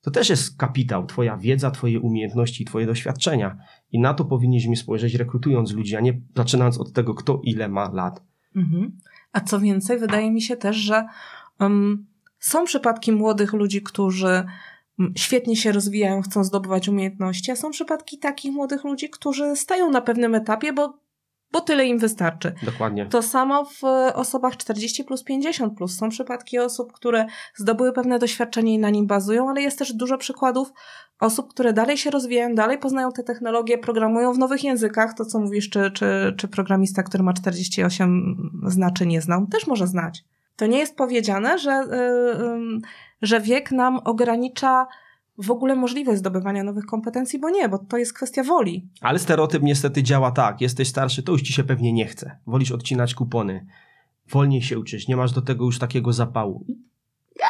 To 0.00 0.10
też 0.10 0.30
jest 0.30 0.56
kapitał, 0.56 1.06
twoja 1.06 1.36
wiedza, 1.36 1.70
twoje 1.70 2.00
umiejętności, 2.00 2.64
twoje 2.64 2.86
doświadczenia. 2.86 3.58
I 3.92 4.00
na 4.00 4.14
to 4.14 4.24
powinniśmy 4.24 4.76
spojrzeć, 4.76 5.14
rekrutując 5.14 5.72
ludzi, 5.72 5.96
a 5.96 6.00
nie 6.00 6.20
zaczynając 6.36 6.78
od 6.78 6.92
tego, 6.92 7.14
kto 7.14 7.40
ile 7.44 7.68
ma 7.68 7.90
lat. 7.92 8.22
Mhm. 8.56 8.98
A 9.34 9.40
co 9.40 9.60
więcej, 9.60 9.98
wydaje 9.98 10.30
mi 10.30 10.42
się 10.42 10.56
też, 10.56 10.76
że 10.76 11.06
um, 11.60 12.06
są 12.38 12.64
przypadki 12.64 13.12
młodych 13.12 13.52
ludzi, 13.52 13.82
którzy 13.82 14.44
świetnie 15.16 15.56
się 15.56 15.72
rozwijają, 15.72 16.22
chcą 16.22 16.44
zdobywać 16.44 16.88
umiejętności, 16.88 17.50
a 17.50 17.56
są 17.56 17.70
przypadki 17.70 18.18
takich 18.18 18.52
młodych 18.52 18.84
ludzi, 18.84 19.10
którzy 19.10 19.56
stają 19.56 19.90
na 19.90 20.00
pewnym 20.00 20.34
etapie, 20.34 20.72
bo 20.72 20.98
bo 21.54 21.60
tyle 21.60 21.86
im 21.86 21.98
wystarczy. 21.98 22.52
Dokładnie. 22.62 23.06
To 23.06 23.22
samo 23.22 23.64
w 23.64 23.82
osobach 24.14 24.56
40 24.56 25.04
plus 25.04 25.24
50 25.24 25.76
plus. 25.76 25.96
Są 25.96 26.08
przypadki 26.08 26.58
osób, 26.58 26.92
które 26.92 27.26
zdobyły 27.56 27.92
pewne 27.92 28.18
doświadczenie 28.18 28.74
i 28.74 28.78
na 28.78 28.90
nim 28.90 29.06
bazują, 29.06 29.50
ale 29.50 29.62
jest 29.62 29.78
też 29.78 29.92
dużo 29.92 30.18
przykładów 30.18 30.72
osób, 31.20 31.50
które 31.50 31.72
dalej 31.72 31.96
się 31.96 32.10
rozwijają, 32.10 32.54
dalej 32.54 32.78
poznają 32.78 33.12
te 33.12 33.22
technologie, 33.22 33.78
programują 33.78 34.32
w 34.32 34.38
nowych 34.38 34.64
językach. 34.64 35.14
To, 35.14 35.24
co 35.24 35.40
mówisz, 35.40 35.70
czy, 35.70 35.90
czy, 35.90 36.34
czy 36.36 36.48
programista, 36.48 37.02
który 37.02 37.24
ma 37.24 37.32
48 37.32 38.50
znaczy 38.66 39.06
nie 39.06 39.20
znał, 39.20 39.46
też 39.46 39.66
może 39.66 39.86
znać. 39.86 40.24
To 40.56 40.66
nie 40.66 40.78
jest 40.78 40.96
powiedziane, 40.96 41.58
że, 41.58 41.84
yy, 41.90 42.46
yy, 42.46 42.80
że 43.22 43.40
wiek 43.40 43.72
nam 43.72 43.98
ogranicza 44.04 44.86
w 45.38 45.50
ogóle 45.50 45.76
możliwość 45.76 46.18
zdobywania 46.18 46.64
nowych 46.64 46.86
kompetencji, 46.86 47.38
bo 47.38 47.50
nie, 47.50 47.68
bo 47.68 47.78
to 47.78 47.96
jest 47.96 48.12
kwestia 48.12 48.42
woli. 48.42 48.88
Ale 49.00 49.18
stereotyp 49.18 49.62
niestety 49.62 50.02
działa 50.02 50.30
tak. 50.30 50.60
Jesteś 50.60 50.88
starszy, 50.88 51.22
to 51.22 51.32
już 51.32 51.42
ci 51.42 51.52
się 51.52 51.64
pewnie 51.64 51.92
nie 51.92 52.06
chce. 52.06 52.38
Wolisz 52.46 52.72
odcinać 52.72 53.14
kupony. 53.14 53.66
Wolniej 54.30 54.62
się 54.62 54.78
uczysz, 54.78 55.08
nie 55.08 55.16
masz 55.16 55.32
do 55.32 55.42
tego 55.42 55.64
już 55.64 55.78
takiego 55.78 56.12
zapału. 56.12 56.66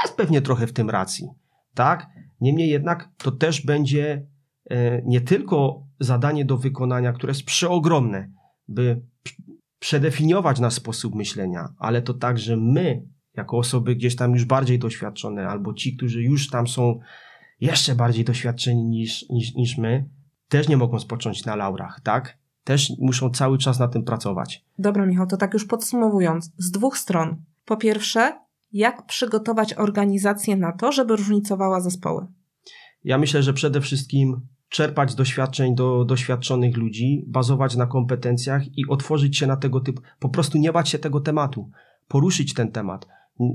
Jest 0.04 0.16
pewnie 0.16 0.42
trochę 0.42 0.66
w 0.66 0.72
tym 0.72 0.90
racji, 0.90 1.28
tak? 1.74 2.06
Niemniej 2.40 2.68
jednak 2.68 3.08
to 3.18 3.32
też 3.32 3.66
będzie 3.66 4.26
e, 4.70 5.02
nie 5.02 5.20
tylko 5.20 5.86
zadanie 6.00 6.44
do 6.44 6.56
wykonania, 6.56 7.12
które 7.12 7.30
jest 7.30 7.44
przeogromne, 7.44 8.30
by 8.68 9.02
przedefiniować 9.78 10.60
nasz 10.60 10.74
sposób 10.74 11.14
myślenia, 11.14 11.68
ale 11.78 12.02
to 12.02 12.14
także 12.14 12.56
my, 12.56 13.02
jako 13.34 13.58
osoby 13.58 13.96
gdzieś 13.96 14.16
tam 14.16 14.32
już 14.32 14.44
bardziej 14.44 14.78
doświadczone, 14.78 15.48
albo 15.48 15.74
ci, 15.74 15.96
którzy 15.96 16.22
już 16.22 16.50
tam 16.50 16.66
są 16.66 17.00
jeszcze 17.60 17.94
bardziej 17.94 18.24
doświadczeni 18.24 18.84
niż, 18.84 19.28
niż, 19.30 19.54
niż 19.54 19.78
my, 19.78 20.08
też 20.48 20.68
nie 20.68 20.76
mogą 20.76 20.98
spocząć 21.00 21.44
na 21.44 21.56
laurach, 21.56 22.00
tak? 22.00 22.38
Też 22.64 22.92
muszą 22.98 23.30
cały 23.30 23.58
czas 23.58 23.78
na 23.78 23.88
tym 23.88 24.04
pracować. 24.04 24.64
Dobra, 24.78 25.06
Michał, 25.06 25.26
to 25.26 25.36
tak 25.36 25.54
już 25.54 25.66
podsumowując, 25.66 26.50
z 26.58 26.70
dwóch 26.70 26.98
stron. 26.98 27.36
Po 27.64 27.76
pierwsze, 27.76 28.38
jak 28.72 29.06
przygotować 29.06 29.74
organizację 29.74 30.56
na 30.56 30.72
to, 30.72 30.92
żeby 30.92 31.16
różnicowała 31.16 31.80
zespoły? 31.80 32.26
Ja 33.04 33.18
myślę, 33.18 33.42
że 33.42 33.52
przede 33.52 33.80
wszystkim 33.80 34.40
czerpać 34.68 35.14
doświadczeń 35.14 35.74
do 35.74 36.04
doświadczonych 36.04 36.76
ludzi, 36.76 37.24
bazować 37.26 37.76
na 37.76 37.86
kompetencjach 37.86 38.78
i 38.78 38.86
otworzyć 38.88 39.38
się 39.38 39.46
na 39.46 39.56
tego 39.56 39.80
typu, 39.80 40.02
po 40.18 40.28
prostu 40.28 40.58
nie 40.58 40.72
bać 40.72 40.88
się 40.88 40.98
tego 40.98 41.20
tematu, 41.20 41.70
poruszyć 42.08 42.54
ten 42.54 42.72
temat. 42.72 43.06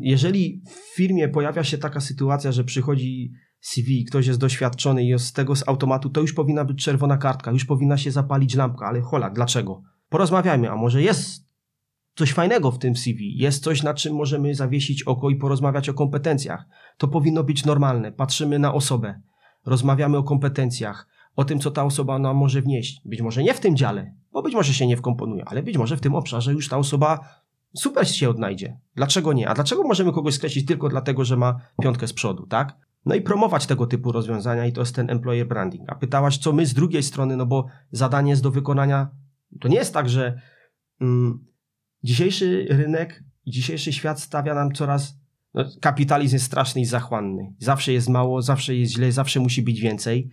Jeżeli 0.02 0.62
w 0.66 0.96
firmie 0.96 1.30
pojawia 1.30 1.64
się 1.64 1.78
taka 1.78 2.00
sytuacja, 2.00 2.52
że 2.52 2.64
przychodzi 2.64 3.32
CV, 3.60 4.06
ktoś 4.06 4.28
jest 4.28 4.40
doświadczony 4.40 5.04
i 5.04 5.08
jest 5.08 5.26
z 5.26 5.34
tego 5.34 5.56
z 5.56 5.68
automatu, 5.68 6.10
to 6.10 6.22
już 6.22 6.34
powinna 6.34 6.66
być 6.66 6.84
czerwona 6.84 7.18
kartka, 7.18 7.52
już 7.52 7.66
powinna 7.66 7.98
się 7.98 8.12
zapalić 8.12 8.56
lampka, 8.56 8.86
ale 8.86 9.02
hola, 9.02 9.30
dlaczego? 9.30 9.82
Porozmawiajmy, 10.10 10.72
a 10.72 10.76
może 10.76 11.02
jest 11.02 11.50
coś 12.16 12.34
fajnego 12.34 12.72
w 12.72 12.80
tym 12.80 12.96
CV, 12.96 13.38
jest 13.38 13.64
coś, 13.64 13.84
na 13.84 13.94
czym 13.94 14.16
możemy 14.16 14.56
zawiesić 14.56 15.04
oko 15.04 15.30
i 15.30 15.36
porozmawiać 15.36 15.90
o 15.90 15.94
kompetencjach. 15.94 16.66
To 16.98 17.08
powinno 17.08 17.44
być 17.44 17.66
normalne. 17.66 18.12
Patrzymy 18.12 18.60
na 18.60 18.74
osobę, 18.74 19.22
rozmawiamy 19.66 20.18
o 20.18 20.24
kompetencjach, 20.24 21.08
o 21.36 21.46
tym, 21.46 21.60
co 21.60 21.72
ta 21.72 21.84
osoba 21.84 22.20
nam 22.20 22.38
może 22.38 22.62
wnieść. 22.62 23.02
Być 23.06 23.22
może 23.22 23.44
nie 23.44 23.54
w 23.54 23.60
tym 23.60 23.78
dziale, 23.78 24.14
bo 24.32 24.42
być 24.42 24.56
może 24.56 24.74
się 24.74 24.88
nie 24.88 24.98
wkomponuje, 24.98 25.46
ale 25.46 25.64
być 25.64 25.78
może 25.78 25.98
w 25.98 26.02
tym 26.02 26.16
obszarze 26.16 26.54
już 26.54 26.70
ta 26.70 26.78
osoba 26.78 27.20
super 27.76 28.16
się 28.16 28.30
odnajdzie. 28.30 28.78
Dlaczego 28.96 29.34
nie? 29.34 29.50
A 29.50 29.54
dlaczego 29.54 29.84
możemy 29.84 30.14
kogoś 30.14 30.34
skreślić 30.34 30.66
tylko 30.66 30.90
dlatego, 30.90 31.26
że 31.26 31.38
ma 31.38 31.60
piątkę 31.82 32.08
z 32.08 32.14
przodu, 32.14 32.48
tak? 32.48 32.89
No 33.06 33.16
i 33.16 33.22
promować 33.22 33.66
tego 33.66 33.88
typu 33.88 34.12
rozwiązania 34.12 34.66
i 34.66 34.74
to 34.74 34.82
jest 34.82 34.96
ten 34.96 35.10
employer 35.10 35.48
branding. 35.48 35.90
A 35.90 35.96
pytałaś, 35.96 36.38
co 36.38 36.54
my 36.54 36.66
z 36.66 36.74
drugiej 36.74 37.04
strony, 37.04 37.38
no 37.38 37.46
bo 37.46 37.68
zadanie 37.92 38.30
jest 38.30 38.44
do 38.44 38.52
wykonania. 38.52 39.10
To 39.60 39.68
nie 39.68 39.78
jest 39.78 39.94
tak, 39.94 40.10
że 40.10 40.42
mm, 41.02 41.46
dzisiejszy 42.04 42.68
rynek 42.70 43.24
i 43.46 43.52
dzisiejszy 43.52 43.94
świat 43.94 44.22
stawia 44.22 44.56
nam 44.56 44.72
coraz. 44.72 45.20
No, 45.54 45.66
kapitalizm 45.82 46.36
jest 46.36 46.46
straszny 46.46 46.82
i 46.82 46.86
zachłanny. 46.86 47.54
Zawsze 47.60 47.94
jest 47.94 48.10
mało, 48.10 48.42
zawsze 48.42 48.76
jest 48.76 48.94
źle, 48.94 49.12
zawsze 49.12 49.40
musi 49.40 49.62
być 49.62 49.80
więcej. 49.82 50.30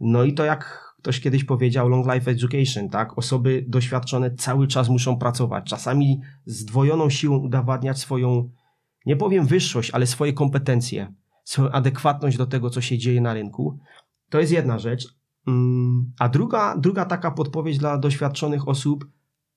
No 0.00 0.24
i 0.24 0.34
to 0.34 0.44
jak 0.44 0.86
ktoś 0.98 1.20
kiedyś 1.20 1.44
powiedział, 1.44 1.88
long 1.88 2.14
life 2.14 2.30
education, 2.30 2.88
tak? 2.88 3.18
Osoby 3.18 3.64
doświadczone 3.68 4.30
cały 4.30 4.66
czas 4.68 4.88
muszą 4.88 5.18
pracować. 5.18 5.64
Czasami 5.70 6.20
z 6.44 6.64
dwojoną 6.64 7.10
siłą 7.10 7.38
udowadniać 7.38 7.98
swoją, 7.98 8.50
nie 9.06 9.16
powiem 9.16 9.46
wyższość, 9.46 9.90
ale 9.90 10.06
swoje 10.06 10.32
kompetencje 10.32 11.12
swoją 11.46 11.70
adekwatność 11.70 12.36
do 12.36 12.46
tego, 12.46 12.70
co 12.70 12.80
się 12.80 12.98
dzieje 12.98 13.20
na 13.20 13.34
rynku. 13.34 13.78
To 14.30 14.40
jest 14.40 14.52
jedna 14.52 14.78
rzecz. 14.78 15.16
Mm, 15.46 16.12
a 16.18 16.28
druga, 16.28 16.76
druga 16.78 17.04
taka 17.04 17.30
podpowiedź 17.30 17.78
dla 17.78 17.98
doświadczonych 17.98 18.68
osób 18.68 19.06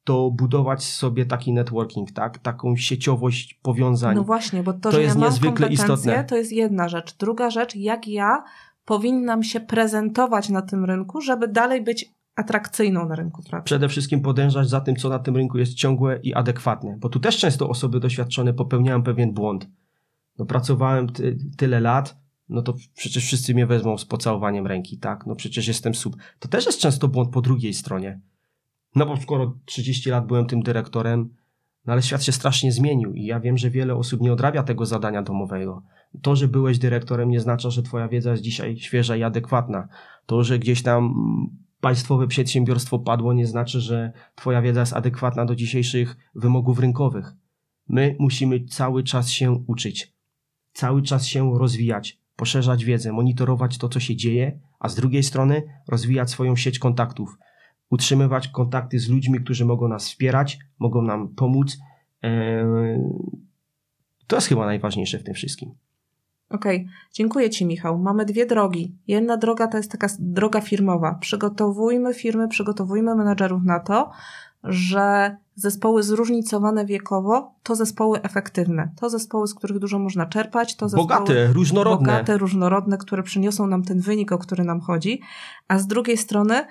to 0.04 0.32
budować 0.32 0.84
sobie 0.84 1.26
taki 1.26 1.54
networking, 1.54 2.12
tak? 2.12 2.38
taką 2.38 2.76
sieciowość 2.76 3.54
powiązań. 3.54 4.16
No 4.16 4.24
właśnie, 4.24 4.64
bo 4.64 4.74
to, 4.74 4.80
to 4.80 4.92
że 4.92 5.02
jest 5.02 5.16
ja 5.16 5.22
mam 5.22 5.30
niezwykle 5.30 5.68
istotne. 5.68 6.24
To 6.24 6.36
jest 6.36 6.52
jedna 6.52 6.90
rzecz. 6.90 7.18
Druga 7.18 7.50
rzecz, 7.50 7.76
jak 7.76 8.08
ja 8.08 8.44
powinnam 8.86 9.44
się 9.44 9.60
prezentować 9.60 10.50
na 10.50 10.62
tym 10.62 10.86
rynku, 10.86 11.22
żeby 11.22 11.48
dalej 11.48 11.84
być 11.84 12.14
atrakcyjną 12.36 13.06
na 13.06 13.16
rynku 13.16 13.44
pracy. 13.44 13.66
Przede 13.66 13.90
wszystkim 13.90 14.22
podążać 14.22 14.70
za 14.70 14.82
tym, 14.82 14.96
co 14.96 15.10
na 15.10 15.20
tym 15.20 15.36
rynku 15.36 15.58
jest 15.58 15.74
ciągłe 15.74 16.20
i 16.24 16.34
adekwatne, 16.34 16.98
bo 17.00 17.10
tu 17.10 17.20
też 17.20 17.38
często 17.38 17.70
osoby 17.70 18.00
doświadczone 18.00 18.54
popełniają 18.54 19.04
pewien 19.04 19.34
błąd 19.34 19.68
no 20.40 20.46
pracowałem 20.46 21.10
ty, 21.10 21.38
tyle 21.58 21.80
lat, 21.80 22.18
no 22.50 22.62
to 22.62 22.74
przecież 22.96 23.26
wszyscy 23.26 23.54
mnie 23.54 23.68
wezmą 23.68 23.98
z 23.98 24.06
pocałowaniem 24.06 24.68
ręki, 24.68 24.98
tak? 24.98 25.26
No 25.26 25.36
przecież 25.36 25.68
jestem 25.68 25.96
sub. 25.96 26.16
To 26.40 26.48
też 26.48 26.66
jest 26.66 26.80
często 26.80 27.08
błąd 27.08 27.30
po 27.30 27.42
drugiej 27.42 27.74
stronie. 27.74 28.20
No 28.96 29.06
bo 29.06 29.18
skoro 29.18 29.58
30 29.66 30.10
lat 30.10 30.28
byłem 30.28 30.46
tym 30.46 30.62
dyrektorem, 30.62 31.30
no 31.86 31.94
ale 31.94 32.02
świat 32.02 32.24
się 32.24 32.32
strasznie 32.32 32.72
zmienił 32.72 33.14
i 33.14 33.26
ja 33.26 33.40
wiem, 33.40 33.58
że 33.58 33.70
wiele 33.70 33.96
osób 33.96 34.22
nie 34.22 34.34
odrabia 34.34 34.64
tego 34.64 34.86
zadania 34.86 35.24
domowego. 35.24 35.84
To, 36.22 36.36
że 36.36 36.48
byłeś 36.48 36.80
dyrektorem 36.80 37.30
nie 37.30 37.40
znaczy, 37.40 37.72
że 37.72 37.84
twoja 37.84 38.08
wiedza 38.08 38.32
jest 38.32 38.44
dzisiaj 38.44 38.78
świeża 38.78 39.16
i 39.16 39.24
adekwatna. 39.24 39.88
To, 40.26 40.44
że 40.44 40.60
gdzieś 40.60 40.84
tam 40.84 41.14
państwowe 41.82 42.28
przedsiębiorstwo 42.28 43.00
padło 43.00 43.34
nie 43.34 43.48
znaczy, 43.48 43.82
że 43.82 44.12
twoja 44.36 44.62
wiedza 44.62 44.80
jest 44.80 44.94
adekwatna 44.94 45.46
do 45.46 45.56
dzisiejszych 45.56 46.18
wymogów 46.36 46.80
rynkowych. 46.80 47.34
My 47.88 48.16
musimy 48.20 48.66
cały 48.66 49.04
czas 49.04 49.30
się 49.30 49.52
uczyć 49.68 50.19
cały 50.74 51.02
czas 51.02 51.26
się 51.26 51.60
rozwijać, 51.60 52.20
poszerzać 52.36 52.86
wiedzę, 52.86 53.12
monitorować 53.12 53.78
to, 53.78 53.90
co 53.90 54.00
się 54.00 54.16
dzieje, 54.16 54.60
a 54.80 54.90
z 54.90 54.96
drugiej 54.96 55.24
strony 55.24 55.64
rozwijać 55.88 56.30
swoją 56.30 56.56
sieć 56.56 56.80
kontaktów, 56.80 57.38
utrzymywać 57.90 58.48
kontakty 58.48 59.00
z 59.00 59.10
ludźmi, 59.10 59.40
którzy 59.40 59.66
mogą 59.66 59.88
nas 59.88 60.06
wspierać, 60.06 60.60
mogą 60.80 61.02
nam 61.02 61.28
pomóc. 61.36 61.78
Eee, 62.22 63.00
to 64.28 64.36
jest 64.36 64.48
chyba 64.48 64.66
najważniejsze 64.66 65.20
w 65.20 65.24
tym 65.24 65.34
wszystkim. 65.34 65.72
Okej, 66.50 66.78
okay. 66.78 66.90
dziękuję 67.14 67.50
Ci, 67.50 67.66
Michał. 67.66 68.00
Mamy 68.00 68.26
dwie 68.26 68.46
drogi. 68.46 68.96
Jedna 69.08 69.38
droga 69.38 69.68
to 69.68 69.78
jest 69.78 69.92
taka 69.92 70.08
droga 70.20 70.62
firmowa. 70.62 71.16
Przygotowujmy 71.22 72.14
firmy, 72.14 72.48
przygotowujmy 72.48 73.16
menadżerów 73.16 73.64
na 73.64 73.80
to, 73.80 74.12
że 74.64 75.38
zespoły 75.60 76.04
zróżnicowane 76.04 76.86
wiekowo 76.86 77.56
to 77.64 77.76
zespoły 77.76 78.22
efektywne. 78.22 78.92
To 79.00 79.10
zespoły, 79.10 79.48
z 79.48 79.54
których 79.54 79.80
dużo 79.80 80.00
można 80.00 80.26
czerpać. 80.26 80.76
To 80.76 80.90
zespoły 80.90 81.08
bogate, 81.08 81.48
różnorodne. 81.48 82.08
Bogate, 82.08 82.38
różnorodne, 82.38 82.98
które 82.98 83.24
przyniosą 83.24 83.68
nam 83.68 83.84
ten 83.84 84.00
wynik, 84.00 84.32
o 84.32 84.38
który 84.38 84.64
nam 84.64 84.82
chodzi. 84.82 85.22
A 85.68 85.80
z 85.80 85.88
drugiej 85.88 86.18
strony 86.18 86.66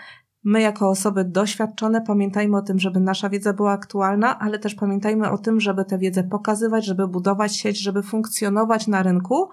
my 0.45 0.61
jako 0.61 0.91
osoby 0.91 1.25
doświadczone 1.25 2.03
pamiętajmy 2.03 2.57
o 2.57 2.63
tym, 2.63 2.79
żeby 2.79 3.01
nasza 3.01 3.29
wiedza 3.29 3.53
była 3.53 3.73
aktualna, 3.73 4.39
ale 4.39 4.59
też 4.59 4.75
pamiętajmy 4.75 5.31
o 5.31 5.39
tym, 5.39 5.61
żeby 5.61 5.85
tę 5.85 5.99
wiedzę 5.99 6.25
pokazywać, 6.25 6.85
żeby 6.87 7.09
budować 7.09 7.57
sieć, 7.57 7.83
żeby 7.83 8.03
funkcjonować 8.03 8.87
na 8.87 9.03
rynku, 9.03 9.49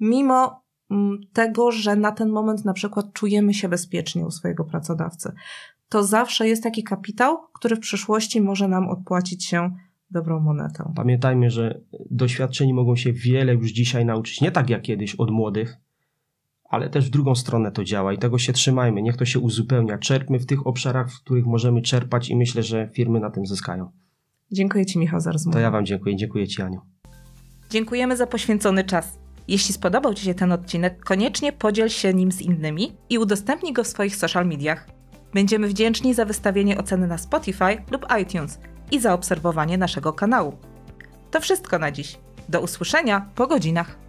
mimo 0.00 0.64
mm, 0.90 1.18
tego, 1.32 1.72
że 1.72 1.96
na 1.96 2.12
ten 2.12 2.28
moment 2.28 2.64
na 2.64 2.72
przykład 2.72 3.12
czujemy 3.12 3.54
się 3.54 3.68
bezpiecznie 3.68 4.26
u 4.26 4.30
swojego 4.30 4.64
pracodawcy 4.64 5.32
to 5.88 6.04
zawsze 6.04 6.48
jest 6.48 6.62
taki 6.62 6.82
kapitał, 6.82 7.38
który 7.52 7.76
w 7.76 7.80
przyszłości 7.80 8.40
może 8.40 8.68
nam 8.68 8.88
odpłacić 8.88 9.44
się 9.44 9.70
dobrą 10.10 10.40
monetą. 10.40 10.92
Pamiętajmy, 10.96 11.50
że 11.50 11.80
doświadczeni 12.10 12.74
mogą 12.74 12.96
się 12.96 13.12
wiele 13.12 13.54
już 13.54 13.70
dzisiaj 13.70 14.04
nauczyć, 14.04 14.40
nie 14.40 14.50
tak 14.50 14.70
jak 14.70 14.82
kiedyś 14.82 15.14
od 15.14 15.30
młodych, 15.30 15.76
ale 16.64 16.90
też 16.90 17.06
w 17.06 17.10
drugą 17.10 17.34
stronę 17.34 17.72
to 17.72 17.84
działa 17.84 18.12
i 18.12 18.18
tego 18.18 18.38
się 18.38 18.52
trzymajmy, 18.52 19.02
niech 19.02 19.16
to 19.16 19.24
się 19.24 19.38
uzupełnia. 19.38 19.98
Czerpmy 19.98 20.38
w 20.38 20.46
tych 20.46 20.66
obszarach, 20.66 21.12
w 21.12 21.20
których 21.20 21.46
możemy 21.46 21.82
czerpać 21.82 22.30
i 22.30 22.36
myślę, 22.36 22.62
że 22.62 22.88
firmy 22.92 23.20
na 23.20 23.30
tym 23.30 23.46
zyskają. 23.46 23.90
Dziękuję 24.52 24.86
Ci, 24.86 24.98
Michał, 24.98 25.20
za 25.20 25.32
rozmowę. 25.32 25.56
To 25.56 25.60
ja 25.60 25.70
Wam 25.70 25.86
dziękuję. 25.86 26.16
Dziękuję 26.16 26.48
Ci, 26.48 26.62
Aniu. 26.62 26.80
Dziękujemy 27.70 28.16
za 28.16 28.26
poświęcony 28.26 28.84
czas. 28.84 29.18
Jeśli 29.48 29.74
spodobał 29.74 30.14
Ci 30.14 30.24
się 30.24 30.34
ten 30.34 30.52
odcinek, 30.52 31.04
koniecznie 31.04 31.52
podziel 31.52 31.88
się 31.88 32.14
nim 32.14 32.32
z 32.32 32.40
innymi 32.40 32.92
i 33.10 33.18
udostępnij 33.18 33.72
go 33.72 33.84
w 33.84 33.86
swoich 33.86 34.16
social 34.16 34.46
mediach. 34.46 34.88
Będziemy 35.34 35.68
wdzięczni 35.68 36.14
za 36.14 36.24
wystawienie 36.24 36.78
oceny 36.78 37.06
na 37.06 37.18
Spotify 37.18 37.82
lub 37.90 38.06
iTunes 38.22 38.58
i 38.90 39.00
za 39.00 39.14
obserwowanie 39.14 39.78
naszego 39.78 40.12
kanału. 40.12 40.56
To 41.30 41.40
wszystko 41.40 41.78
na 41.78 41.90
dziś. 41.90 42.18
Do 42.48 42.60
usłyszenia 42.60 43.28
po 43.34 43.46
godzinach. 43.46 44.03